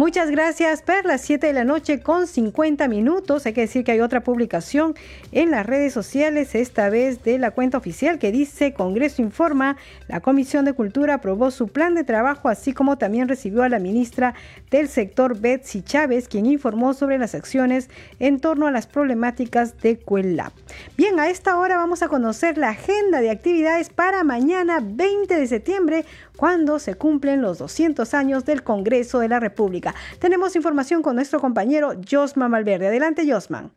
Muchas 0.01 0.31
gracias, 0.31 0.81
Per. 0.81 1.05
Las 1.05 1.21
7 1.21 1.49
de 1.49 1.53
la 1.53 1.65
noche 1.65 2.01
con 2.01 2.27
50 2.27 2.89
minutos. 2.89 3.45
Hay 3.45 3.53
que 3.53 3.61
decir 3.61 3.85
que 3.85 3.93
hay 3.93 4.01
otra 4.01 4.25
publicación 4.25 4.95
en 5.31 5.51
las 5.51 5.67
redes 5.67 5.93
sociales, 5.93 6.55
esta 6.55 6.89
vez 6.89 7.23
de 7.23 7.39
la 7.39 7.51
cuenta 7.51 7.77
oficial 7.77 8.19
que 8.19 8.33
dice 8.33 8.73
Congreso 8.73 9.21
informa, 9.21 9.77
la 10.09 10.21
Comisión 10.21 10.65
de 10.65 10.73
Cultura 10.73 11.17
aprobó 11.17 11.51
su 11.51 11.69
plan 11.69 11.95
de 11.95 12.03
trabajo, 12.03 12.49
así 12.49 12.73
como 12.73 12.97
también 12.97 13.29
recibió 13.29 13.63
a 13.63 13.69
la 13.69 13.79
ministra 13.79 14.33
del 14.71 14.89
sector 14.89 15.39
Betsy 15.39 15.83
Chávez, 15.83 16.29
quien 16.29 16.47
informó 16.47 16.95
sobre 16.95 17.19
las 17.19 17.35
acciones 17.35 17.91
en 18.21 18.41
torno 18.41 18.69
a 18.69 18.71
las 18.71 18.87
problemáticas 18.87 19.83
de 19.83 19.99
Cuelap. 19.99 20.55
Bien, 20.97 21.21
a 21.21 21.29
esta 21.29 21.59
hora 21.59 21.77
vamos 21.77 22.03
a 22.03 22.09
conocer 22.09 22.57
la 22.57 22.71
agenda 22.71 23.21
de 23.21 23.29
actividades 23.29 23.91
para 23.91 24.25
mañana 24.25 24.81
20 24.83 25.39
de 25.39 25.47
septiembre, 25.47 26.07
cuando 26.41 26.79
se 26.79 26.95
cumplen 26.95 27.43
los 27.43 27.59
200 27.59 28.15
años 28.15 28.47
del 28.47 28.63
Congreso 28.63 29.19
de 29.19 29.29
la 29.29 29.41
República. 29.41 29.95
Tenemos 30.21 30.57
información 30.57 31.03
con 31.03 31.17
nuestro 31.17 31.39
compañero 31.39 31.93
Josman 32.11 32.51
Malverde. 32.51 32.87
Adelante, 32.87 33.31
Josman. 33.31 33.71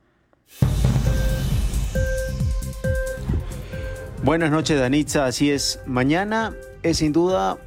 Buenas 4.23 4.49
noches, 4.49 4.79
Danitza. 4.79 5.25
Así 5.25 5.51
es, 5.51 5.81
mañana 5.85 6.55
es 6.83 6.99
sin 6.99 7.11
duda 7.11 7.57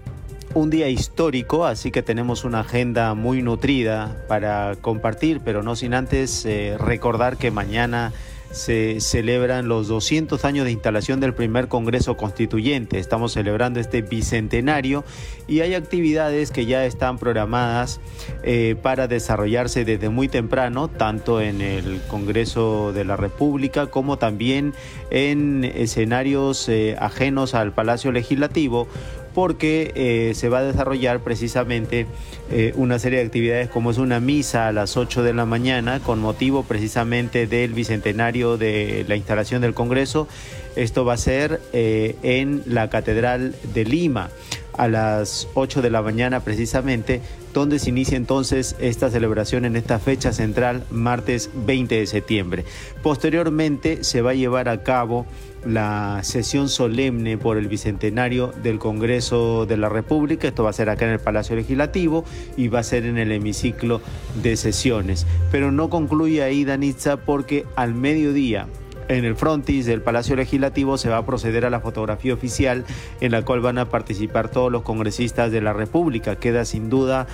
un 0.55 0.71
día 0.71 0.89
histórico, 0.89 1.67
así 1.67 1.91
que 1.91 2.03
tenemos 2.03 2.45
una 2.45 2.61
agenda 2.61 3.13
muy 3.13 3.43
nutrida 3.43 4.17
para 4.29 4.77
compartir, 4.81 5.43
pero 5.45 5.63
no 5.63 5.77
sin 5.77 5.93
antes 5.93 6.47
eh, 6.47 6.79
recordar 6.79 7.37
que 7.37 7.51
mañana 7.51 8.15
se 8.57 9.01
celebran 9.01 9.69
los 9.69 9.87
200 9.87 10.45
años 10.47 10.65
de 10.65 10.73
instalación 10.73 11.21
del 11.21 11.35
primer 11.35 11.69
Congreso 11.69 12.17
Constituyente. 12.17 12.99
Estamos 12.99 13.33
celebrando 13.33 13.81
este 13.81 14.01
bicentenario 14.01 15.05
y 15.47 15.61
hay 15.61 15.75
actividades 15.75 16.51
que 16.51 16.65
ya 16.65 16.87
están 16.87 17.19
programadas 17.19 18.01
eh, 18.43 18.75
para 18.81 19.09
desarrollarse 19.09 19.85
desde 19.85 20.09
muy 20.09 20.29
temprano, 20.29 20.89
tanto 20.89 21.43
en 21.43 21.61
el 21.61 22.01
Congreso 22.09 22.93
de 22.95 23.05
la 23.05 23.17
República 23.17 23.89
como 23.89 24.17
también 24.17 24.73
en 25.11 25.63
escenarios 25.65 26.69
eh, 26.71 26.97
ajenos 26.99 27.55
al 27.55 27.75
Palacio 27.75 28.11
Legislativo 28.11 28.89
porque 29.37 29.93
eh, 29.97 30.35
se 30.35 30.49
va 30.49 30.61
a 30.61 30.63
desarrollar 30.63 31.21
precisamente 31.21 32.07
eh, 32.51 32.73
una 32.75 32.99
serie 32.99 33.19
de 33.19 33.27
actividades 33.27 33.69
como 33.69 33.91
es 33.91 33.99
una 33.99 34.19
misa 34.19 34.67
a 34.67 34.73
las 34.73 34.97
8 34.97 35.23
de 35.23 35.35
la 35.35 35.45
mañana 35.45 36.01
con 36.01 36.21
motivo 36.21 36.63
precisamente 36.63 37.47
del 37.47 37.75
bicentenario 37.75 38.57
de 38.57 39.05
la 39.07 39.15
instalación 39.15 39.61
del 39.61 39.75
Congreso. 39.75 40.27
Esto 40.75 41.05
va 41.05 41.13
a 41.13 41.19
ser 41.19 41.61
eh, 41.75 42.17
en 42.23 42.63
la 42.65 42.89
Catedral 42.89 43.55
de 43.75 43.85
Lima 43.85 44.31
a 44.77 44.89
las 44.89 45.49
8 45.55 45.83
de 45.83 45.91
la 45.91 46.03
mañana 46.03 46.41
precisamente, 46.41 47.21
donde 47.53 47.79
se 47.79 47.91
inicia 47.91 48.17
entonces 48.17 48.77
esta 48.81 49.11
celebración 49.11 49.65
en 49.65 49.77
esta 49.77 49.99
fecha 49.99 50.33
central, 50.33 50.85
martes 50.91 51.51
20 51.55 51.95
de 51.95 52.07
septiembre. 52.07 52.65
Posteriormente 53.03 54.05
se 54.05 54.23
va 54.23 54.31
a 54.33 54.35
llevar 54.35 54.69
a 54.69 54.83
cabo 54.83 55.27
la 55.65 56.21
sesión 56.23 56.69
solemne 56.69 57.39
por 57.39 57.57
el 57.57 57.67
bicentenario 57.69 58.53
del 58.63 58.79
Congreso 58.79 59.67
de 59.67 59.77
la 59.77 59.89
República. 59.89 60.49
Esto 60.49 60.65
va 60.65 60.71
a 60.71 60.75
ser 60.75 60.89
acá 60.89 61.07
en 61.07 61.13
el 61.13 61.19
Palacio 61.19 61.57
Legislativo 61.57 62.25
y 62.57 62.69
va 62.69 62.81
a 62.81 62.85
ser 62.85 63.05
en 63.05 63.19
el 63.19 63.33
hemiciclo 63.33 64.01
de 64.43 64.57
sesiones. 64.57 65.27
Pero 65.51 65.73
no 65.73 65.91
concluye 65.91 66.43
ahí, 66.43 66.65
Danitza, 66.65 67.17
porque 67.17 67.65
al 67.75 67.95
mediodía 67.95 68.69
en 69.09 69.25
el 69.25 69.37
frontis 69.37 69.87
del 69.87 70.03
Palacio 70.03 70.37
Legislativo 70.37 70.99
se 70.99 71.09
va 71.09 71.19
a 71.19 71.27
proceder 71.27 71.65
a 71.65 71.71
la 71.71 71.81
fotografía 71.81 72.35
oficial 72.35 72.85
en 73.21 73.33
la 73.33 73.43
cual 73.43 73.61
van 73.61 73.79
a 73.79 73.89
participar 73.89 74.51
todos 74.51 74.71
los 74.71 74.83
congresistas 74.83 75.53
de 75.53 75.61
la 75.61 75.73
República. 75.73 76.37
Queda 76.37 76.65
sin 76.65 76.91
duda 76.91 77.27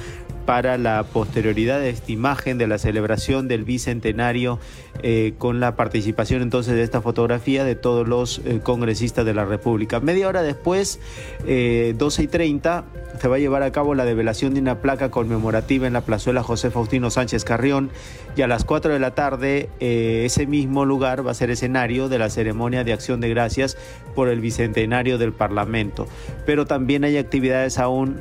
para 0.46 0.76
la 0.76 1.04
posterioridad 1.04 1.80
de 1.80 1.90
esta 1.90 2.12
imagen 2.12 2.58
de 2.58 2.66
la 2.66 2.78
celebración 2.78 3.48
del 3.48 3.64
bicentenario 3.64 4.58
eh, 5.02 5.34
con 5.38 5.60
la 5.60 5.76
participación 5.76 6.42
entonces 6.42 6.74
de 6.74 6.82
esta 6.82 7.00
fotografía 7.00 7.64
de 7.64 7.76
todos 7.76 8.06
los 8.08 8.40
eh, 8.44 8.60
congresistas 8.62 9.24
de 9.24 9.34
la 9.34 9.44
República. 9.44 10.00
Media 10.00 10.28
hora 10.28 10.42
después, 10.42 10.98
12 11.40 11.46
eh, 11.46 12.24
y 12.24 12.26
30, 12.26 12.84
se 13.20 13.28
va 13.28 13.36
a 13.36 13.38
llevar 13.38 13.62
a 13.62 13.72
cabo 13.72 13.94
la 13.94 14.04
develación 14.04 14.54
de 14.54 14.60
una 14.60 14.80
placa 14.80 15.10
conmemorativa 15.10 15.86
en 15.86 15.92
la 15.92 16.02
plazuela 16.02 16.42
José 16.42 16.70
Faustino 16.70 17.10
Sánchez 17.10 17.44
Carrión 17.44 17.90
y 18.36 18.42
a 18.42 18.46
las 18.46 18.64
4 18.64 18.92
de 18.92 18.98
la 18.98 19.14
tarde 19.14 19.68
ese 19.80 20.46
mismo 20.46 20.84
lugar 20.84 21.26
va 21.26 21.32
a 21.32 21.34
ser 21.34 21.50
escenario 21.50 22.08
de 22.08 22.18
la 22.18 22.30
ceremonia 22.30 22.84
de 22.84 22.92
acción 22.92 23.20
de 23.20 23.28
gracias 23.28 23.76
por 24.14 24.28
el 24.28 24.40
bicentenario 24.40 25.18
del 25.18 25.32
Parlamento. 25.32 26.06
Pero 26.46 26.66
también 26.66 27.04
hay 27.04 27.18
actividades 27.18 27.78
aún 27.78 28.20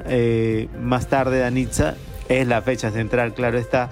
más 0.82 1.08
tarde, 1.08 1.40
Danitza, 1.40 1.96
es 2.30 2.48
la 2.48 2.62
fecha 2.62 2.92
central, 2.92 3.34
claro 3.34 3.58
está. 3.58 3.90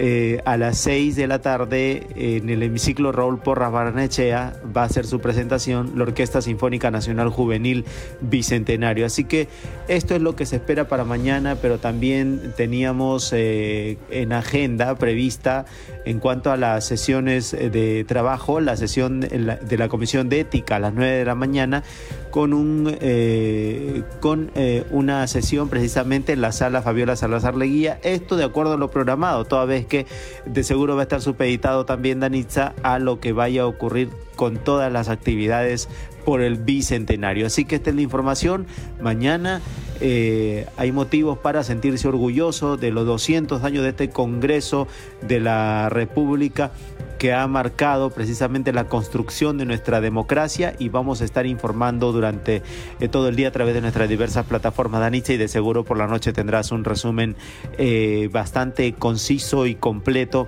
Eh, 0.00 0.40
a 0.44 0.56
las 0.56 0.78
6 0.78 1.16
de 1.16 1.26
la 1.26 1.40
tarde 1.40 2.06
en 2.14 2.48
el 2.50 2.62
hemiciclo 2.62 3.10
Raúl 3.10 3.40
Porras 3.40 3.72
Barnechea 3.72 4.54
va 4.76 4.84
a 4.84 4.88
ser 4.88 5.04
su 5.06 5.18
presentación 5.18 5.94
la 5.96 6.04
Orquesta 6.04 6.40
Sinfónica 6.40 6.92
Nacional 6.92 7.30
Juvenil 7.30 7.84
Bicentenario. 8.20 9.04
Así 9.04 9.24
que 9.24 9.48
esto 9.88 10.14
es 10.14 10.22
lo 10.22 10.36
que 10.36 10.46
se 10.46 10.56
espera 10.56 10.86
para 10.86 11.02
mañana, 11.02 11.56
pero 11.60 11.78
también 11.78 12.52
teníamos 12.56 13.32
eh, 13.32 13.98
en 14.10 14.32
agenda 14.32 14.94
prevista 14.94 15.66
en 16.04 16.20
cuanto 16.20 16.52
a 16.52 16.56
las 16.56 16.86
sesiones 16.86 17.50
de 17.50 18.04
trabajo, 18.06 18.60
la 18.60 18.76
sesión 18.76 19.18
de 19.20 19.76
la 19.78 19.88
Comisión 19.88 20.28
de 20.28 20.40
Ética 20.40 20.76
a 20.76 20.78
las 20.78 20.94
9 20.94 21.10
de 21.10 21.24
la 21.24 21.34
mañana 21.34 21.82
con, 22.30 22.52
un, 22.52 22.96
eh, 23.00 24.02
con 24.20 24.50
eh, 24.54 24.84
una 24.90 25.26
sesión 25.26 25.68
precisamente 25.68 26.32
en 26.32 26.40
la 26.40 26.52
sala 26.52 26.82
Fabiola 26.82 27.16
Salazar 27.16 27.56
Leguía. 27.56 27.98
Esto 28.02 28.36
de 28.36 28.44
acuerdo 28.44 28.74
a 28.74 28.76
lo 28.76 28.90
programado, 28.90 29.44
toda 29.44 29.64
vez 29.64 29.86
que 29.88 30.06
de 30.44 30.62
seguro 30.62 30.94
va 30.94 31.02
a 31.02 31.04
estar 31.04 31.20
supeditado 31.20 31.84
también 31.84 32.20
Danitza 32.20 32.74
a 32.82 32.98
lo 32.98 33.20
que 33.20 33.32
vaya 33.32 33.62
a 33.62 33.66
ocurrir 33.66 34.10
con 34.38 34.56
todas 34.56 34.92
las 34.92 35.08
actividades 35.08 35.88
por 36.24 36.42
el 36.42 36.58
bicentenario. 36.58 37.44
Así 37.44 37.64
que 37.64 37.74
esta 37.74 37.90
es 37.90 37.96
la 37.96 38.02
información. 38.02 38.68
Mañana 39.02 39.60
eh, 40.00 40.64
hay 40.76 40.92
motivos 40.92 41.38
para 41.38 41.64
sentirse 41.64 42.06
orgulloso 42.06 42.76
de 42.76 42.92
los 42.92 43.04
200 43.04 43.64
años 43.64 43.82
de 43.82 43.88
este 43.88 44.10
Congreso 44.10 44.86
de 45.26 45.40
la 45.40 45.88
República 45.88 46.70
que 47.18 47.32
ha 47.32 47.44
marcado 47.48 48.10
precisamente 48.10 48.72
la 48.72 48.84
construcción 48.84 49.58
de 49.58 49.64
nuestra 49.64 50.00
democracia 50.00 50.76
y 50.78 50.88
vamos 50.88 51.20
a 51.20 51.24
estar 51.24 51.46
informando 51.46 52.12
durante 52.12 52.62
eh, 53.00 53.08
todo 53.08 53.26
el 53.26 53.34
día 53.34 53.48
a 53.48 53.50
través 53.50 53.74
de 53.74 53.80
nuestras 53.80 54.08
diversas 54.08 54.46
plataformas, 54.46 55.00
Danitza, 55.00 55.32
y 55.32 55.36
de 55.36 55.48
seguro 55.48 55.82
por 55.82 55.98
la 55.98 56.06
noche 56.06 56.32
tendrás 56.32 56.70
un 56.70 56.84
resumen 56.84 57.34
eh, 57.76 58.28
bastante 58.30 58.92
conciso 58.92 59.66
y 59.66 59.74
completo 59.74 60.46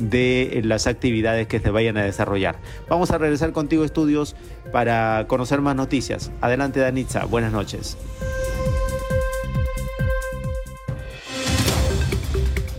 de 0.00 0.62
las 0.64 0.86
actividades 0.86 1.46
que 1.46 1.60
se 1.60 1.70
vayan 1.70 1.96
a 1.98 2.04
desarrollar. 2.04 2.56
Vamos 2.88 3.10
a 3.10 3.18
regresar 3.18 3.52
contigo, 3.52 3.84
estudios, 3.84 4.34
para 4.72 5.26
conocer 5.28 5.60
más 5.60 5.76
noticias. 5.76 6.30
Adelante, 6.40 6.80
Danitza. 6.80 7.24
Buenas 7.26 7.52
noches. 7.52 7.96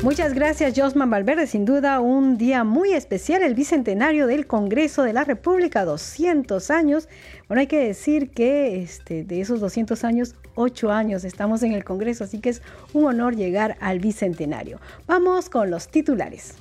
Muchas 0.03 0.33
gracias, 0.33 0.73
Josman 0.75 1.11
Valverde. 1.11 1.45
Sin 1.45 1.63
duda, 1.63 1.99
un 1.99 2.39
día 2.39 2.63
muy 2.63 2.91
especial, 2.91 3.43
el 3.43 3.53
bicentenario 3.53 4.25
del 4.25 4.47
Congreso 4.47 5.03
de 5.03 5.13
la 5.13 5.23
República, 5.23 5.85
200 5.85 6.71
años. 6.71 7.07
Bueno, 7.47 7.61
hay 7.61 7.67
que 7.67 7.77
decir 7.77 8.31
que 8.31 8.81
este, 8.81 9.23
de 9.23 9.41
esos 9.41 9.59
200 9.59 10.03
años, 10.03 10.33
8 10.55 10.91
años 10.91 11.23
estamos 11.23 11.61
en 11.61 11.73
el 11.73 11.83
Congreso, 11.83 12.23
así 12.23 12.39
que 12.39 12.49
es 12.49 12.63
un 12.93 13.05
honor 13.05 13.35
llegar 13.35 13.77
al 13.79 13.99
bicentenario. 13.99 14.79
Vamos 15.05 15.51
con 15.51 15.69
los 15.69 15.87
titulares. 15.87 16.55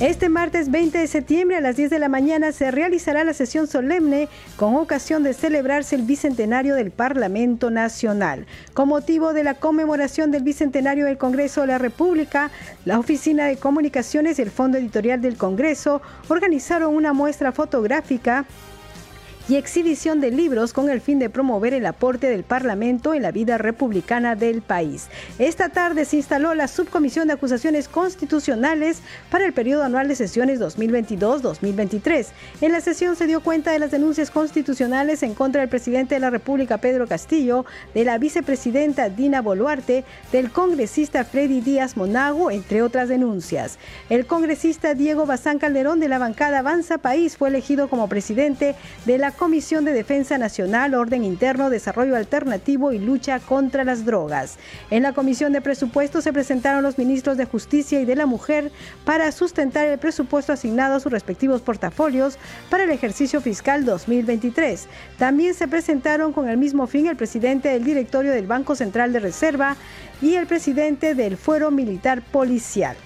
Este 0.00 0.28
martes 0.28 0.70
20 0.70 0.98
de 0.98 1.06
septiembre 1.06 1.56
a 1.56 1.62
las 1.62 1.76
10 1.76 1.88
de 1.88 1.98
la 1.98 2.10
mañana 2.10 2.52
se 2.52 2.70
realizará 2.70 3.24
la 3.24 3.32
sesión 3.32 3.66
solemne 3.66 4.28
con 4.56 4.74
ocasión 4.74 5.22
de 5.22 5.32
celebrarse 5.32 5.96
el 5.96 6.02
bicentenario 6.02 6.74
del 6.74 6.90
Parlamento 6.90 7.70
Nacional. 7.70 8.44
Con 8.74 8.88
motivo 8.88 9.32
de 9.32 9.42
la 9.42 9.54
conmemoración 9.54 10.30
del 10.30 10.42
bicentenario 10.42 11.06
del 11.06 11.16
Congreso 11.16 11.62
de 11.62 11.68
la 11.68 11.78
República, 11.78 12.50
la 12.84 12.98
Oficina 12.98 13.46
de 13.46 13.56
Comunicaciones 13.56 14.38
y 14.38 14.42
el 14.42 14.50
Fondo 14.50 14.76
Editorial 14.76 15.22
del 15.22 15.38
Congreso 15.38 16.02
organizaron 16.28 16.94
una 16.94 17.14
muestra 17.14 17.50
fotográfica 17.52 18.44
y 19.48 19.56
exhibición 19.56 20.20
de 20.20 20.30
libros 20.30 20.72
con 20.72 20.90
el 20.90 21.00
fin 21.00 21.18
de 21.18 21.30
promover 21.30 21.72
el 21.74 21.86
aporte 21.86 22.28
del 22.28 22.42
Parlamento 22.42 23.14
en 23.14 23.22
la 23.22 23.30
vida 23.30 23.58
republicana 23.58 24.34
del 24.34 24.62
país. 24.62 25.08
Esta 25.38 25.68
tarde 25.68 26.04
se 26.04 26.16
instaló 26.16 26.54
la 26.54 26.68
Subcomisión 26.68 27.28
de 27.28 27.34
Acusaciones 27.34 27.88
Constitucionales 27.88 29.00
para 29.30 29.46
el 29.46 29.52
periodo 29.52 29.84
anual 29.84 30.08
de 30.08 30.16
sesiones 30.16 30.60
2022-2023. 30.60 32.26
En 32.60 32.72
la 32.72 32.80
sesión 32.80 33.14
se 33.14 33.26
dio 33.26 33.40
cuenta 33.40 33.70
de 33.70 33.78
las 33.78 33.90
denuncias 33.90 34.30
constitucionales 34.30 35.22
en 35.22 35.34
contra 35.34 35.60
del 35.60 35.70
presidente 35.70 36.16
de 36.16 36.20
la 36.20 36.30
República, 36.30 36.78
Pedro 36.78 37.06
Castillo, 37.06 37.64
de 37.94 38.04
la 38.04 38.18
vicepresidenta 38.18 39.08
Dina 39.08 39.42
Boluarte, 39.42 40.04
del 40.32 40.50
congresista 40.50 41.24
Freddy 41.24 41.60
Díaz 41.60 41.96
Monago, 41.96 42.50
entre 42.50 42.82
otras 42.82 43.08
denuncias. 43.08 43.78
El 44.10 44.26
congresista 44.26 44.94
Diego 44.94 45.26
Bazán 45.26 45.58
Calderón 45.58 46.00
de 46.00 46.08
la 46.08 46.18
bancada 46.18 46.58
Avanza 46.58 46.98
País 46.98 47.36
fue 47.36 47.48
elegido 47.48 47.88
como 47.88 48.08
presidente 48.08 48.74
de 49.04 49.18
la 49.18 49.35
Comisión 49.36 49.84
de 49.84 49.92
Defensa 49.92 50.38
Nacional, 50.38 50.94
Orden 50.94 51.22
Interno, 51.22 51.70
Desarrollo 51.70 52.16
Alternativo 52.16 52.92
y 52.92 52.98
Lucha 52.98 53.38
contra 53.38 53.84
las 53.84 54.04
Drogas. 54.04 54.56
En 54.90 55.02
la 55.02 55.12
Comisión 55.12 55.52
de 55.52 55.60
Presupuestos 55.60 56.24
se 56.24 56.32
presentaron 56.32 56.82
los 56.82 56.98
ministros 56.98 57.36
de 57.36 57.44
Justicia 57.44 58.00
y 58.00 58.04
de 58.04 58.16
la 58.16 58.26
Mujer 58.26 58.72
para 59.04 59.30
sustentar 59.32 59.86
el 59.86 59.98
presupuesto 59.98 60.52
asignado 60.52 60.96
a 60.96 61.00
sus 61.00 61.12
respectivos 61.12 61.60
portafolios 61.60 62.38
para 62.70 62.84
el 62.84 62.90
ejercicio 62.90 63.40
fiscal 63.40 63.84
2023. 63.84 64.86
También 65.18 65.54
se 65.54 65.68
presentaron 65.68 66.32
con 66.32 66.48
el 66.48 66.56
mismo 66.56 66.86
fin 66.86 67.06
el 67.06 67.16
presidente 67.16 67.68
del 67.68 67.84
directorio 67.84 68.32
del 68.32 68.46
Banco 68.46 68.74
Central 68.74 69.12
de 69.12 69.20
Reserva 69.20 69.76
y 70.20 70.34
el 70.34 70.46
presidente 70.46 71.14
del 71.14 71.36
Fuero 71.36 71.70
Militar 71.70 72.22
Policial. 72.22 72.96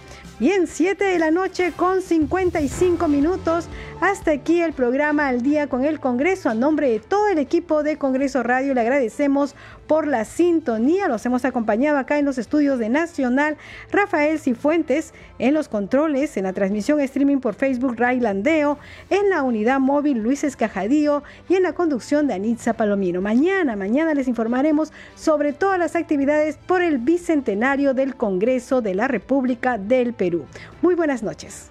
Bien, 0.40 0.66
7 0.66 1.04
de 1.04 1.18
la 1.18 1.30
noche 1.30 1.74
con 1.76 2.00
55 2.00 3.08
minutos. 3.08 3.68
Hasta 4.00 4.30
aquí 4.30 4.62
el 4.62 4.72
programa 4.72 5.28
Al 5.28 5.42
Día 5.42 5.66
con 5.66 5.84
el 5.84 6.00
Congreso. 6.00 6.48
A 6.48 6.54
nombre 6.54 6.88
de 6.88 7.00
todo 7.00 7.28
el 7.28 7.36
equipo 7.36 7.82
de 7.82 7.98
Congreso 7.98 8.42
Radio 8.42 8.72
le 8.72 8.80
agradecemos 8.80 9.54
por 9.86 10.06
la 10.06 10.24
sintonía. 10.24 11.06
Los 11.06 11.26
hemos 11.26 11.44
acompañado 11.44 11.98
acá 11.98 12.18
en 12.18 12.24
los 12.24 12.38
estudios 12.38 12.78
de 12.78 12.88
Nacional 12.88 13.58
Rafael 13.92 14.38
Cifuentes, 14.38 15.12
en 15.38 15.52
los 15.52 15.68
controles, 15.68 16.38
en 16.38 16.44
la 16.44 16.54
transmisión 16.54 16.98
streaming 16.98 17.40
por 17.40 17.52
Facebook 17.52 17.96
Railandeo, 17.98 18.78
en 19.10 19.28
la 19.28 19.42
unidad 19.42 19.80
móvil 19.80 20.16
Luis 20.16 20.44
Escajadío 20.44 21.22
y 21.50 21.56
en 21.56 21.62
la 21.62 21.74
conducción 21.74 22.26
de 22.26 22.32
Anitza 22.32 22.72
Palomino. 22.72 23.20
Mañana, 23.20 23.76
mañana 23.76 24.14
les 24.14 24.28
informaremos 24.28 24.94
sobre 25.14 25.52
todas 25.52 25.78
las 25.78 25.94
actividades 25.94 26.56
por 26.56 26.80
el 26.80 26.96
bicentenario 26.96 27.92
del 27.92 28.16
Congreso 28.16 28.80
de 28.80 28.94
la 28.94 29.08
República 29.08 29.76
del 29.76 30.14
Perú. 30.14 30.46
Muy 30.80 30.94
buenas 30.94 31.22
noches. 31.22 31.70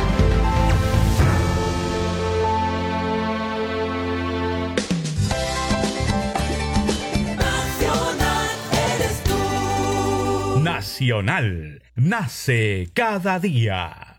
Nacional 10.81 11.83
nace 11.93 12.89
cada 12.95 13.37
día. 13.37 14.10